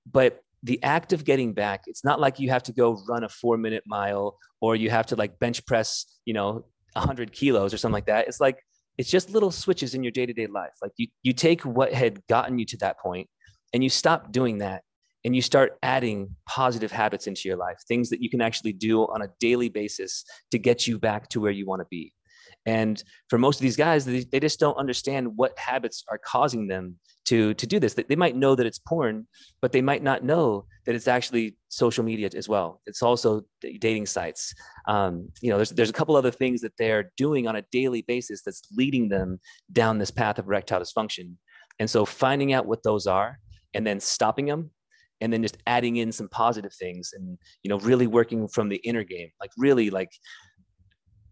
But 0.10 0.42
the 0.62 0.82
act 0.84 1.12
of 1.12 1.26
getting 1.26 1.54
back, 1.54 1.82
it's 1.88 2.06
not 2.06 2.20
like 2.20 2.40
you 2.40 2.52
have 2.52 2.64
to 2.64 2.72
go 2.72 3.02
run 3.10 3.24
a 3.24 3.30
four 3.30 3.58
minute 3.58 3.84
mile 3.88 4.38
or 4.62 4.76
you 4.76 4.92
have 4.92 5.08
to 5.08 5.16
like 5.16 5.40
bench 5.40 5.66
press, 5.66 6.06
you 6.26 6.36
know, 6.36 6.66
100 6.94 7.32
kilos 7.32 7.74
or 7.74 7.78
something 7.78 7.94
like 7.94 8.06
that. 8.06 8.28
It's 8.28 8.40
like, 8.40 8.60
it's 9.00 9.10
just 9.10 9.32
little 9.32 9.50
switches 9.50 9.96
in 9.96 10.04
your 10.04 10.12
day 10.12 10.28
to 10.28 10.34
day 10.34 10.46
life. 10.46 10.74
Like 10.84 10.92
you, 10.98 11.08
you 11.24 11.34
take 11.34 11.62
what 11.62 11.94
had 11.94 12.22
gotten 12.28 12.60
you 12.60 12.66
to 12.66 12.78
that 12.78 13.00
point 13.00 13.28
and 13.74 13.84
you 13.84 13.90
stop 13.90 14.32
doing 14.32 14.60
that 14.60 14.84
and 15.26 15.36
you 15.36 15.42
start 15.42 15.78
adding 15.84 16.36
positive 16.48 16.92
habits 16.92 17.28
into 17.28 17.48
your 17.48 17.58
life, 17.58 17.78
things 17.88 18.10
that 18.10 18.22
you 18.22 18.30
can 18.30 18.42
actually 18.42 18.74
do 18.74 19.02
on 19.02 19.22
a 19.22 19.28
daily 19.40 19.70
basis 19.70 20.24
to 20.52 20.58
get 20.58 20.88
you 20.88 20.98
back 20.98 21.30
to 21.30 21.42
where 21.42 21.52
you 21.52 21.66
want 21.66 21.82
to 21.82 21.88
be. 21.90 22.14
And 22.66 23.02
for 23.30 23.38
most 23.38 23.58
of 23.58 23.62
these 23.62 23.76
guys, 23.76 24.06
they, 24.06 24.24
they 24.24 24.40
just 24.40 24.60
don't 24.60 24.78
understand 24.78 25.36
what 25.36 25.58
habits 25.58 26.04
are 26.10 26.18
causing 26.18 26.68
them 26.68 27.00
to, 27.26 27.54
to 27.56 27.68
do 27.68 27.80
this. 27.80 27.94
They 27.94 28.16
might 28.16 28.36
know 28.36 28.56
that 28.56 28.66
it's 28.66 28.80
porn, 28.80 29.28
but 29.62 29.72
they 29.72 29.82
might 29.82 30.04
not 30.04 30.24
know 30.24 30.66
that 30.86 30.96
it's 30.96 31.08
actually 31.08 31.58
social 31.68 32.04
media 32.04 32.30
as 32.36 32.50
well. 32.50 32.82
It's 32.86 33.04
also 33.04 33.42
dating 33.62 34.08
sites. 34.08 34.54
Um, 34.88 35.30
you 35.42 35.52
know, 35.52 35.58
there's, 35.58 35.70
there's 35.70 35.90
a 35.90 35.94
couple 35.94 36.16
other 36.16 36.32
things 36.32 36.62
that 36.62 36.74
they're 36.78 37.12
doing 37.18 37.48
on 37.48 37.56
a 37.56 37.64
daily 37.72 38.02
basis 38.02 38.42
that's 38.42 38.62
leading 38.76 39.10
them 39.10 39.40
down 39.72 40.00
this 40.00 40.12
path 40.12 40.40
of 40.40 40.48
erectile 40.48 40.82
dysfunction. 40.82 41.36
And 41.80 41.90
so 41.90 42.04
finding 42.04 42.52
out 42.52 42.66
what 42.66 42.84
those 42.84 43.06
are 43.06 43.38
and 43.74 43.86
then 43.86 44.00
stopping 44.00 44.48
them 44.48 44.72
and 45.22 45.32
then 45.32 45.42
just 45.42 45.58
adding 45.68 45.98
in 45.98 46.12
some 46.12 46.30
positive 46.30 46.74
things 46.74 47.12
and 47.14 47.38
you 47.64 47.70
know 47.70 47.80
really 47.80 48.08
working 48.08 48.48
from 48.48 48.70
the 48.70 48.78
inner 48.78 49.04
game 49.04 49.30
like 49.40 49.52
really 49.58 49.90
like 49.90 50.12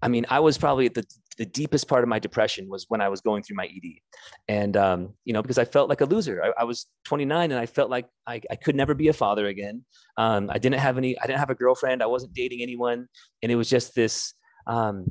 I 0.01 0.07
mean, 0.07 0.25
I 0.29 0.39
was 0.39 0.57
probably 0.57 0.85
at 0.85 0.93
the, 0.93 1.05
the 1.37 1.45
deepest 1.45 1.87
part 1.87 2.03
of 2.03 2.09
my 2.09 2.19
depression 2.19 2.69
was 2.69 2.85
when 2.87 3.01
I 3.01 3.09
was 3.09 3.21
going 3.21 3.43
through 3.43 3.57
my 3.57 3.65
ED. 3.65 3.99
And, 4.47 4.77
um, 4.77 5.13
you 5.25 5.33
know, 5.33 5.41
because 5.41 5.57
I 5.57 5.65
felt 5.65 5.89
like 5.89 6.01
a 6.01 6.05
loser. 6.05 6.43
I, 6.43 6.61
I 6.61 6.63
was 6.63 6.87
29 7.05 7.51
and 7.51 7.59
I 7.59 7.65
felt 7.65 7.89
like 7.89 8.07
I, 8.25 8.41
I 8.49 8.55
could 8.55 8.75
never 8.75 8.93
be 8.93 9.07
a 9.07 9.13
father 9.13 9.47
again. 9.47 9.83
Um, 10.17 10.49
I 10.51 10.57
didn't 10.57 10.79
have 10.79 10.97
any, 10.97 11.19
I 11.19 11.25
didn't 11.25 11.39
have 11.39 11.49
a 11.49 11.55
girlfriend. 11.55 12.03
I 12.03 12.07
wasn't 12.07 12.33
dating 12.33 12.61
anyone. 12.61 13.07
And 13.41 13.51
it 13.51 13.55
was 13.55 13.69
just 13.69 13.95
this 13.95 14.33
um, 14.67 15.05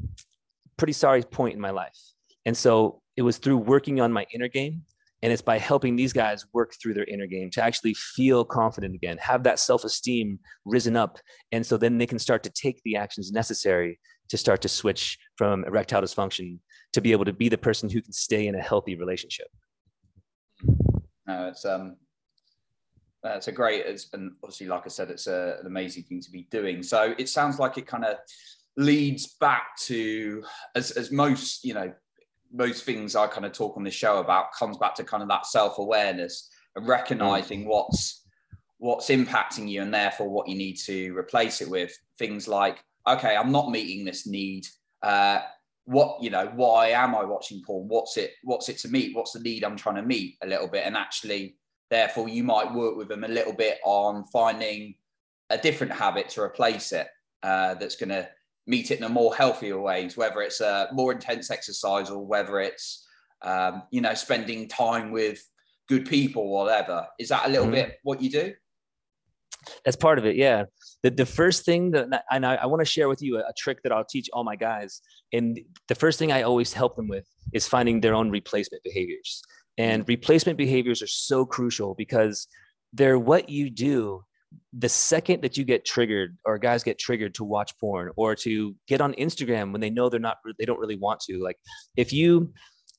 pretty 0.76 0.92
sorry 0.92 1.22
point 1.22 1.54
in 1.54 1.60
my 1.60 1.70
life. 1.70 1.98
And 2.44 2.56
so 2.56 3.02
it 3.16 3.22
was 3.22 3.38
through 3.38 3.58
working 3.58 4.00
on 4.00 4.12
my 4.12 4.26
inner 4.32 4.48
game 4.48 4.82
and 5.22 5.32
it's 5.32 5.42
by 5.42 5.58
helping 5.58 5.96
these 5.96 6.12
guys 6.12 6.44
work 6.52 6.74
through 6.80 6.94
their 6.94 7.04
inner 7.04 7.26
game 7.26 7.50
to 7.50 7.62
actually 7.62 7.94
feel 7.94 8.44
confident 8.44 8.94
again, 8.94 9.18
have 9.18 9.42
that 9.44 9.58
self 9.58 9.84
esteem 9.84 10.38
risen 10.64 10.96
up. 10.96 11.18
And 11.52 11.64
so 11.64 11.76
then 11.76 11.98
they 11.98 12.06
can 12.06 12.18
start 12.18 12.42
to 12.44 12.50
take 12.50 12.82
the 12.84 12.96
actions 12.96 13.32
necessary 13.32 13.98
to 14.28 14.36
start 14.36 14.62
to 14.62 14.68
switch 14.68 15.18
from 15.36 15.64
erectile 15.64 16.02
dysfunction 16.02 16.58
to 16.92 17.00
be 17.00 17.12
able 17.12 17.24
to 17.24 17.32
be 17.32 17.48
the 17.48 17.58
person 17.58 17.88
who 17.88 18.02
can 18.02 18.12
stay 18.12 18.46
in 18.46 18.54
a 18.54 18.62
healthy 18.62 18.96
relationship. 18.96 19.48
No, 21.26 21.48
it's 21.48 21.64
um, 21.64 21.96
it's 23.24 23.48
a 23.48 23.52
great, 23.52 23.84
it's, 23.86 24.08
and 24.12 24.32
obviously, 24.42 24.68
like 24.68 24.82
I 24.84 24.88
said, 24.88 25.10
it's 25.10 25.26
a, 25.26 25.56
an 25.60 25.66
amazing 25.66 26.04
thing 26.04 26.20
to 26.20 26.30
be 26.30 26.46
doing. 26.50 26.82
So 26.82 27.14
it 27.18 27.28
sounds 27.28 27.58
like 27.58 27.78
it 27.78 27.86
kind 27.86 28.04
of 28.04 28.16
leads 28.76 29.26
back 29.40 29.76
to, 29.80 30.44
as 30.74 30.92
as 30.92 31.10
most 31.10 31.64
you 31.64 31.74
know, 31.74 31.92
most 32.52 32.84
things 32.84 33.16
I 33.16 33.26
kind 33.26 33.46
of 33.46 33.52
talk 33.52 33.76
on 33.76 33.84
this 33.84 33.94
show 33.94 34.18
about 34.18 34.52
comes 34.52 34.78
back 34.78 34.94
to 34.96 35.04
kind 35.04 35.22
of 35.22 35.28
that 35.28 35.46
self 35.46 35.78
awareness 35.78 36.50
and 36.74 36.86
recognizing 36.86 37.64
mm. 37.64 37.66
what's 37.66 38.24
what's 38.78 39.08
impacting 39.08 39.68
you 39.68 39.80
and 39.82 39.92
therefore 39.92 40.28
what 40.28 40.48
you 40.48 40.54
need 40.54 40.74
to 40.74 41.16
replace 41.16 41.62
it 41.62 41.70
with 41.70 41.96
things 42.18 42.46
like 42.46 42.84
okay, 43.06 43.36
I'm 43.36 43.52
not 43.52 43.70
meeting 43.70 44.04
this 44.04 44.26
need. 44.26 44.66
Uh, 45.02 45.40
what 45.84 46.20
you 46.20 46.30
know, 46.30 46.50
why 46.54 46.88
am 46.88 47.14
I 47.14 47.24
watching 47.24 47.62
porn? 47.64 47.86
What's 47.88 48.16
it? 48.16 48.32
What's 48.42 48.68
it 48.68 48.78
to 48.78 48.88
meet? 48.88 49.14
What's 49.14 49.32
the 49.32 49.40
need 49.40 49.64
I'm 49.64 49.76
trying 49.76 49.96
to 49.96 50.02
meet 50.02 50.36
a 50.42 50.46
little 50.46 50.68
bit? 50.68 50.84
And 50.84 50.96
actually, 50.96 51.56
therefore, 51.90 52.28
you 52.28 52.42
might 52.42 52.74
work 52.74 52.96
with 52.96 53.08
them 53.08 53.24
a 53.24 53.28
little 53.28 53.52
bit 53.52 53.78
on 53.84 54.24
finding 54.32 54.94
a 55.50 55.58
different 55.58 55.92
habit 55.92 56.28
to 56.30 56.42
replace 56.42 56.92
it. 56.92 57.08
Uh, 57.42 57.74
that's 57.74 57.96
going 57.96 58.08
to 58.08 58.28
meet 58.66 58.90
it 58.90 58.98
in 58.98 59.04
a 59.04 59.08
more 59.08 59.34
healthier 59.34 59.80
ways, 59.80 60.16
whether 60.16 60.40
it's 60.42 60.60
a 60.60 60.88
more 60.92 61.12
intense 61.12 61.50
exercise 61.50 62.10
or 62.10 62.24
whether 62.24 62.60
it's 62.60 63.06
um, 63.42 63.82
you 63.90 64.00
know 64.00 64.14
spending 64.14 64.68
time 64.68 65.10
with 65.10 65.40
good 65.88 66.06
people, 66.06 66.42
or 66.42 66.64
whatever. 66.64 67.06
Is 67.18 67.28
that 67.28 67.46
a 67.46 67.48
little 67.48 67.66
mm-hmm. 67.66 67.74
bit 67.74 67.98
what 68.02 68.20
you 68.20 68.30
do? 68.30 68.54
That's 69.84 69.96
part 69.96 70.18
of 70.18 70.26
it. 70.26 70.36
Yeah. 70.36 70.64
The, 71.02 71.10
the 71.10 71.26
first 71.26 71.64
thing 71.64 71.90
that, 71.92 72.24
and 72.30 72.46
I, 72.46 72.56
I 72.56 72.66
want 72.66 72.80
to 72.80 72.84
share 72.84 73.08
with 73.08 73.22
you 73.22 73.38
a, 73.38 73.40
a, 73.40 73.52
trick 73.56 73.82
that 73.82 73.92
I'll 73.92 74.04
teach 74.04 74.28
all 74.32 74.44
my 74.44 74.56
guys. 74.56 75.00
And 75.32 75.58
the 75.88 75.94
first 75.94 76.18
thing 76.18 76.32
I 76.32 76.42
always 76.42 76.72
help 76.72 76.96
them 76.96 77.08
with 77.08 77.26
is 77.52 77.66
finding 77.66 78.00
their 78.00 78.14
own 78.14 78.30
replacement 78.30 78.82
behaviors. 78.84 79.42
And 79.78 80.06
replacement 80.08 80.56
behaviors 80.56 81.02
are 81.02 81.08
so 81.08 81.44
crucial 81.44 81.94
because 81.94 82.48
they're 82.92 83.18
what 83.18 83.48
you 83.48 83.70
do 83.70 84.24
the 84.72 84.88
second 84.88 85.42
that 85.42 85.56
you 85.56 85.64
get 85.64 85.84
triggered 85.84 86.36
or 86.44 86.58
guys 86.58 86.82
get 86.82 86.98
triggered 86.98 87.34
to 87.34 87.44
watch 87.44 87.76
porn 87.78 88.10
or 88.16 88.34
to 88.36 88.74
get 88.86 89.00
on 89.00 89.12
Instagram 89.14 89.72
when 89.72 89.80
they 89.80 89.90
know 89.90 90.08
they're 90.08 90.20
not, 90.20 90.38
they 90.58 90.64
don't 90.64 90.78
really 90.78 90.96
want 90.96 91.20
to. 91.20 91.42
Like 91.42 91.56
if 91.96 92.12
you 92.12 92.52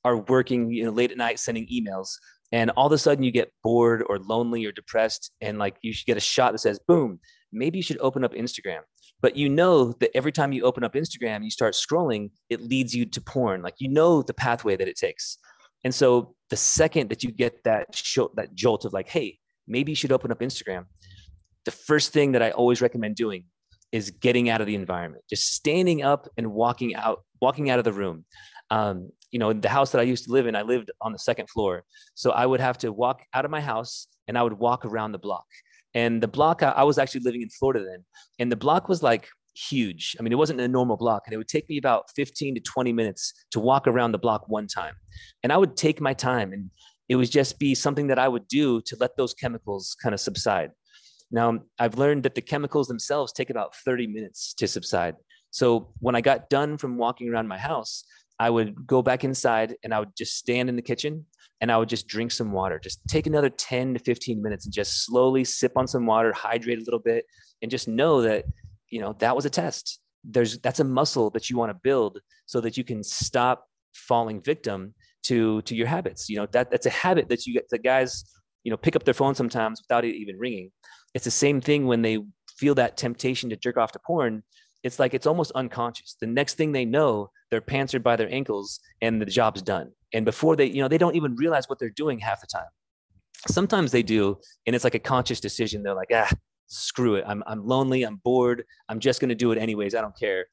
are 0.04 0.18
working, 0.18 0.70
you 0.70 0.84
know, 0.84 0.90
late 0.90 1.10
at 1.10 1.16
night 1.16 1.38
sending 1.38 1.66
emails, 1.66 2.08
and 2.52 2.70
all 2.70 2.86
of 2.86 2.92
a 2.92 2.98
sudden 2.98 3.24
you 3.24 3.30
get 3.30 3.52
bored 3.62 4.02
or 4.08 4.18
lonely 4.18 4.64
or 4.64 4.72
depressed 4.72 5.32
and 5.40 5.58
like 5.58 5.76
you 5.82 5.92
should 5.92 6.06
get 6.06 6.16
a 6.16 6.20
shot 6.20 6.52
that 6.52 6.58
says 6.58 6.80
boom 6.86 7.18
maybe 7.52 7.78
you 7.78 7.82
should 7.82 7.98
open 8.00 8.24
up 8.24 8.32
instagram 8.32 8.80
but 9.20 9.36
you 9.36 9.48
know 9.48 9.92
that 10.00 10.10
every 10.16 10.32
time 10.32 10.52
you 10.52 10.62
open 10.62 10.84
up 10.84 10.94
instagram 10.94 11.44
you 11.44 11.50
start 11.50 11.74
scrolling 11.74 12.30
it 12.48 12.60
leads 12.60 12.94
you 12.94 13.04
to 13.04 13.20
porn 13.20 13.62
like 13.62 13.74
you 13.78 13.88
know 13.88 14.22
the 14.22 14.34
pathway 14.34 14.76
that 14.76 14.88
it 14.88 14.96
takes 14.96 15.38
and 15.84 15.94
so 15.94 16.34
the 16.50 16.56
second 16.56 17.10
that 17.10 17.22
you 17.22 17.30
get 17.30 17.62
that 17.64 17.94
show, 17.94 18.30
that 18.34 18.54
jolt 18.54 18.84
of 18.84 18.92
like 18.92 19.08
hey 19.08 19.38
maybe 19.66 19.92
you 19.92 19.96
should 19.96 20.12
open 20.12 20.30
up 20.30 20.40
instagram 20.40 20.84
the 21.68 21.76
first 21.90 22.12
thing 22.12 22.32
that 22.32 22.42
i 22.42 22.50
always 22.50 22.80
recommend 22.80 23.14
doing 23.14 23.44
is 23.90 24.10
getting 24.10 24.50
out 24.50 24.60
of 24.60 24.66
the 24.66 24.74
environment 24.74 25.22
just 25.28 25.54
standing 25.54 26.02
up 26.02 26.28
and 26.36 26.46
walking 26.52 26.94
out 26.94 27.18
walking 27.40 27.70
out 27.70 27.78
of 27.78 27.84
the 27.84 27.92
room 27.92 28.24
um, 28.70 29.10
you 29.30 29.38
know, 29.38 29.52
the 29.52 29.68
house 29.68 29.92
that 29.92 30.00
I 30.00 30.04
used 30.04 30.24
to 30.24 30.32
live 30.32 30.46
in, 30.46 30.56
I 30.56 30.62
lived 30.62 30.90
on 31.00 31.12
the 31.12 31.18
second 31.18 31.50
floor. 31.50 31.84
So 32.14 32.30
I 32.30 32.46
would 32.46 32.60
have 32.60 32.78
to 32.78 32.92
walk 32.92 33.22
out 33.34 33.44
of 33.44 33.50
my 33.50 33.60
house 33.60 34.06
and 34.26 34.38
I 34.38 34.42
would 34.42 34.54
walk 34.54 34.84
around 34.84 35.12
the 35.12 35.18
block. 35.18 35.44
And 35.94 36.22
the 36.22 36.28
block, 36.28 36.62
I 36.62 36.84
was 36.84 36.98
actually 36.98 37.22
living 37.22 37.42
in 37.42 37.48
Florida 37.50 37.84
then. 37.84 38.04
And 38.38 38.52
the 38.52 38.56
block 38.56 38.88
was 38.88 39.02
like 39.02 39.28
huge. 39.54 40.16
I 40.18 40.22
mean, 40.22 40.32
it 40.32 40.38
wasn't 40.38 40.60
a 40.60 40.68
normal 40.68 40.96
block. 40.96 41.22
And 41.26 41.34
it 41.34 41.36
would 41.36 41.48
take 41.48 41.68
me 41.68 41.78
about 41.78 42.04
15 42.14 42.54
to 42.54 42.60
20 42.60 42.92
minutes 42.92 43.32
to 43.52 43.60
walk 43.60 43.86
around 43.86 44.12
the 44.12 44.18
block 44.18 44.48
one 44.48 44.66
time. 44.66 44.94
And 45.42 45.52
I 45.52 45.56
would 45.56 45.76
take 45.76 46.00
my 46.00 46.14
time 46.14 46.52
and 46.52 46.70
it 47.08 47.16
would 47.16 47.30
just 47.30 47.58
be 47.58 47.74
something 47.74 48.06
that 48.08 48.18
I 48.18 48.28
would 48.28 48.46
do 48.48 48.82
to 48.82 48.96
let 49.00 49.16
those 49.16 49.32
chemicals 49.32 49.96
kind 50.00 50.14
of 50.14 50.20
subside. 50.20 50.70
Now, 51.30 51.58
I've 51.78 51.98
learned 51.98 52.22
that 52.22 52.34
the 52.34 52.40
chemicals 52.40 52.88
themselves 52.88 53.32
take 53.32 53.50
about 53.50 53.74
30 53.76 54.06
minutes 54.06 54.54
to 54.54 54.66
subside. 54.66 55.16
So 55.50 55.92
when 56.00 56.14
I 56.14 56.20
got 56.20 56.48
done 56.50 56.78
from 56.78 56.96
walking 56.96 57.28
around 57.28 57.48
my 57.48 57.58
house, 57.58 58.04
I 58.38 58.50
would 58.50 58.86
go 58.86 59.02
back 59.02 59.24
inside 59.24 59.76
and 59.82 59.92
I 59.92 59.98
would 59.98 60.16
just 60.16 60.36
stand 60.36 60.68
in 60.68 60.76
the 60.76 60.82
kitchen 60.82 61.26
and 61.60 61.72
I 61.72 61.76
would 61.76 61.88
just 61.88 62.06
drink 62.06 62.30
some 62.30 62.52
water. 62.52 62.78
Just 62.78 63.00
take 63.08 63.26
another 63.26 63.50
10 63.50 63.94
to 63.94 64.00
15 64.00 64.40
minutes 64.42 64.64
and 64.64 64.72
just 64.72 65.04
slowly 65.04 65.44
sip 65.44 65.72
on 65.76 65.86
some 65.86 66.06
water, 66.06 66.32
hydrate 66.32 66.78
a 66.78 66.84
little 66.84 67.00
bit, 67.00 67.24
and 67.62 67.70
just 67.70 67.88
know 67.88 68.22
that, 68.22 68.44
you 68.90 69.00
know, 69.00 69.14
that 69.18 69.34
was 69.34 69.44
a 69.44 69.50
test. 69.50 70.00
there's 70.24 70.58
that's 70.58 70.80
a 70.80 70.84
muscle 70.84 71.30
that 71.30 71.48
you 71.48 71.56
want 71.56 71.70
to 71.70 71.78
build 71.82 72.20
so 72.46 72.60
that 72.60 72.76
you 72.76 72.84
can 72.84 73.02
stop 73.02 73.66
falling 73.94 74.40
victim 74.42 74.94
to 75.22 75.62
to 75.62 75.74
your 75.74 75.86
habits 75.86 76.28
you 76.28 76.36
know 76.36 76.46
that 76.52 76.70
that's 76.70 76.86
a 76.86 76.90
habit 76.90 77.28
that 77.28 77.46
you 77.46 77.52
get 77.52 77.68
the 77.70 77.78
guys 77.78 78.24
you 78.64 78.70
know 78.70 78.76
pick 78.76 78.96
up 78.96 79.04
their 79.04 79.14
phone 79.14 79.34
sometimes 79.34 79.80
without 79.82 80.04
it 80.04 80.14
even 80.14 80.36
ringing 80.38 80.70
it's 81.14 81.24
the 81.24 81.30
same 81.30 81.60
thing 81.60 81.86
when 81.86 82.02
they 82.02 82.18
feel 82.56 82.74
that 82.74 82.96
temptation 82.96 83.50
to 83.50 83.56
jerk 83.56 83.76
off 83.76 83.92
to 83.92 84.00
porn. 84.06 84.42
It's 84.82 84.98
like 84.98 85.14
it's 85.14 85.26
almost 85.26 85.52
unconscious. 85.54 86.16
The 86.20 86.26
next 86.26 86.54
thing 86.54 86.72
they 86.72 86.84
know 86.84 87.30
they're 87.50 87.60
pantsed 87.60 88.02
by 88.02 88.16
their 88.16 88.32
ankles 88.32 88.80
and 89.00 89.20
the 89.20 89.26
job's 89.26 89.62
done. 89.62 89.90
And 90.12 90.24
before 90.24 90.56
they 90.56 90.66
you 90.66 90.80
know 90.80 90.88
they 90.88 90.98
don't 90.98 91.16
even 91.16 91.34
realize 91.36 91.68
what 91.68 91.78
they're 91.78 91.90
doing 91.90 92.18
half 92.18 92.40
the 92.40 92.46
time. 92.46 92.68
Sometimes 93.48 93.92
they 93.92 94.02
do 94.02 94.38
and 94.66 94.74
it's 94.74 94.84
like 94.84 94.94
a 94.94 95.00
conscious 95.00 95.40
decision. 95.40 95.82
They're 95.82 95.94
like 95.94 96.10
ah 96.12 96.30
screw 96.68 97.16
it. 97.16 97.24
I'm, 97.26 97.42
I'm 97.46 97.66
lonely. 97.66 98.02
I'm 98.02 98.16
bored. 98.16 98.64
I'm 98.88 99.00
just 99.00 99.20
going 99.20 99.30
to 99.30 99.34
do 99.34 99.52
it 99.52 99.58
anyways. 99.58 99.94
I 99.94 100.00
don't 100.00 100.16
care. 100.16 100.46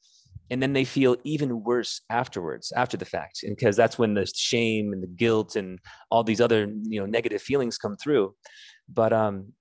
And 0.50 0.62
then 0.62 0.74
they 0.74 0.86
feel 0.86 1.18
even 1.24 1.64
worse 1.64 2.02
afterwards 2.10 2.72
after 2.76 2.98
the 2.98 3.06
fact 3.06 3.44
because 3.48 3.76
that's 3.76 3.98
when 3.98 4.14
the 4.14 4.32
shame 4.36 4.94
and 4.94 5.02
the 5.02 5.08
guilt 5.08 5.56
and 5.56 5.80
all 6.12 6.24
these 6.24 6.40
other 6.40 6.72
you 6.84 7.00
know 7.00 7.06
negative 7.06 7.42
feelings 7.42 7.78
come 7.78 7.98
through. 7.98 8.36
But 8.88 9.12
um 9.12 9.54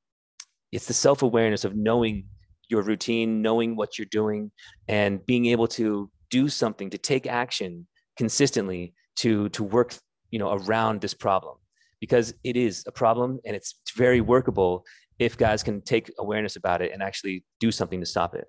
it's 0.74 0.86
the 0.86 0.94
self-awareness 0.94 1.64
of 1.64 1.76
knowing 1.76 2.24
your 2.68 2.82
routine 2.82 3.42
knowing 3.42 3.76
what 3.76 3.98
you're 3.98 4.06
doing 4.10 4.50
and 4.88 5.24
being 5.26 5.46
able 5.46 5.68
to 5.68 6.10
do 6.30 6.48
something 6.48 6.90
to 6.90 6.98
take 6.98 7.26
action 7.26 7.86
consistently 8.16 8.94
to 9.16 9.48
to 9.50 9.62
work 9.62 9.94
you 10.30 10.38
know 10.38 10.52
around 10.52 11.00
this 11.00 11.14
problem. 11.14 11.56
Because 12.00 12.34
it 12.44 12.56
is 12.56 12.84
a 12.86 12.92
problem 12.92 13.38
and 13.46 13.56
it's 13.56 13.80
very 13.96 14.20
workable 14.20 14.84
if 15.18 15.38
guys 15.38 15.62
can 15.62 15.80
take 15.80 16.12
awareness 16.18 16.56
about 16.56 16.82
it 16.82 16.92
and 16.92 17.02
actually 17.02 17.44
do 17.60 17.70
something 17.70 18.00
to 18.00 18.06
stop 18.06 18.34
it. 18.34 18.44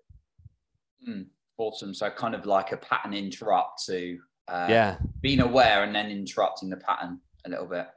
Mm, 1.08 1.28
awesome. 1.58 1.94
So 1.94 2.10
kind 2.10 2.36
of 2.36 2.46
like 2.46 2.74
a 2.74 2.78
pattern 2.78 3.14
interrupt 3.14 3.86
to 3.86 4.18
uh, 4.50 4.68
yeah. 4.70 4.98
being 5.22 5.40
aware 5.40 5.84
and 5.84 5.96
then 5.96 6.10
interrupting 6.12 6.70
the 6.70 6.78
pattern 6.78 7.22
a 7.46 7.50
little 7.50 7.68
bit. 7.68 7.88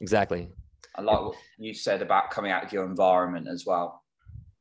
Exactly 0.00 0.50
i 0.96 1.02
like 1.02 1.20
what 1.20 1.36
you 1.58 1.74
said 1.74 2.02
about 2.02 2.30
coming 2.30 2.50
out 2.50 2.64
of 2.64 2.72
your 2.72 2.84
environment 2.84 3.46
as 3.48 3.64
well 3.66 4.02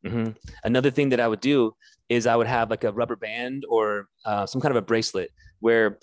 mm-hmm. 0.06 0.32
another 0.64 0.92
thing 0.92 1.10
that 1.10 1.20
i 1.20 1.28
would 1.28 1.42
do 1.42 1.74
is 2.10 2.28
i 2.28 2.36
would 2.36 2.48
have 2.48 2.70
like 2.70 2.84
a 2.84 2.92
rubber 2.92 3.16
band 3.16 3.66
or 3.70 4.08
uh, 4.26 4.46
some 4.46 4.62
kind 4.62 4.72
of 4.72 4.78
a 4.78 4.86
bracelet 4.86 5.32
where 5.60 6.00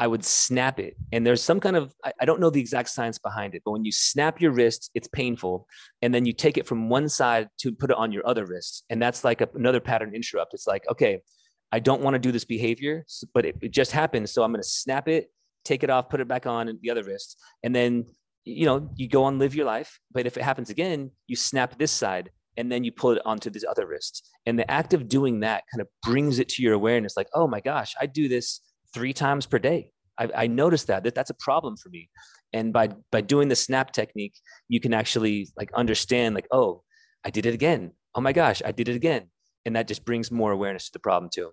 I 0.00 0.06
would 0.06 0.24
snap 0.24 0.80
it. 0.80 0.96
And 1.12 1.26
there's 1.26 1.42
some 1.42 1.60
kind 1.60 1.76
of, 1.76 1.94
I, 2.02 2.12
I, 2.22 2.24
don't 2.24 2.40
know 2.40 2.48
the 2.48 2.58
exact 2.58 2.88
science 2.88 3.18
behind 3.18 3.54
it, 3.54 3.60
but 3.66 3.72
when 3.72 3.84
you 3.84 3.92
snap 3.92 4.40
your 4.40 4.50
wrist, 4.50 4.90
it's 4.94 5.08
painful. 5.08 5.66
And 6.00 6.14
then 6.14 6.24
you 6.24 6.32
take 6.32 6.56
it 6.56 6.66
from 6.66 6.88
one 6.88 7.06
side 7.10 7.50
to 7.58 7.70
put 7.70 7.90
it 7.90 7.98
on 7.98 8.10
your 8.10 8.26
other 8.26 8.46
wrist. 8.46 8.86
And 8.88 9.00
that's 9.02 9.24
like 9.24 9.42
a, 9.42 9.48
another 9.54 9.78
pattern 9.78 10.14
interrupt. 10.14 10.54
It's 10.54 10.66
like, 10.66 10.88
okay, 10.90 11.20
I 11.70 11.80
don't 11.80 12.00
want 12.00 12.14
to 12.14 12.18
do 12.18 12.32
this 12.32 12.46
behavior, 12.46 13.04
but 13.34 13.44
it, 13.44 13.56
it 13.60 13.72
just 13.72 13.92
happened. 13.92 14.30
So 14.30 14.42
I'm 14.42 14.52
going 14.52 14.62
to 14.62 14.68
snap 14.68 15.06
it, 15.06 15.30
take 15.66 15.82
it 15.82 15.90
off, 15.90 16.08
put 16.08 16.20
it 16.20 16.28
back 16.28 16.46
on 16.46 16.78
the 16.80 16.90
other 16.90 17.02
wrist. 17.02 17.38
And 17.62 17.74
then, 17.74 18.06
you 18.44 18.66
know, 18.66 18.90
you 18.96 19.08
go 19.08 19.24
on, 19.24 19.38
live 19.38 19.54
your 19.54 19.66
life. 19.66 19.98
But 20.12 20.26
if 20.26 20.36
it 20.36 20.42
happens 20.42 20.70
again, 20.70 21.10
you 21.26 21.36
snap 21.36 21.78
this 21.78 21.92
side 21.92 22.30
and 22.56 22.70
then 22.70 22.84
you 22.84 22.92
pull 22.92 23.12
it 23.12 23.22
onto 23.24 23.50
this 23.50 23.64
other 23.68 23.86
wrist. 23.86 24.28
And 24.46 24.58
the 24.58 24.70
act 24.70 24.92
of 24.94 25.08
doing 25.08 25.40
that 25.40 25.64
kind 25.72 25.80
of 25.80 25.88
brings 26.02 26.38
it 26.38 26.48
to 26.50 26.62
your 26.62 26.74
awareness 26.74 27.16
like, 27.16 27.28
oh 27.34 27.46
my 27.46 27.60
gosh, 27.60 27.94
I 28.00 28.06
do 28.06 28.28
this 28.28 28.60
three 28.92 29.12
times 29.12 29.46
per 29.46 29.58
day. 29.58 29.92
I, 30.18 30.28
I 30.34 30.46
noticed 30.46 30.88
that, 30.88 31.04
that 31.04 31.14
that's 31.14 31.30
a 31.30 31.34
problem 31.34 31.76
for 31.76 31.88
me. 31.88 32.10
And 32.52 32.72
by 32.72 32.88
by 33.12 33.20
doing 33.20 33.48
the 33.48 33.56
snap 33.56 33.92
technique, 33.92 34.34
you 34.68 34.80
can 34.80 34.92
actually 34.92 35.48
like 35.56 35.72
understand 35.72 36.34
like, 36.34 36.48
oh, 36.50 36.82
I 37.24 37.30
did 37.30 37.46
it 37.46 37.54
again. 37.54 37.92
Oh 38.14 38.20
my 38.20 38.32
gosh, 38.32 38.60
I 38.64 38.72
did 38.72 38.88
it 38.88 38.96
again. 38.96 39.30
And 39.64 39.76
that 39.76 39.86
just 39.86 40.04
brings 40.04 40.30
more 40.30 40.50
awareness 40.50 40.86
to 40.86 40.92
the 40.92 40.98
problem 40.98 41.30
too. 41.32 41.50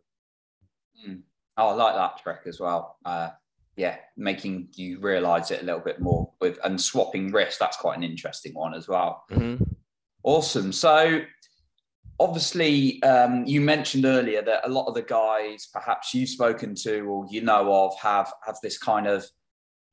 Mm. 1.08 1.21
Oh, 1.58 1.69
I 1.69 1.73
like 1.73 1.95
that 1.95 2.21
trick 2.21 2.39
as 2.47 2.60
well. 2.60 2.97
Uh, 3.06 3.30
yeah, 3.77 3.97
making 4.17 4.69
you 4.73 4.99
realize 4.99 5.51
it 5.51 5.61
a 5.61 5.65
little 5.65 5.79
bit 5.79 6.01
more 6.01 6.33
with 6.41 6.59
and 6.65 6.81
swapping 6.81 7.31
wrists. 7.31 7.59
That's 7.59 7.77
quite 7.77 7.97
an 7.97 8.03
interesting 8.03 8.53
one 8.53 8.73
as 8.73 8.87
well. 8.87 9.23
Mm-hmm. 9.31 9.63
Awesome. 10.23 10.73
So 10.73 11.21
obviously 12.19 13.01
um, 13.03 13.45
you 13.45 13.61
mentioned 13.61 14.05
earlier 14.05 14.41
that 14.41 14.67
a 14.67 14.69
lot 14.69 14.87
of 14.87 14.93
the 14.93 15.03
guys 15.03 15.67
perhaps 15.71 16.13
you've 16.13 16.29
spoken 16.29 16.73
to 16.73 17.01
or 17.01 17.25
you 17.29 17.41
know 17.41 17.71
of 17.85 17.97
have 17.99 18.31
have 18.45 18.57
this 18.63 18.77
kind 18.77 19.07
of 19.07 19.25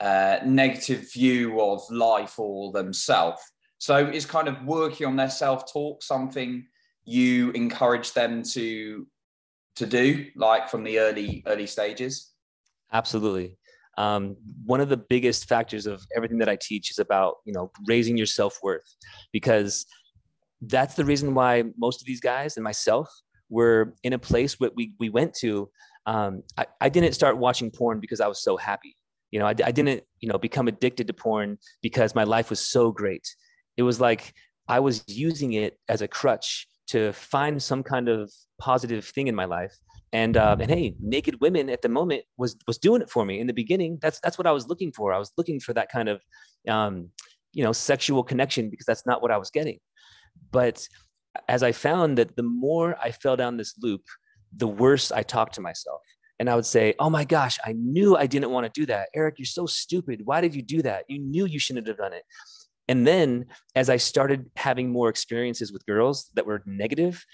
uh, 0.00 0.38
negative 0.44 1.12
view 1.12 1.60
of 1.60 1.82
life 1.90 2.38
or 2.38 2.72
themselves 2.72 3.42
so 3.78 3.98
is 3.98 4.26
kind 4.26 4.48
of 4.48 4.62
working 4.64 5.06
on 5.06 5.16
their 5.16 5.30
self-talk 5.30 6.02
something 6.02 6.66
you 7.04 7.50
encourage 7.50 8.12
them 8.12 8.42
to 8.42 9.06
to 9.76 9.86
do 9.86 10.26
like 10.36 10.68
from 10.68 10.82
the 10.82 10.98
early 10.98 11.42
early 11.46 11.66
stages 11.66 12.32
absolutely 12.92 13.56
um, 13.96 14.36
one 14.66 14.80
of 14.80 14.88
the 14.88 14.96
biggest 14.96 15.48
factors 15.48 15.86
of 15.86 16.04
everything 16.16 16.38
that 16.38 16.48
i 16.48 16.56
teach 16.56 16.90
is 16.90 16.98
about 16.98 17.36
you 17.44 17.52
know 17.52 17.70
raising 17.86 18.16
your 18.16 18.26
self-worth 18.26 18.96
because 19.32 19.86
that's 20.62 20.94
the 20.94 21.04
reason 21.04 21.34
why 21.34 21.64
most 21.76 22.00
of 22.00 22.06
these 22.06 22.20
guys 22.20 22.56
and 22.56 22.64
myself 22.64 23.08
were 23.48 23.94
in 24.02 24.12
a 24.12 24.18
place 24.18 24.58
where 24.58 24.70
we, 24.74 24.94
we 24.98 25.08
went 25.08 25.34
to. 25.34 25.68
Um, 26.06 26.42
I, 26.58 26.66
I 26.80 26.88
didn't 26.88 27.12
start 27.12 27.38
watching 27.38 27.70
porn 27.70 28.00
because 28.00 28.20
I 28.20 28.26
was 28.26 28.42
so 28.42 28.56
happy. 28.56 28.96
You 29.30 29.40
know, 29.40 29.46
I, 29.46 29.54
I 29.64 29.72
didn't, 29.72 30.02
you 30.20 30.28
know, 30.28 30.38
become 30.38 30.68
addicted 30.68 31.06
to 31.08 31.12
porn 31.12 31.58
because 31.82 32.14
my 32.14 32.24
life 32.24 32.50
was 32.50 32.60
so 32.60 32.90
great. 32.90 33.26
It 33.76 33.82
was 33.82 34.00
like 34.00 34.32
I 34.68 34.80
was 34.80 35.04
using 35.06 35.54
it 35.54 35.78
as 35.88 36.02
a 36.02 36.08
crutch 36.08 36.66
to 36.88 37.12
find 37.12 37.62
some 37.62 37.82
kind 37.82 38.08
of 38.08 38.30
positive 38.60 39.04
thing 39.04 39.26
in 39.28 39.34
my 39.34 39.44
life. 39.44 39.74
And 40.14 40.36
uh, 40.36 40.56
and 40.60 40.70
hey, 40.70 40.94
naked 41.00 41.40
women 41.40 41.68
at 41.68 41.82
the 41.82 41.88
moment 41.88 42.22
was 42.38 42.56
was 42.68 42.78
doing 42.78 43.02
it 43.02 43.10
for 43.10 43.24
me 43.26 43.40
in 43.40 43.48
the 43.48 43.52
beginning. 43.52 43.98
That's 44.00 44.20
that's 44.20 44.38
what 44.38 44.46
I 44.46 44.52
was 44.52 44.68
looking 44.68 44.92
for. 44.92 45.12
I 45.12 45.18
was 45.18 45.32
looking 45.36 45.58
for 45.58 45.72
that 45.72 45.90
kind 45.90 46.08
of, 46.08 46.22
um, 46.68 47.10
you 47.52 47.64
know, 47.64 47.72
sexual 47.72 48.22
connection 48.22 48.70
because 48.70 48.86
that's 48.86 49.04
not 49.04 49.22
what 49.22 49.32
I 49.32 49.38
was 49.38 49.50
getting. 49.50 49.80
But 50.52 50.86
as 51.48 51.64
I 51.64 51.72
found 51.72 52.16
that 52.18 52.36
the 52.36 52.44
more 52.44 52.96
I 53.02 53.10
fell 53.10 53.36
down 53.36 53.56
this 53.56 53.74
loop, 53.82 54.02
the 54.56 54.68
worse 54.68 55.10
I 55.10 55.24
talked 55.24 55.56
to 55.56 55.60
myself. 55.60 56.00
And 56.38 56.48
I 56.48 56.54
would 56.54 56.66
say, 56.66 56.94
Oh 57.00 57.10
my 57.10 57.24
gosh, 57.24 57.58
I 57.64 57.72
knew 57.72 58.16
I 58.16 58.28
didn't 58.28 58.50
want 58.50 58.72
to 58.72 58.80
do 58.80 58.86
that. 58.86 59.08
Eric, 59.16 59.34
you're 59.38 59.46
so 59.46 59.66
stupid. 59.66 60.20
Why 60.24 60.40
did 60.40 60.54
you 60.54 60.62
do 60.62 60.80
that? 60.82 61.06
You 61.08 61.18
knew 61.18 61.44
you 61.44 61.58
shouldn't 61.58 61.88
have 61.88 61.96
done 61.96 62.12
it. 62.12 62.22
And 62.86 63.04
then 63.04 63.46
as 63.74 63.90
I 63.90 63.96
started 63.96 64.48
having 64.54 64.92
more 64.92 65.08
experiences 65.08 65.72
with 65.72 65.84
girls 65.86 66.30
that 66.34 66.46
were 66.46 66.62
negative, 66.66 67.24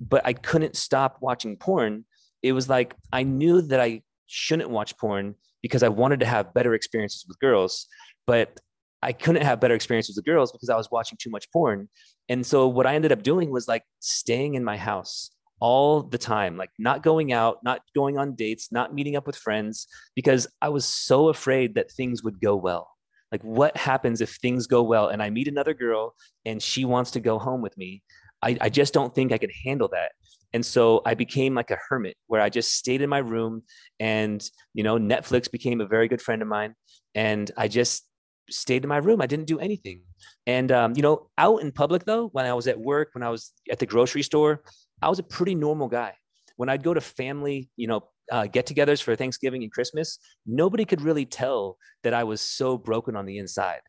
but 0.00 0.22
I 0.24 0.32
couldn't 0.32 0.76
stop 0.76 1.18
watching 1.20 1.56
porn, 1.56 2.04
it 2.42 2.52
was 2.52 2.68
like 2.68 2.94
I 3.12 3.22
knew 3.22 3.62
that 3.62 3.80
I 3.80 4.02
shouldn't 4.26 4.70
watch 4.70 4.96
porn 4.96 5.34
because 5.62 5.82
I 5.82 5.88
wanted 5.88 6.20
to 6.20 6.26
have 6.26 6.54
better 6.54 6.74
experiences 6.74 7.24
with 7.28 7.38
girls. 7.40 7.86
But 8.26 8.60
I 9.02 9.12
couldn't 9.12 9.42
have 9.42 9.60
better 9.60 9.74
experiences 9.74 10.16
with 10.16 10.24
girls 10.24 10.52
because 10.52 10.68
I 10.68 10.76
was 10.76 10.90
watching 10.90 11.18
too 11.20 11.30
much 11.30 11.50
porn. 11.52 11.88
And 12.28 12.44
so 12.44 12.68
what 12.68 12.86
I 12.86 12.94
ended 12.94 13.12
up 13.12 13.22
doing 13.22 13.50
was 13.50 13.66
like 13.66 13.82
staying 13.98 14.54
in 14.54 14.64
my 14.64 14.76
house 14.76 15.30
all 15.58 16.02
the 16.02 16.18
time, 16.18 16.56
like 16.56 16.70
not 16.78 17.02
going 17.02 17.32
out, 17.32 17.58
not 17.62 17.80
going 17.94 18.18
on 18.18 18.34
dates, 18.34 18.70
not 18.72 18.94
meeting 18.94 19.16
up 19.16 19.26
with 19.26 19.36
friends, 19.36 19.86
because 20.14 20.46
I 20.60 20.68
was 20.70 20.84
so 20.84 21.28
afraid 21.28 21.74
that 21.74 21.90
things 21.90 22.22
would 22.22 22.40
go 22.40 22.56
well. 22.56 22.88
Like, 23.30 23.42
what 23.42 23.76
happens 23.76 24.20
if 24.20 24.36
things 24.36 24.66
go 24.66 24.82
well 24.82 25.08
and 25.08 25.22
I 25.22 25.30
meet 25.30 25.48
another 25.48 25.74
girl 25.74 26.14
and 26.44 26.62
she 26.62 26.84
wants 26.84 27.12
to 27.12 27.20
go 27.20 27.38
home 27.38 27.62
with 27.62 27.76
me? 27.76 28.02
I, 28.42 28.56
I 28.60 28.68
just 28.70 28.94
don't 28.94 29.14
think 29.14 29.32
I 29.32 29.38
could 29.38 29.52
handle 29.64 29.88
that. 29.92 30.12
And 30.52 30.66
so 30.66 31.02
I 31.06 31.14
became 31.14 31.54
like 31.54 31.70
a 31.70 31.78
hermit 31.88 32.16
where 32.26 32.40
I 32.40 32.48
just 32.48 32.74
stayed 32.74 33.02
in 33.02 33.08
my 33.08 33.18
room 33.18 33.62
and, 33.98 34.42
you 34.74 34.82
know, 34.82 34.98
Netflix 34.98 35.50
became 35.50 35.80
a 35.80 35.86
very 35.86 36.08
good 36.08 36.20
friend 36.20 36.42
of 36.42 36.48
mine. 36.48 36.74
And 37.14 37.50
I 37.56 37.68
just 37.68 38.04
stayed 38.50 38.82
in 38.84 38.88
my 38.88 38.96
room. 38.98 39.20
I 39.20 39.26
didn't 39.26 39.46
do 39.46 39.60
anything. 39.60 40.02
And 40.46 40.72
um, 40.72 40.94
you 40.96 41.02
know, 41.02 41.30
out 41.38 41.62
in 41.62 41.70
public 41.72 42.04
though, 42.04 42.28
when 42.28 42.46
I 42.46 42.54
was 42.54 42.66
at 42.66 42.78
work, 42.78 43.10
when 43.12 43.22
I 43.22 43.30
was 43.30 43.52
at 43.70 43.78
the 43.78 43.86
grocery 43.86 44.22
store, 44.22 44.62
I 45.00 45.08
was 45.08 45.18
a 45.18 45.22
pretty 45.22 45.54
normal 45.54 45.88
guy. 45.88 46.14
When 46.56 46.68
I'd 46.68 46.82
go 46.82 46.94
to 46.94 47.00
family, 47.00 47.70
you 47.76 47.86
know, 47.86 48.08
uh, 48.30 48.46
get-togethers 48.46 49.02
for 49.02 49.16
Thanksgiving 49.16 49.62
and 49.62 49.72
Christmas, 49.72 50.18
nobody 50.46 50.84
could 50.84 51.00
really 51.00 51.24
tell 51.26 51.78
that 52.02 52.14
I 52.14 52.24
was 52.24 52.40
so 52.40 52.76
broken 52.76 53.16
on 53.16 53.26
the 53.26 53.38
inside. 53.38 53.80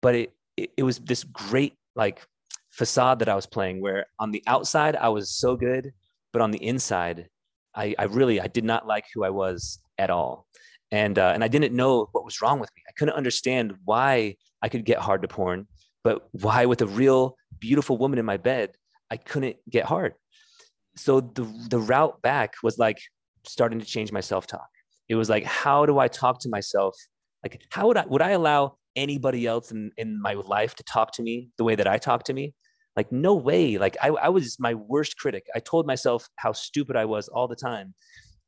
But 0.00 0.14
it, 0.14 0.32
it, 0.56 0.70
it 0.76 0.82
was 0.84 0.98
this 0.98 1.24
great 1.24 1.74
like 1.96 2.26
facade 2.76 3.20
that 3.20 3.28
I 3.28 3.34
was 3.34 3.46
playing, 3.46 3.80
where 3.80 4.06
on 4.18 4.30
the 4.30 4.42
outside 4.46 4.96
I 4.96 5.08
was 5.08 5.30
so 5.30 5.56
good, 5.56 5.92
but 6.32 6.42
on 6.42 6.50
the 6.50 6.64
inside, 6.64 7.28
I, 7.74 7.94
I 7.98 8.04
really 8.04 8.40
I 8.40 8.46
did 8.46 8.64
not 8.64 8.86
like 8.86 9.06
who 9.14 9.24
I 9.24 9.30
was 9.30 9.78
at 9.98 10.10
all 10.10 10.46
and 10.94 11.18
uh, 11.18 11.32
and 11.34 11.42
I 11.42 11.48
didn't 11.48 11.74
know 11.74 12.08
what 12.12 12.24
was 12.24 12.40
wrong 12.40 12.60
with 12.60 12.70
me. 12.76 12.82
I 12.88 12.92
couldn't 12.92 13.16
understand 13.16 13.74
why 13.84 14.36
I 14.62 14.68
could 14.68 14.84
get 14.84 14.98
hard 14.98 15.22
to 15.22 15.28
porn, 15.28 15.66
but 16.04 16.28
why 16.30 16.66
with 16.66 16.82
a 16.82 16.86
real 16.86 17.36
beautiful 17.58 17.98
woman 17.98 18.18
in 18.18 18.24
my 18.24 18.36
bed 18.36 18.76
I 19.10 19.16
couldn't 19.16 19.56
get 19.68 19.84
hard. 19.84 20.14
So 20.96 21.20
the 21.20 21.44
the 21.68 21.80
route 21.80 22.22
back 22.22 22.54
was 22.62 22.78
like 22.78 22.98
starting 23.44 23.80
to 23.80 23.84
change 23.84 24.12
my 24.12 24.20
self 24.20 24.46
talk. 24.46 24.68
It 25.08 25.16
was 25.16 25.28
like, 25.28 25.44
how 25.44 25.84
do 25.84 25.98
I 25.98 26.06
talk 26.06 26.38
to 26.40 26.48
myself? 26.48 26.96
Like, 27.42 27.62
how 27.70 27.88
would 27.88 27.96
I 27.96 28.06
would 28.06 28.22
I 28.22 28.30
allow 28.30 28.76
anybody 28.94 29.46
else 29.46 29.72
in, 29.72 29.90
in 29.96 30.22
my 30.22 30.34
life 30.34 30.76
to 30.76 30.84
talk 30.84 31.10
to 31.14 31.22
me 31.22 31.50
the 31.58 31.64
way 31.64 31.74
that 31.74 31.88
I 31.88 31.98
talk 31.98 32.22
to 32.24 32.32
me? 32.32 32.54
Like, 32.96 33.10
no 33.10 33.34
way. 33.34 33.78
Like, 33.78 33.96
I, 34.02 34.08
I 34.08 34.28
was 34.28 34.56
my 34.58 34.74
worst 34.74 35.16
critic. 35.16 35.46
I 35.54 35.58
told 35.58 35.86
myself 35.86 36.28
how 36.36 36.52
stupid 36.52 36.96
I 36.96 37.04
was 37.04 37.28
all 37.28 37.48
the 37.48 37.56
time. 37.56 37.94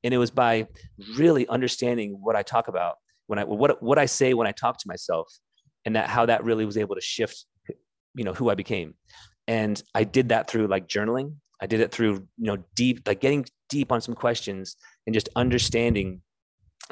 And 0.05 0.15
it 0.15 0.19
was 0.19 0.31
by 0.31 0.69
really 1.17 1.49
understanding 1.49 2.19
what 2.21 2.37
I 2.37 2.43
talk 2.43 2.69
about 2.69 2.95
when 3.27 3.39
I, 3.39 3.45
what, 3.45 3.83
what 3.83 3.99
I 3.99 4.07
say 4.07 4.35
when 4.35 4.47
I 4.47 4.53
talk 4.53 4.79
to 4.79 4.89
myself 4.89 5.27
and 5.85 5.97
that 5.97 6.09
how 6.09 6.27
that 6.27 6.45
really 6.45 6.65
was 6.65 6.77
able 6.77 6.95
to 6.95 7.01
shift, 7.01 7.45
you 8.15 8.25
know, 8.25 8.35
who 8.35 8.51
I 8.51 8.55
became. 8.55 8.95
And 9.49 9.83
I 9.95 10.05
did 10.05 10.29
that 10.29 10.49
through 10.49 10.69
like 10.69 10.87
journaling. 10.87 11.35
I 11.61 11.67
did 11.67 11.81
it 11.81 11.91
through, 11.91 12.29
you 12.37 12.47
know, 12.47 12.59
deep, 12.75 13.03
like 13.07 13.21
getting 13.21 13.47
deep 13.69 13.91
on 13.91 14.01
some 14.01 14.15
questions 14.15 14.77
and 15.07 15.15
just 15.15 15.29
understanding 15.35 16.21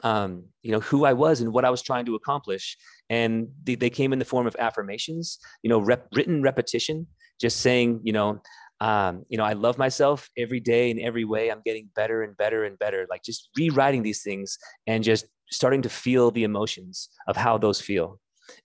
um, 0.03 0.47
you 0.62 0.73
know, 0.73 0.81
who 0.81 1.05
I 1.05 1.12
was 1.12 1.40
and 1.40 1.53
what 1.53 1.64
I 1.64 1.71
was 1.71 1.83
trying 1.83 2.05
to 2.07 2.14
accomplish. 2.14 2.77
And 3.09 3.49
they, 3.62 3.75
they 3.75 3.90
came 3.90 4.12
in 4.12 4.19
the 4.19 4.25
form 4.25 4.47
of 4.47 4.57
affirmations, 4.59 5.38
you 5.62 5.69
know, 5.69 5.79
rep, 5.79 6.09
written 6.14 6.43
repetition, 6.43 7.07
just 7.40 7.61
saying, 7.61 8.01
you 8.05 8.12
know, 8.12 8.40
um, 8.81 9.23
you 9.29 9.38
know, 9.38 9.44
I 9.44 9.53
love 9.53 9.79
myself 9.79 10.29
every 10.37 10.61
day 10.61 10.90
in 10.90 11.01
every 11.01 11.25
way. 11.25 11.51
I'm 11.51 11.62
getting 11.64 11.88
better 11.94 12.23
and 12.23 12.37
better 12.37 12.64
and 12.64 12.79
better. 12.79 13.07
Like 13.09 13.23
just 13.23 13.49
rewriting 13.57 14.03
these 14.03 14.23
things 14.23 14.59
and 14.87 15.05
just 15.05 15.27
starting 15.51 15.83
to 15.83 15.88
feel 15.88 16.31
the 16.31 16.44
emotions 16.44 17.09
of 17.29 17.37
how 17.37 17.57
those 17.57 17.81
feel. 17.81 18.20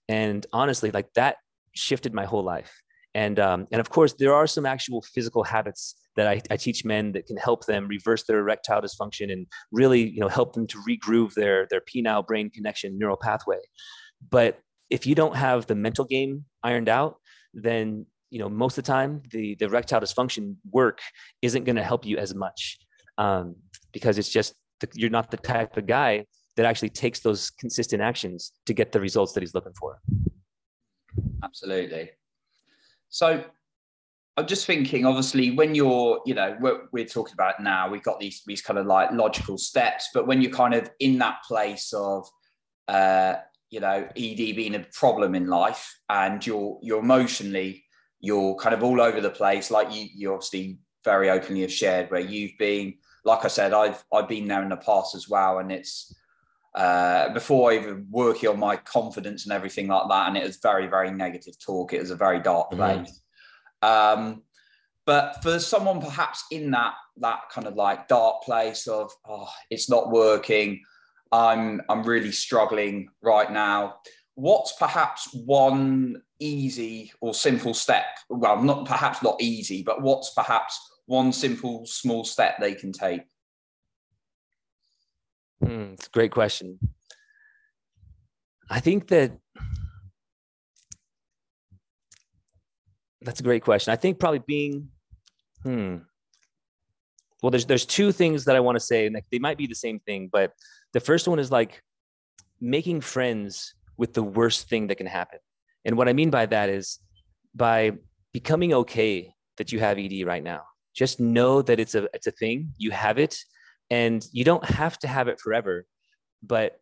And 0.08 0.46
honestly, 0.52 0.90
like 0.90 1.12
that 1.14 1.36
shifted 1.74 2.12
my 2.12 2.24
whole 2.24 2.44
life. 2.44 2.82
And 3.14 3.40
um, 3.40 3.66
and 3.72 3.80
of 3.80 3.90
course, 3.90 4.14
there 4.18 4.34
are 4.34 4.46
some 4.46 4.66
actual 4.66 5.02
physical 5.02 5.42
habits 5.42 5.96
that 6.16 6.26
I, 6.26 6.42
I, 6.50 6.56
teach 6.56 6.84
men 6.84 7.12
that 7.12 7.26
can 7.26 7.36
help 7.36 7.66
them 7.66 7.88
reverse 7.88 8.24
their 8.24 8.38
erectile 8.38 8.82
dysfunction 8.82 9.32
and 9.32 9.46
really 9.72 10.10
you 10.10 10.20
know 10.20 10.28
help 10.28 10.52
them 10.54 10.66
to 10.68 10.78
regroove 10.88 11.34
their 11.34 11.66
their 11.70 11.80
penile 11.80 12.26
brain 12.26 12.50
connection 12.50 12.98
neural 12.98 13.16
pathway 13.16 13.58
but 14.28 14.60
if 14.90 15.06
you 15.06 15.14
don't 15.14 15.36
have 15.36 15.66
the 15.66 15.74
mental 15.74 16.04
game 16.04 16.44
ironed 16.62 16.88
out 16.88 17.16
then 17.54 18.06
you 18.30 18.38
know 18.38 18.48
most 18.48 18.78
of 18.78 18.84
the 18.84 18.90
time 18.90 19.22
the 19.30 19.54
the 19.56 19.66
erectile 19.66 20.00
dysfunction 20.00 20.56
work 20.70 21.00
isn't 21.42 21.64
going 21.64 21.76
to 21.76 21.82
help 21.82 22.06
you 22.06 22.16
as 22.16 22.34
much 22.34 22.78
um, 23.18 23.56
because 23.92 24.18
it's 24.18 24.30
just 24.30 24.54
the, 24.80 24.88
you're 24.94 25.10
not 25.10 25.30
the 25.30 25.36
type 25.36 25.76
of 25.76 25.86
guy 25.86 26.24
that 26.56 26.66
actually 26.66 26.88
takes 26.88 27.20
those 27.20 27.50
consistent 27.50 28.02
actions 28.02 28.52
to 28.66 28.74
get 28.74 28.92
the 28.92 29.00
results 29.00 29.32
that 29.32 29.40
he's 29.40 29.54
looking 29.54 29.72
for. 29.72 30.00
Absolutely. 31.42 32.10
So 33.08 33.44
I'm 34.36 34.46
just 34.46 34.66
thinking, 34.66 35.04
obviously, 35.04 35.50
when 35.50 35.74
you're, 35.74 36.20
you 36.24 36.34
know, 36.34 36.56
we're, 36.60 36.82
we're 36.92 37.04
talking 37.04 37.34
about 37.34 37.60
now, 37.60 37.90
we've 37.90 38.02
got 38.02 38.20
these 38.20 38.42
these 38.46 38.62
kind 38.62 38.78
of 38.78 38.86
like 38.86 39.10
logical 39.12 39.58
steps, 39.58 40.08
but 40.14 40.26
when 40.26 40.40
you're 40.40 40.52
kind 40.52 40.74
of 40.74 40.90
in 41.00 41.18
that 41.18 41.42
place 41.46 41.92
of, 41.92 42.28
uh, 42.88 43.34
you 43.70 43.80
know, 43.80 44.08
ED 44.16 44.36
being 44.36 44.74
a 44.74 44.86
problem 44.92 45.34
in 45.34 45.46
life, 45.46 45.98
and 46.08 46.46
you're 46.46 46.78
you're 46.82 47.00
emotionally, 47.00 47.84
you're 48.20 48.54
kind 48.56 48.74
of 48.74 48.82
all 48.82 49.00
over 49.00 49.20
the 49.20 49.30
place, 49.30 49.70
like 49.70 49.92
you 49.94 50.06
you 50.14 50.32
obviously 50.32 50.78
very 51.04 51.30
openly 51.30 51.62
have 51.62 51.72
shared, 51.72 52.10
where 52.10 52.20
you've 52.20 52.56
been, 52.58 52.94
like 53.24 53.44
I 53.44 53.48
said, 53.48 53.72
I've 53.72 54.02
I've 54.12 54.28
been 54.28 54.48
there 54.48 54.62
in 54.62 54.68
the 54.68 54.76
past 54.76 55.14
as 55.14 55.28
well, 55.28 55.58
and 55.58 55.72
it's 55.72 56.14
uh, 56.74 57.32
before 57.32 57.72
even 57.72 58.06
working 58.10 58.48
on 58.48 58.58
my 58.58 58.76
confidence 58.76 59.44
and 59.44 59.52
everything 59.52 59.88
like 59.88 60.08
that, 60.08 60.28
and 60.28 60.36
it 60.36 60.44
was 60.44 60.58
very 60.62 60.86
very 60.86 61.10
negative 61.10 61.54
talk. 61.58 61.92
It 61.92 62.00
was 62.00 62.10
a 62.10 62.16
very 62.16 62.40
dark 62.40 62.68
mm-hmm. 62.68 62.76
place. 62.76 62.98
Mm-hmm 62.98 63.20
um, 63.82 64.42
but 65.06 65.42
for 65.42 65.58
someone 65.58 66.00
perhaps 66.00 66.44
in 66.50 66.70
that 66.72 66.94
that 67.18 67.40
kind 67.50 67.66
of 67.66 67.74
like 67.74 68.08
dark 68.08 68.42
place 68.42 68.86
of 68.86 69.10
oh, 69.28 69.48
it's 69.70 69.88
not 69.88 70.10
working, 70.10 70.82
I'm 71.32 71.80
I'm 71.88 72.02
really 72.02 72.32
struggling 72.32 73.08
right 73.22 73.50
now. 73.50 73.96
What's 74.40 74.72
perhaps 74.72 75.28
one 75.34 76.22
easy 76.38 77.12
or 77.20 77.34
simple 77.34 77.74
step? 77.74 78.06
Well, 78.30 78.62
not 78.62 78.86
perhaps 78.86 79.22
not 79.22 79.36
easy, 79.40 79.82
but 79.82 80.00
what's 80.00 80.30
perhaps 80.30 80.80
one 81.04 81.30
simple 81.32 81.84
small 81.84 82.24
step 82.24 82.56
they 82.58 82.74
can 82.74 82.90
take? 82.90 83.22
Mm, 85.62 85.92
it's 85.92 86.06
a 86.06 86.10
great 86.10 86.32
question. 86.32 86.78
I 88.70 88.80
think 88.80 89.08
that 89.08 89.32
That's 93.22 93.40
a 93.40 93.42
great 93.42 93.62
question. 93.62 93.92
I 93.92 93.96
think 93.96 94.18
probably 94.18 94.38
being, 94.46 94.88
hmm. 95.62 95.96
Well, 97.42 97.50
there's 97.50 97.66
there's 97.66 97.84
two 97.84 98.12
things 98.12 98.46
that 98.46 98.56
I 98.56 98.60
want 98.60 98.76
to 98.76 98.80
say, 98.80 99.06
and 99.06 99.20
they 99.30 99.38
might 99.38 99.58
be 99.58 99.66
the 99.66 99.74
same 99.74 100.00
thing, 100.00 100.30
but 100.32 100.52
the 100.92 101.00
first 101.00 101.28
one 101.28 101.38
is 101.38 101.50
like 101.50 101.82
making 102.60 103.02
friends 103.02 103.74
with 104.00 104.14
the 104.14 104.22
worst 104.22 104.70
thing 104.70 104.86
that 104.86 104.96
can 104.96 105.06
happen. 105.06 105.38
And 105.84 105.96
what 105.98 106.08
I 106.08 106.14
mean 106.14 106.30
by 106.30 106.46
that 106.46 106.70
is 106.70 106.98
by 107.54 107.92
becoming 108.32 108.72
okay 108.72 109.34
that 109.58 109.72
you 109.72 109.78
have 109.78 109.98
ED 109.98 110.26
right 110.26 110.42
now. 110.42 110.62
Just 110.94 111.20
know 111.20 111.60
that 111.60 111.78
it's 111.78 111.94
a 111.94 112.08
it's 112.14 112.26
a 112.26 112.30
thing. 112.32 112.72
You 112.78 112.90
have 112.92 113.18
it, 113.18 113.36
and 113.90 114.26
you 114.32 114.42
don't 114.42 114.64
have 114.64 114.98
to 115.00 115.06
have 115.06 115.28
it 115.28 115.38
forever. 115.38 115.84
But 116.42 116.80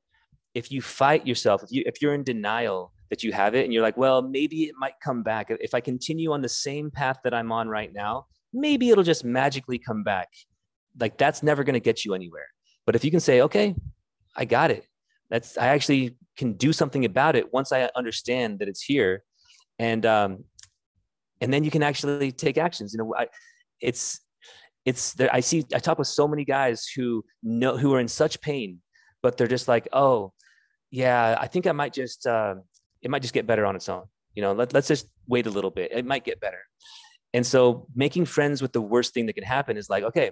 if 0.55 0.71
you 0.71 0.81
fight 0.81 1.27
yourself, 1.27 1.63
if 1.65 1.71
you 1.73 1.83
if 1.87 2.01
you're 2.01 2.15
in 2.15 2.23
denial 2.23 2.93
that 3.11 3.25
you 3.25 3.33
have 3.33 3.55
it 3.55 3.65
and 3.65 3.73
you're 3.73 3.83
like, 3.83 3.97
well, 3.97 4.23
maybe 4.23 4.65
it 4.65 4.75
might 4.79 4.95
come 5.03 5.23
back. 5.23 5.49
If 5.51 5.75
I 5.75 5.81
continue 5.81 6.31
on 6.33 6.41
the 6.41 6.49
same 6.49 6.91
path 6.91 7.19
that 7.25 7.35
I'm 7.35 7.51
on 7.51 7.69
right 7.69 7.93
now, 7.93 8.27
maybe 8.53 8.91
it'll 8.91 9.03
just 9.03 9.25
magically 9.25 9.79
come 9.79 10.05
back. 10.05 10.29
Like 11.01 11.19
that's 11.19 11.43
never 11.43 11.65
going 11.65 11.75
to 11.75 11.81
get 11.81 12.05
you 12.05 12.15
anywhere. 12.15 12.47
But 12.87 12.95
if 12.95 13.05
you 13.05 13.11
can 13.11 13.21
say, 13.21 13.43
okay, 13.43 13.75
I 14.37 14.45
got 14.45 14.71
it. 14.71 14.87
That's 15.31 15.59
I 15.59 15.69
actually 15.69 16.18
can 16.39 16.55
do 16.55 16.73
something 16.73 17.05
about 17.05 17.37
it 17.37 17.53
once 17.53 17.73
I 17.73 17.91
understand 17.95 18.61
that 18.61 18.69
it's 18.69 18.81
here, 18.81 19.25
and 19.79 20.07
um, 20.07 20.45
and 21.41 21.53
then 21.53 21.65
you 21.65 21.71
can 21.71 21.83
actually 21.83 22.33
take 22.33 22.57
actions. 22.57 22.95
You 22.95 22.99
know, 23.01 23.15
I, 23.17 23.27
it's 23.81 24.21
it's 24.87 25.13
there. 25.15 25.29
I 25.33 25.41
see. 25.41 25.65
I 25.75 25.81
talk 25.81 25.99
with 25.99 26.09
so 26.09 26.27
many 26.27 26.45
guys 26.45 26.87
who 26.95 27.25
know 27.43 27.77
who 27.77 27.93
are 27.95 28.01
in 28.01 28.09
such 28.09 28.41
pain, 28.41 28.81
but 29.23 29.37
they're 29.37 29.47
just 29.47 29.69
like, 29.69 29.89
oh, 29.93 30.33
yeah, 30.91 31.37
I 31.39 31.47
think 31.47 31.67
I 31.67 31.73
might 31.73 31.93
just 31.93 32.27
uh, 32.27 32.55
it 33.03 33.11
might 33.11 33.23
just 33.23 33.35
get 33.35 33.47
better 33.47 33.67
on 33.67 33.77
its 33.77 33.89
own. 33.89 34.05
You 34.35 34.43
know, 34.43 34.53
let, 34.53 34.73
let's 34.73 34.89
just 34.89 35.09
wait 35.27 35.47
a 35.47 35.51
little 35.51 35.71
bit. 35.71 35.91
It 35.93 36.07
might 36.07 36.25
get 36.25 36.41
better. 36.41 36.61
And 37.35 37.47
so 37.47 37.87
making 37.95 38.25
friends 38.25 38.63
with 38.63 38.73
the 38.73 38.81
worst 38.81 39.13
thing 39.13 39.27
that 39.27 39.35
can 39.35 39.45
happen 39.45 39.77
is 39.77 39.91
like, 39.91 40.05
okay, 40.05 40.31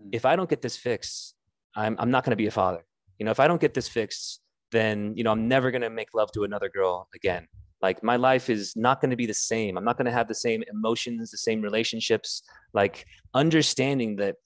hmm. 0.00 0.08
if 0.12 0.24
I 0.24 0.36
don't 0.36 0.50
get 0.50 0.62
this 0.62 0.76
fixed, 0.76 1.34
I'm, 1.74 1.96
I'm 1.98 2.10
not 2.10 2.24
going 2.24 2.30
to 2.30 2.36
be 2.36 2.46
a 2.46 2.50
father. 2.50 2.84
You 3.18 3.24
know, 3.24 3.30
if 3.30 3.40
I 3.40 3.46
don't 3.46 3.60
get 3.60 3.74
this 3.74 3.88
fixed, 3.88 4.41
then, 4.72 5.12
you 5.16 5.24
know, 5.24 5.30
I'm 5.30 5.48
never 5.48 5.70
going 5.70 5.82
to 5.82 5.90
make 5.90 6.08
love 6.14 6.32
to 6.32 6.44
another 6.44 6.68
girl 6.68 7.08
again. 7.14 7.46
Like 7.80 8.02
my 8.02 8.16
life 8.16 8.48
is 8.48 8.74
not 8.76 9.00
going 9.00 9.10
to 9.10 9.16
be 9.16 9.26
the 9.26 9.34
same. 9.34 9.76
I'm 9.76 9.84
not 9.84 9.96
going 9.96 10.06
to 10.06 10.12
have 10.12 10.28
the 10.28 10.34
same 10.34 10.62
emotions, 10.72 11.30
the 11.30 11.38
same 11.38 11.60
relationships. 11.62 12.42
Like 12.72 13.04
understanding 13.34 14.16
that 14.16 14.36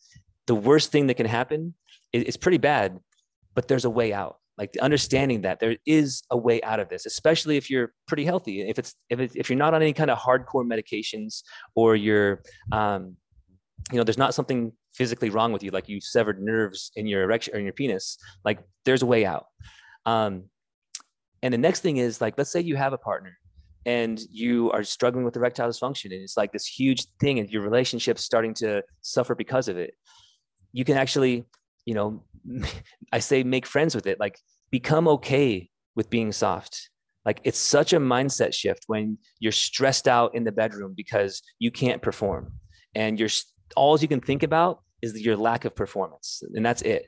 the 0.46 0.54
worst 0.54 0.90
thing 0.90 1.06
that 1.08 1.14
can 1.14 1.26
happen 1.26 1.74
is, 2.12 2.24
is 2.24 2.36
pretty 2.36 2.58
bad, 2.58 2.98
but 3.54 3.68
there's 3.68 3.84
a 3.84 3.90
way 3.90 4.12
out 4.12 4.38
like 4.58 4.74
understanding 4.80 5.42
that 5.42 5.60
there 5.60 5.76
is 5.86 6.22
a 6.30 6.36
way 6.36 6.62
out 6.62 6.80
of 6.80 6.88
this 6.88 7.06
especially 7.06 7.56
if 7.56 7.70
you're 7.70 7.92
pretty 8.06 8.24
healthy 8.24 8.66
if 8.68 8.78
it's 8.78 8.94
if, 9.10 9.36
if 9.36 9.50
you're 9.50 9.58
not 9.58 9.74
on 9.74 9.82
any 9.82 9.92
kind 9.92 10.10
of 10.10 10.18
hardcore 10.18 10.64
medications 10.64 11.42
or 11.74 11.96
you're 11.96 12.42
um, 12.72 13.16
you 13.92 13.98
know 13.98 14.04
there's 14.04 14.18
not 14.18 14.34
something 14.34 14.72
physically 14.94 15.30
wrong 15.30 15.52
with 15.52 15.62
you 15.62 15.70
like 15.70 15.88
you 15.88 16.00
severed 16.00 16.42
nerves 16.42 16.90
in 16.96 17.06
your 17.06 17.22
erection 17.22 17.54
or 17.54 17.58
in 17.58 17.64
your 17.64 17.72
penis 17.72 18.18
like 18.44 18.58
there's 18.84 19.02
a 19.02 19.06
way 19.06 19.26
out 19.26 19.46
um, 20.06 20.44
and 21.42 21.52
the 21.52 21.58
next 21.58 21.80
thing 21.80 21.98
is 21.98 22.20
like 22.20 22.34
let's 22.38 22.50
say 22.50 22.60
you 22.60 22.76
have 22.76 22.92
a 22.92 22.98
partner 22.98 23.36
and 23.84 24.20
you 24.30 24.70
are 24.72 24.82
struggling 24.82 25.24
with 25.24 25.36
erectile 25.36 25.68
dysfunction 25.68 26.06
and 26.06 26.22
it's 26.22 26.36
like 26.36 26.52
this 26.52 26.66
huge 26.66 27.06
thing 27.20 27.38
and 27.38 27.50
your 27.50 27.62
relationship's 27.62 28.24
starting 28.24 28.54
to 28.54 28.82
suffer 29.02 29.34
because 29.34 29.68
of 29.68 29.76
it. 29.76 29.94
You 30.72 30.84
can 30.84 30.96
actually 30.96 31.44
you 31.84 31.94
know 31.94 32.24
i 33.12 33.18
say 33.18 33.42
make 33.42 33.66
friends 33.66 33.94
with 33.94 34.06
it 34.06 34.18
like 34.18 34.38
become 34.70 35.06
okay 35.08 35.70
with 35.94 36.10
being 36.10 36.32
soft. 36.32 36.90
Like 37.24 37.40
it's 37.42 37.58
such 37.58 37.92
a 37.92 37.98
mindset 37.98 38.54
shift 38.54 38.84
when 38.86 39.18
you're 39.40 39.52
stressed 39.52 40.06
out 40.06 40.34
in 40.34 40.44
the 40.44 40.52
bedroom 40.52 40.94
because 40.96 41.42
you 41.58 41.70
can't 41.70 42.00
perform 42.00 42.52
and 42.94 43.18
you're 43.18 43.30
all 43.74 43.98
you 43.98 44.06
can 44.06 44.20
think 44.20 44.42
about 44.42 44.82
is 45.02 45.20
your 45.20 45.36
lack 45.36 45.64
of 45.64 45.74
performance 45.74 46.42
and 46.54 46.64
that's 46.64 46.82
it. 46.82 47.06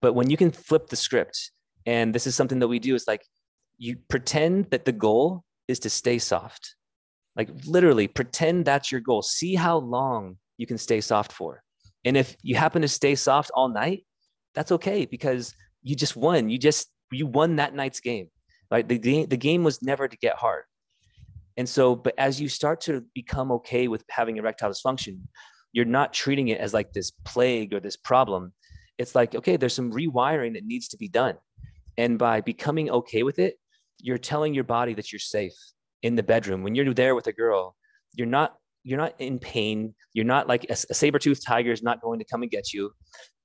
But 0.00 0.12
when 0.12 0.30
you 0.30 0.36
can 0.36 0.52
flip 0.52 0.88
the 0.88 0.96
script 0.96 1.50
and 1.88 2.14
this 2.14 2.26
is 2.26 2.34
something 2.34 2.60
that 2.60 2.68
we 2.68 2.78
do 2.78 2.94
is 2.94 3.06
like 3.06 3.24
you 3.78 3.96
pretend 4.08 4.70
that 4.70 4.84
the 4.84 4.92
goal 4.92 5.44
is 5.66 5.78
to 5.80 5.90
stay 5.90 6.18
soft 6.18 6.76
like 7.36 7.48
literally 7.66 8.08
pretend 8.08 8.64
that's 8.64 8.90
your 8.92 9.00
goal 9.00 9.22
see 9.22 9.54
how 9.54 9.76
long 9.78 10.36
you 10.56 10.66
can 10.66 10.78
stay 10.78 11.00
soft 11.00 11.32
for 11.32 11.62
and 12.04 12.16
if 12.16 12.36
you 12.42 12.54
happen 12.54 12.82
to 12.82 12.88
stay 12.88 13.14
soft 13.14 13.50
all 13.54 13.68
night 13.68 14.04
that's 14.54 14.72
okay 14.72 15.06
because 15.06 15.54
you 15.82 15.96
just 15.96 16.16
won. 16.16 16.48
You 16.48 16.58
just 16.58 16.90
you 17.10 17.26
won 17.26 17.56
that 17.56 17.74
night's 17.74 18.00
game. 18.00 18.28
Right? 18.70 18.86
The, 18.86 18.98
the, 18.98 19.24
the 19.24 19.36
game 19.36 19.64
was 19.64 19.82
never 19.82 20.08
to 20.08 20.16
get 20.18 20.36
hard. 20.36 20.64
And 21.56 21.68
so, 21.68 21.96
but 21.96 22.14
as 22.18 22.40
you 22.40 22.48
start 22.48 22.82
to 22.82 23.04
become 23.14 23.50
okay 23.52 23.88
with 23.88 24.04
having 24.10 24.36
erectile 24.36 24.70
dysfunction, 24.70 25.20
you're 25.72 25.86
not 25.86 26.12
treating 26.12 26.48
it 26.48 26.60
as 26.60 26.74
like 26.74 26.92
this 26.92 27.10
plague 27.24 27.72
or 27.72 27.80
this 27.80 27.96
problem. 27.96 28.52
It's 28.98 29.14
like, 29.14 29.34
okay, 29.34 29.56
there's 29.56 29.74
some 29.74 29.90
rewiring 29.90 30.54
that 30.54 30.66
needs 30.66 30.88
to 30.88 30.98
be 30.98 31.08
done. 31.08 31.36
And 31.98 32.18
by 32.18 32.40
becoming 32.40 32.88
okay 32.90 33.22
with 33.22 33.38
it, 33.38 33.58
you're 33.98 34.16
telling 34.16 34.54
your 34.54 34.64
body 34.64 34.94
that 34.94 35.12
you're 35.12 35.18
safe 35.18 35.52
in 36.02 36.14
the 36.14 36.22
bedroom. 36.22 36.62
When 36.62 36.74
you're 36.74 36.94
there 36.94 37.14
with 37.14 37.26
a 37.26 37.32
girl, 37.32 37.76
you're 38.14 38.26
not 38.26 38.54
you're 38.84 38.98
not 38.98 39.14
in 39.18 39.38
pain. 39.38 39.94
You're 40.14 40.24
not 40.24 40.48
like 40.48 40.64
a, 40.70 40.72
a 40.72 40.94
saber-toothed 40.94 41.44
tiger 41.44 41.72
is 41.72 41.82
not 41.82 42.00
going 42.00 42.20
to 42.20 42.24
come 42.24 42.42
and 42.42 42.50
get 42.50 42.72
you. 42.72 42.92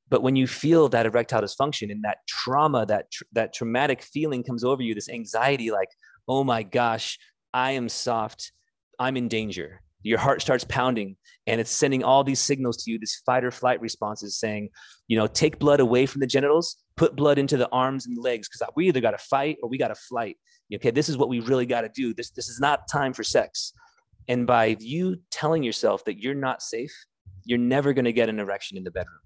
But 0.10 0.22
when 0.22 0.36
you 0.36 0.48
feel 0.48 0.88
that 0.90 1.08
erectile 1.08 1.42
dysfunction 1.42 1.92
and 1.92 2.04
that 2.04 2.20
trauma, 2.28 2.86
that 2.86 3.12
tr- 3.12 3.24
that 3.34 3.54
traumatic 3.54 4.04
feeling 4.04 4.44
comes 4.44 4.64
over 4.64 4.84
you, 4.84 4.94
this 4.94 5.10
anxiety, 5.10 5.72
like, 5.72 5.90
oh 6.28 6.44
my 6.44 6.62
gosh, 6.64 7.18
I 7.54 7.72
am 7.72 7.90
soft, 7.90 8.52
I'm 9.00 9.18
in 9.18 9.28
danger. 9.28 9.82
Your 10.04 10.20
heart 10.20 10.42
starts 10.42 10.66
pounding, 10.66 11.16
and 11.48 11.60
it's 11.60 11.72
sending 11.72 12.04
all 12.04 12.24
these 12.24 12.40
signals 12.40 12.78
to 12.84 12.92
you, 12.92 13.00
this 13.00 13.22
fight 13.26 13.44
or 13.44 13.52
flight 13.52 13.82
responses, 13.82 14.38
saying, 14.38 14.70
you 15.08 15.18
know, 15.18 15.28
take 15.28 15.58
blood 15.60 15.80
away 15.80 16.06
from 16.06 16.20
the 16.20 16.28
genitals, 16.28 16.78
put 16.96 17.16
blood 17.16 17.38
into 17.38 17.58
the 17.58 17.70
arms 17.70 18.06
and 18.06 18.18
legs, 18.18 18.48
because 18.48 18.68
we 18.76 18.88
either 18.88 19.02
got 19.02 19.12
to 19.12 19.18
fight 19.18 19.58
or 19.62 19.70
we 19.70 19.78
got 19.78 19.90
to 19.90 19.96
flight. 19.96 20.38
Okay, 20.74 20.92
this 20.92 21.10
is 21.10 21.18
what 21.18 21.30
we 21.30 21.40
really 21.40 21.66
got 21.66 21.82
to 21.82 21.90
do. 21.90 22.14
This 22.14 22.32
this 22.32 22.50
is 22.50 22.60
not 22.60 22.88
time 22.88 23.14
for 23.14 23.24
sex. 23.24 23.74
And 24.28 24.48
by 24.48 24.78
you 24.80 25.18
telling 25.32 25.64
yourself 25.64 26.06
that 26.06 26.18
you're 26.18 26.34
not 26.34 26.62
safe, 26.62 26.94
you're 27.46 27.60
never 27.60 27.94
going 27.94 28.06
to 28.06 28.14
get 28.14 28.30
an 28.30 28.40
erection 28.40 28.78
in 28.78 28.84
the 28.84 28.92
bedroom. 28.92 29.20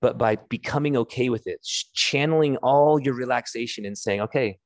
But 0.00 0.18
by 0.18 0.36
becoming 0.48 0.96
okay 0.98 1.30
with 1.30 1.46
it, 1.46 1.62
channeling 1.94 2.56
all 2.58 2.98
your 2.98 3.14
relaxation 3.14 3.86
and 3.86 3.96
saying, 3.96 4.20
okay, 4.22 4.58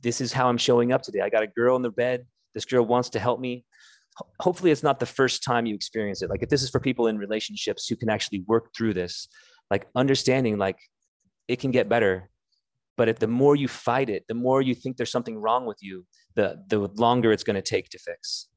this 0.00 0.20
is 0.20 0.32
how 0.32 0.48
I'm 0.48 0.58
showing 0.58 0.92
up 0.92 1.02
today. 1.02 1.20
I 1.20 1.28
got 1.28 1.44
a 1.44 1.46
girl 1.46 1.76
in 1.76 1.82
the 1.82 1.90
bed. 1.90 2.26
This 2.54 2.64
girl 2.64 2.84
wants 2.84 3.10
to 3.10 3.20
help 3.20 3.38
me. 3.38 3.64
Hopefully, 4.40 4.72
it's 4.72 4.82
not 4.82 4.98
the 4.98 5.06
first 5.06 5.44
time 5.44 5.66
you 5.66 5.74
experience 5.74 6.22
it. 6.22 6.30
Like, 6.30 6.42
if 6.42 6.48
this 6.48 6.62
is 6.62 6.70
for 6.70 6.80
people 6.80 7.06
in 7.06 7.18
relationships 7.18 7.86
who 7.86 7.96
can 7.96 8.10
actually 8.10 8.44
work 8.48 8.70
through 8.76 8.94
this, 8.94 9.28
like 9.70 9.86
understanding, 9.94 10.58
like, 10.58 10.78
it 11.52 11.60
can 11.60 11.70
get 11.70 11.88
better. 11.88 12.30
But 12.96 13.08
if 13.08 13.18
the 13.18 13.26
more 13.26 13.56
you 13.56 13.68
fight 13.68 14.08
it, 14.08 14.24
the 14.26 14.34
more 14.34 14.62
you 14.62 14.74
think 14.74 14.96
there's 14.96 15.10
something 15.10 15.38
wrong 15.38 15.66
with 15.66 15.78
you, 15.82 16.06
the, 16.34 16.62
the 16.68 16.78
longer 16.78 17.30
it's 17.30 17.44
going 17.44 17.62
to 17.62 17.62
take 17.74 17.90
to 17.90 17.98
fix. 17.98 18.48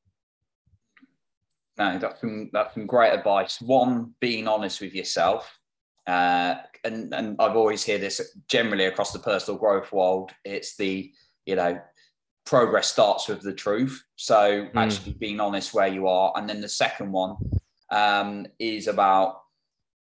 No, 1.78 2.00
that's 2.00 2.22
some, 2.22 2.50
that's 2.54 2.74
some 2.74 2.86
great 2.86 3.12
advice. 3.12 3.60
One, 3.60 4.14
being 4.22 4.48
honest 4.48 4.80
with 4.80 4.94
yourself. 4.96 5.60
Uh, 6.08 6.56
and, 6.86 7.14
and 7.14 7.36
I've 7.40 7.58
always 7.58 7.84
hear 7.84 7.98
this 7.98 8.22
generally 8.48 8.86
across 8.86 9.12
the 9.12 9.20
personal 9.20 9.60
growth 9.60 9.92
world. 9.92 10.32
It's 10.46 10.78
the, 10.78 11.12
you 11.46 11.56
know, 11.58 11.82
progress 12.46 12.88
starts 12.88 13.28
with 13.28 13.42
the 13.42 13.54
truth. 13.54 14.02
So 14.16 14.36
mm. 14.36 14.72
actually 14.76 15.14
being 15.14 15.42
honest 15.42 15.74
where 15.74 15.88
you 15.88 16.08
are. 16.08 16.32
And 16.36 16.48
then 16.50 16.62
the 16.62 16.70
second 16.70 17.12
one 17.12 17.36
um, 17.90 18.48
is 18.58 18.88
about 18.88 19.42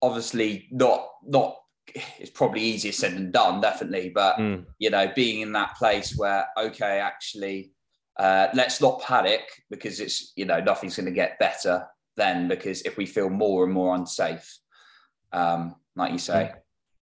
obviously 0.03 0.69
not, 0.71 1.09
not, 1.25 1.57
it's 1.95 2.31
probably 2.31 2.63
easier 2.63 2.93
said 2.93 3.15
than 3.15 3.31
done, 3.31 3.61
definitely. 3.61 4.11
But, 4.11 4.37
mm. 4.37 4.65
you 4.79 4.91
know, 4.91 5.11
being 5.15 5.41
in 5.41 5.53
that 5.53 5.77
place 5.77 6.17
where, 6.17 6.47
okay, 6.59 7.01
actually, 7.01 7.73
uh, 8.19 8.49
let's 8.55 8.81
not 8.81 9.03
panic 9.03 9.43
because 9.71 10.01
it's 10.01 10.33
you 10.37 10.47
know 10.47 10.61
nothing's 10.61 10.97
going 10.97 11.07
to 11.07 11.13
get 11.13 11.39
better 11.39 11.87
then 12.17 12.49
because 12.49 12.83
if 12.83 12.97
we 12.97 13.05
feel 13.05 13.29
more 13.29 13.65
and 13.65 13.73
more 13.73 13.95
unsafe, 13.95 14.59
um, 15.33 15.77
like 15.97 16.13
you 16.13 16.19
say. 16.19 16.53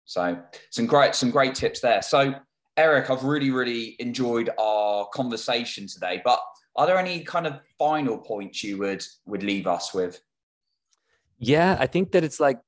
So 0.06 0.42
some 0.72 0.86
great 0.88 1.16
some 1.16 1.30
great 1.30 1.56
tips 1.56 1.80
there. 1.80 2.02
So 2.02 2.34
Eric, 2.78 3.10
I've 3.10 3.24
really 3.24 3.52
really 3.52 3.96
enjoyed 4.00 4.50
our 4.58 5.08
conversation 5.14 5.88
today. 5.88 6.22
But 6.26 6.40
are 6.76 6.88
there 6.88 6.98
any 6.98 7.24
kind 7.24 7.46
of 7.46 7.60
final 7.78 8.18
points 8.18 8.64
you 8.64 8.80
would 8.80 9.04
would 9.26 9.44
leave 9.44 9.68
us 9.68 9.94
with? 9.94 10.20
Yeah, 11.38 11.78
I 11.80 11.86
think 11.86 12.12
that 12.14 12.24
it's 12.24 12.40
like 12.40 12.60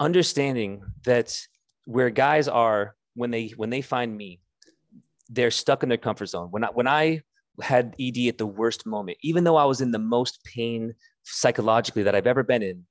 understanding 0.00 0.82
that 1.04 1.38
where 1.84 2.10
guys 2.10 2.48
are 2.48 2.94
when 3.14 3.30
they 3.30 3.48
when 3.56 3.70
they 3.70 3.82
find 3.82 4.16
me, 4.16 4.40
they're 5.28 5.50
stuck 5.50 5.82
in 5.82 5.88
their 5.88 5.98
comfort 5.98 6.26
zone. 6.26 6.48
When 6.50 6.64
I 6.64 6.68
when 6.68 6.88
I 6.88 7.22
had 7.60 7.94
ED 8.00 8.28
at 8.28 8.38
the 8.38 8.46
worst 8.46 8.86
moment. 8.86 9.18
Even 9.22 9.44
though 9.44 9.56
I 9.56 9.64
was 9.64 9.80
in 9.80 9.90
the 9.90 9.98
most 9.98 10.42
pain 10.44 10.94
psychologically 11.24 12.02
that 12.04 12.14
I've 12.14 12.26
ever 12.26 12.42
been 12.42 12.62
in, 12.62 12.84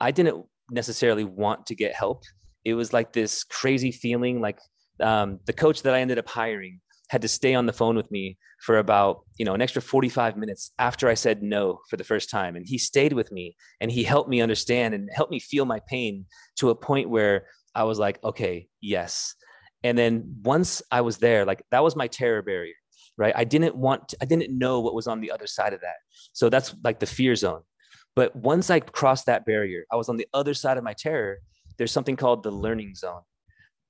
I 0.00 0.10
didn't 0.10 0.44
necessarily 0.70 1.24
want 1.24 1.66
to 1.66 1.74
get 1.74 1.94
help. 1.94 2.24
It 2.64 2.74
was 2.74 2.92
like 2.92 3.12
this 3.12 3.44
crazy 3.44 3.92
feeling 3.92 4.40
like 4.40 4.58
um, 5.00 5.40
the 5.46 5.52
coach 5.52 5.82
that 5.82 5.94
I 5.94 6.00
ended 6.00 6.18
up 6.18 6.28
hiring 6.28 6.80
had 7.08 7.22
to 7.22 7.28
stay 7.28 7.54
on 7.54 7.66
the 7.66 7.72
phone 7.72 7.96
with 7.96 8.10
me 8.10 8.36
for 8.60 8.78
about 8.78 9.20
you 9.36 9.44
know 9.44 9.54
an 9.54 9.62
extra 9.62 9.82
45 9.82 10.36
minutes 10.36 10.72
after 10.78 11.08
i 11.08 11.14
said 11.14 11.42
no 11.42 11.80
for 11.88 11.96
the 11.96 12.04
first 12.04 12.30
time 12.30 12.56
and 12.56 12.66
he 12.66 12.78
stayed 12.78 13.12
with 13.12 13.30
me 13.30 13.56
and 13.80 13.90
he 13.90 14.02
helped 14.02 14.30
me 14.30 14.40
understand 14.40 14.94
and 14.94 15.08
helped 15.12 15.30
me 15.30 15.38
feel 15.38 15.64
my 15.64 15.80
pain 15.88 16.24
to 16.56 16.70
a 16.70 16.74
point 16.74 17.10
where 17.10 17.46
i 17.74 17.84
was 17.84 17.98
like 17.98 18.22
okay 18.24 18.66
yes 18.80 19.34
and 19.84 19.96
then 19.96 20.36
once 20.42 20.82
i 20.90 21.00
was 21.00 21.18
there 21.18 21.44
like 21.44 21.62
that 21.70 21.82
was 21.82 21.94
my 21.94 22.06
terror 22.06 22.42
barrier 22.42 22.74
right? 23.18 23.34
I 23.36 23.44
didn't 23.44 23.76
want, 23.76 24.08
to, 24.08 24.16
I 24.20 24.24
didn't 24.24 24.56
know 24.56 24.80
what 24.80 24.94
was 24.94 25.06
on 25.06 25.20
the 25.20 25.30
other 25.30 25.46
side 25.46 25.72
of 25.72 25.80
that. 25.80 25.96
So 26.32 26.48
that's 26.48 26.74
like 26.84 27.00
the 27.00 27.06
fear 27.06 27.34
zone. 27.34 27.62
But 28.14 28.34
once 28.34 28.70
I 28.70 28.80
crossed 28.80 29.26
that 29.26 29.44
barrier, 29.44 29.84
I 29.92 29.96
was 29.96 30.08
on 30.08 30.16
the 30.16 30.28
other 30.32 30.54
side 30.54 30.78
of 30.78 30.84
my 30.84 30.94
terror. 30.94 31.38
There's 31.76 31.92
something 31.92 32.16
called 32.16 32.42
the 32.42 32.50
learning 32.50 32.94
zone. 32.94 33.20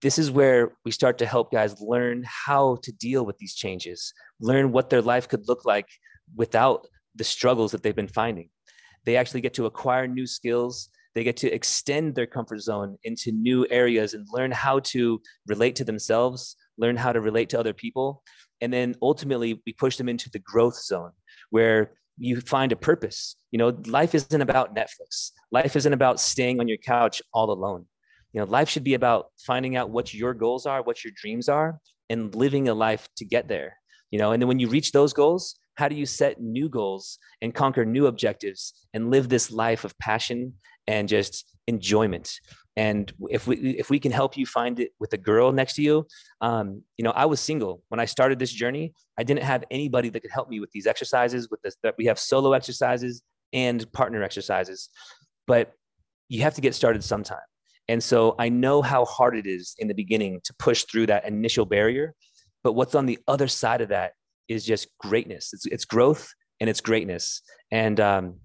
This 0.02 0.18
is 0.18 0.30
where 0.30 0.72
we 0.84 0.90
start 0.90 1.18
to 1.18 1.26
help 1.26 1.52
guys 1.52 1.80
learn 1.80 2.24
how 2.26 2.78
to 2.82 2.92
deal 2.92 3.24
with 3.24 3.38
these 3.38 3.54
changes, 3.54 4.12
learn 4.40 4.72
what 4.72 4.90
their 4.90 5.02
life 5.02 5.28
could 5.28 5.48
look 5.48 5.64
like 5.64 5.88
without 6.34 6.86
the 7.14 7.24
struggles 7.24 7.72
that 7.72 7.82
they've 7.82 7.96
been 7.96 8.08
finding. 8.08 8.50
They 9.04 9.16
actually 9.16 9.40
get 9.40 9.54
to 9.54 9.66
acquire 9.66 10.06
new 10.06 10.26
skills. 10.26 10.90
They 11.14 11.24
get 11.24 11.38
to 11.38 11.52
extend 11.52 12.14
their 12.14 12.26
comfort 12.26 12.60
zone 12.60 12.98
into 13.04 13.32
new 13.32 13.66
areas 13.70 14.12
and 14.12 14.26
learn 14.30 14.50
how 14.50 14.80
to 14.80 15.20
relate 15.46 15.76
to 15.76 15.84
themselves, 15.84 16.56
learn 16.76 16.96
how 16.96 17.12
to 17.12 17.20
relate 17.20 17.48
to 17.50 17.58
other 17.58 17.72
people 17.72 18.22
and 18.60 18.72
then 18.72 18.94
ultimately 19.02 19.60
we 19.66 19.72
push 19.72 19.96
them 19.96 20.08
into 20.08 20.30
the 20.30 20.38
growth 20.38 20.76
zone 20.76 21.12
where 21.50 21.92
you 22.18 22.40
find 22.40 22.72
a 22.72 22.76
purpose 22.76 23.36
you 23.50 23.58
know 23.58 23.76
life 23.86 24.14
isn't 24.14 24.40
about 24.40 24.74
netflix 24.74 25.32
life 25.52 25.76
isn't 25.76 25.92
about 25.92 26.18
staying 26.18 26.60
on 26.60 26.68
your 26.68 26.78
couch 26.78 27.20
all 27.32 27.50
alone 27.50 27.86
you 28.36 28.42
know 28.42 28.46
life 28.46 28.68
should 28.68 28.84
be 28.84 28.94
about 28.94 29.28
finding 29.38 29.76
out 29.76 29.88
what 29.88 30.12
your 30.12 30.34
goals 30.34 30.66
are 30.66 30.82
what 30.82 31.02
your 31.02 31.12
dreams 31.16 31.48
are 31.48 31.80
and 32.10 32.34
living 32.34 32.68
a 32.68 32.74
life 32.74 33.08
to 33.16 33.24
get 33.24 33.48
there 33.48 33.76
you 34.12 34.18
know? 34.18 34.32
And 34.32 34.40
then 34.40 34.48
when 34.48 34.58
you 34.58 34.68
reach 34.68 34.92
those 34.92 35.12
goals 35.12 35.58
how 35.76 35.88
do 35.88 35.94
you 35.94 36.06
set 36.06 36.40
new 36.40 36.68
goals 36.68 37.18
and 37.42 37.54
conquer 37.54 37.84
new 37.84 38.06
objectives 38.06 38.72
and 38.94 39.10
live 39.10 39.28
this 39.28 39.50
life 39.50 39.84
of 39.84 39.96
passion 39.98 40.54
and 40.86 41.06
just 41.06 41.52
enjoyment? 41.66 42.40
And 42.76 43.12
if 43.30 43.46
we 43.46 43.56
if 43.56 43.90
we 43.90 43.98
can 43.98 44.12
help 44.12 44.36
you 44.36 44.46
find 44.46 44.80
it 44.80 44.92
with 44.98 45.12
a 45.12 45.18
girl 45.18 45.52
next 45.52 45.74
to 45.74 45.82
you 45.82 46.06
um, 46.40 46.82
you 46.98 47.04
know 47.04 47.10
i 47.10 47.26
was 47.26 47.40
single. 47.40 47.82
When 47.88 48.00
i 48.00 48.04
started 48.04 48.38
this 48.38 48.52
journey 48.52 48.92
i 49.18 49.22
didn't 49.22 49.42
have 49.42 49.64
anybody 49.70 50.08
that 50.10 50.20
could 50.20 50.30
help 50.30 50.48
me 50.48 50.60
with 50.60 50.70
these 50.72 50.86
exercises 50.86 51.48
with 51.50 51.60
this 51.62 51.76
that 51.82 51.94
we 51.98 52.06
have 52.06 52.18
solo 52.18 52.52
exercises 52.52 53.22
and 53.52 53.90
partner 53.92 54.22
exercises. 54.22 54.90
But 55.46 55.72
you 56.28 56.42
have 56.42 56.54
to 56.54 56.60
get 56.60 56.74
started 56.74 57.04
sometime 57.04 57.46
and 57.88 58.02
so 58.02 58.34
i 58.38 58.48
know 58.48 58.82
how 58.82 59.04
hard 59.04 59.36
it 59.36 59.46
is 59.46 59.74
in 59.78 59.88
the 59.88 59.94
beginning 59.94 60.40
to 60.44 60.54
push 60.58 60.84
through 60.84 61.06
that 61.06 61.26
initial 61.26 61.64
barrier 61.64 62.14
but 62.62 62.72
what's 62.72 62.94
on 62.94 63.06
the 63.06 63.18
other 63.28 63.48
side 63.48 63.80
of 63.80 63.88
that 63.88 64.12
is 64.48 64.64
just 64.64 64.88
greatness 64.98 65.52
it's, 65.52 65.66
it's 65.66 65.84
growth 65.84 66.32
and 66.60 66.70
it's 66.70 66.80
greatness 66.80 67.42
and 67.70 68.00
um, 68.00 68.36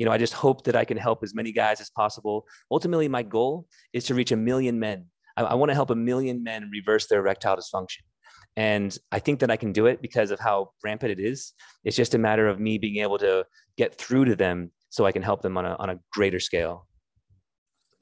you 0.00 0.06
know, 0.06 0.12
I 0.12 0.16
just 0.16 0.32
hope 0.32 0.64
that 0.64 0.74
I 0.74 0.86
can 0.86 0.96
help 0.96 1.22
as 1.22 1.34
many 1.34 1.52
guys 1.52 1.78
as 1.78 1.90
possible. 1.90 2.46
Ultimately, 2.70 3.06
my 3.06 3.22
goal 3.22 3.66
is 3.92 4.04
to 4.04 4.14
reach 4.14 4.32
a 4.32 4.36
million 4.36 4.80
men. 4.80 5.04
I, 5.36 5.42
I 5.42 5.54
want 5.54 5.68
to 5.68 5.74
help 5.74 5.90
a 5.90 5.94
million 5.94 6.42
men 6.42 6.70
reverse 6.72 7.06
their 7.06 7.20
erectile 7.20 7.58
dysfunction. 7.58 7.98
And 8.56 8.96
I 9.12 9.18
think 9.18 9.40
that 9.40 9.50
I 9.50 9.58
can 9.58 9.72
do 9.72 9.84
it 9.84 10.00
because 10.00 10.30
of 10.30 10.40
how 10.40 10.70
rampant 10.82 11.12
it 11.12 11.20
is. 11.20 11.52
It's 11.84 11.98
just 11.98 12.14
a 12.14 12.18
matter 12.18 12.48
of 12.48 12.58
me 12.58 12.78
being 12.78 13.02
able 13.02 13.18
to 13.18 13.44
get 13.76 13.94
through 13.94 14.24
to 14.24 14.36
them 14.36 14.72
so 14.88 15.04
I 15.04 15.12
can 15.12 15.20
help 15.20 15.42
them 15.42 15.58
on 15.58 15.66
a, 15.66 15.76
on 15.78 15.90
a 15.90 15.98
greater 16.14 16.40
scale. 16.40 16.86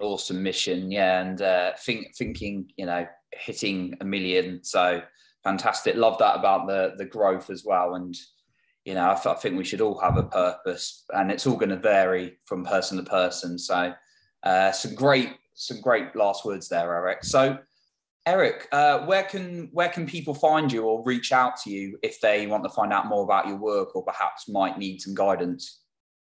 Awesome 0.01 0.43
mission. 0.43 0.91
Yeah. 0.91 1.21
And 1.21 1.43
uh, 1.43 1.73
think, 1.79 2.17
thinking, 2.17 2.71
you 2.77 2.87
know, 2.87 3.07
hitting 3.33 3.95
a 4.01 4.05
million. 4.05 4.63
So 4.63 5.03
fantastic. 5.45 5.97
Love 5.97 6.19
that 6.19 6.39
about 6.39 6.67
the, 6.67 6.95
the 6.97 7.05
growth 7.05 7.51
as 7.51 7.65
well. 7.65 7.95
And, 7.95 8.17
you 8.85 8.95
know, 8.95 9.03
I, 9.03 9.31
I 9.31 9.35
think 9.35 9.57
we 9.57 9.65
should 9.65 9.81
all 9.81 9.99
have 10.01 10.17
a 10.17 10.23
purpose, 10.23 11.05
and 11.11 11.31
it's 11.31 11.47
all 11.47 11.57
going 11.57 11.69
to 11.71 11.77
vary 11.77 12.39
from 12.47 12.65
person 12.65 12.97
to 12.97 13.05
person. 13.05 13.59
So, 13.59 13.93
uh, 14.45 14.73
some 14.73 14.95
great, 14.95 15.31
some 15.55 15.81
great 15.81 16.15
last 16.17 16.45
words 16.45 16.69
there, 16.69 16.95
Eric. 16.95 17.25
So, 17.25 17.59
Eric, 18.25 18.69
uh, 18.73 19.01
where 19.07 19.25
can 19.25 19.69
where 19.73 19.89
can 19.89 20.07
people 20.07 20.35
find 20.35 20.71
you 20.71 20.85
or 20.85 21.03
reach 21.05 21.33
out 21.33 21.57
to 21.65 21.71
you 21.71 21.99
if 22.03 22.21
they 22.21 22.47
want 22.47 22.63
to 22.65 22.69
find 22.71 22.93
out 22.93 23.07
more 23.07 23.25
about 23.25 23.49
your 23.49 23.57
work 23.57 23.97
or 23.97 24.05
perhaps 24.05 24.49
might 24.49 24.79
need 24.79 25.01
some 25.01 25.15
guidance? 25.15 25.81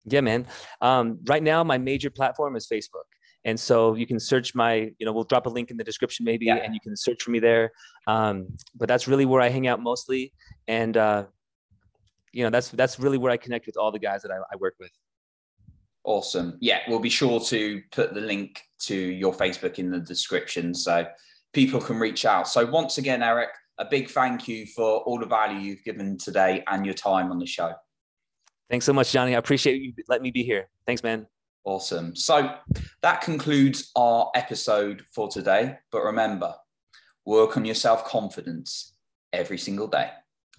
Yeah, 0.05 0.21
man. 0.21 0.47
Um, 0.81 1.19
right 1.25 1.43
now, 1.43 1.63
my 1.63 1.77
major 1.77 2.09
platform 2.09 2.55
is 2.55 2.67
Facebook. 2.67 3.05
And 3.43 3.59
so 3.59 3.95
you 3.95 4.05
can 4.05 4.19
search 4.19 4.53
my, 4.53 4.91
you 4.99 5.05
know, 5.05 5.11
we'll 5.11 5.23
drop 5.23 5.47
a 5.47 5.49
link 5.49 5.71
in 5.71 5.77
the 5.77 5.83
description 5.83 6.25
maybe, 6.25 6.45
yeah. 6.45 6.57
and 6.57 6.73
you 6.73 6.79
can 6.79 6.95
search 6.95 7.23
for 7.23 7.31
me 7.31 7.39
there. 7.39 7.71
Um, 8.05 8.47
but 8.75 8.87
that's 8.87 9.07
really 9.07 9.25
where 9.25 9.41
I 9.41 9.49
hang 9.49 9.67
out 9.67 9.81
mostly. 9.81 10.31
And 10.67 10.95
uh, 10.95 11.25
you 12.31 12.43
know 12.43 12.49
that's 12.49 12.69
that's 12.69 12.99
really 12.99 13.17
where 13.17 13.31
I 13.31 13.37
connect 13.37 13.65
with 13.65 13.77
all 13.77 13.91
the 13.91 13.99
guys 13.99 14.21
that 14.23 14.31
I, 14.31 14.37
I 14.37 14.55
work 14.57 14.75
with. 14.79 14.91
Awesome. 16.03 16.57
Yeah, 16.59 16.79
we'll 16.87 16.99
be 16.99 17.09
sure 17.09 17.39
to 17.39 17.81
put 17.91 18.13
the 18.13 18.21
link 18.21 18.61
to 18.83 18.95
your 18.95 19.33
Facebook 19.33 19.77
in 19.77 19.91
the 19.91 19.99
description 19.99 20.73
so 20.73 21.05
people 21.53 21.79
can 21.79 21.99
reach 21.99 22.25
out. 22.25 22.47
So 22.47 22.65
once 22.65 22.97
again, 22.97 23.21
Eric, 23.21 23.49
a 23.77 23.85
big 23.85 24.09
thank 24.09 24.47
you 24.47 24.65
for 24.65 25.01
all 25.01 25.19
the 25.19 25.27
value 25.27 25.59
you've 25.59 25.83
given 25.83 26.17
today 26.17 26.63
and 26.67 26.85
your 26.85 26.95
time 26.95 27.31
on 27.31 27.37
the 27.37 27.45
show. 27.45 27.73
Thanks 28.69 28.85
so 28.85 28.93
much, 28.93 29.11
Johnny. 29.11 29.35
I 29.35 29.37
appreciate 29.37 29.79
you 29.81 29.93
letting 30.07 30.23
me 30.23 30.31
be 30.31 30.43
here. 30.43 30.69
Thanks, 30.87 31.03
man. 31.03 31.27
Awesome. 31.63 32.15
So 32.15 32.55
that 33.01 33.21
concludes 33.21 33.91
our 33.95 34.31
episode 34.35 35.05
for 35.13 35.27
today. 35.27 35.77
But 35.91 36.03
remember, 36.03 36.55
work 37.25 37.55
on 37.55 37.65
your 37.65 37.75
self 37.75 38.05
confidence 38.05 38.93
every 39.31 39.57
single 39.57 39.87
day. 39.87 40.09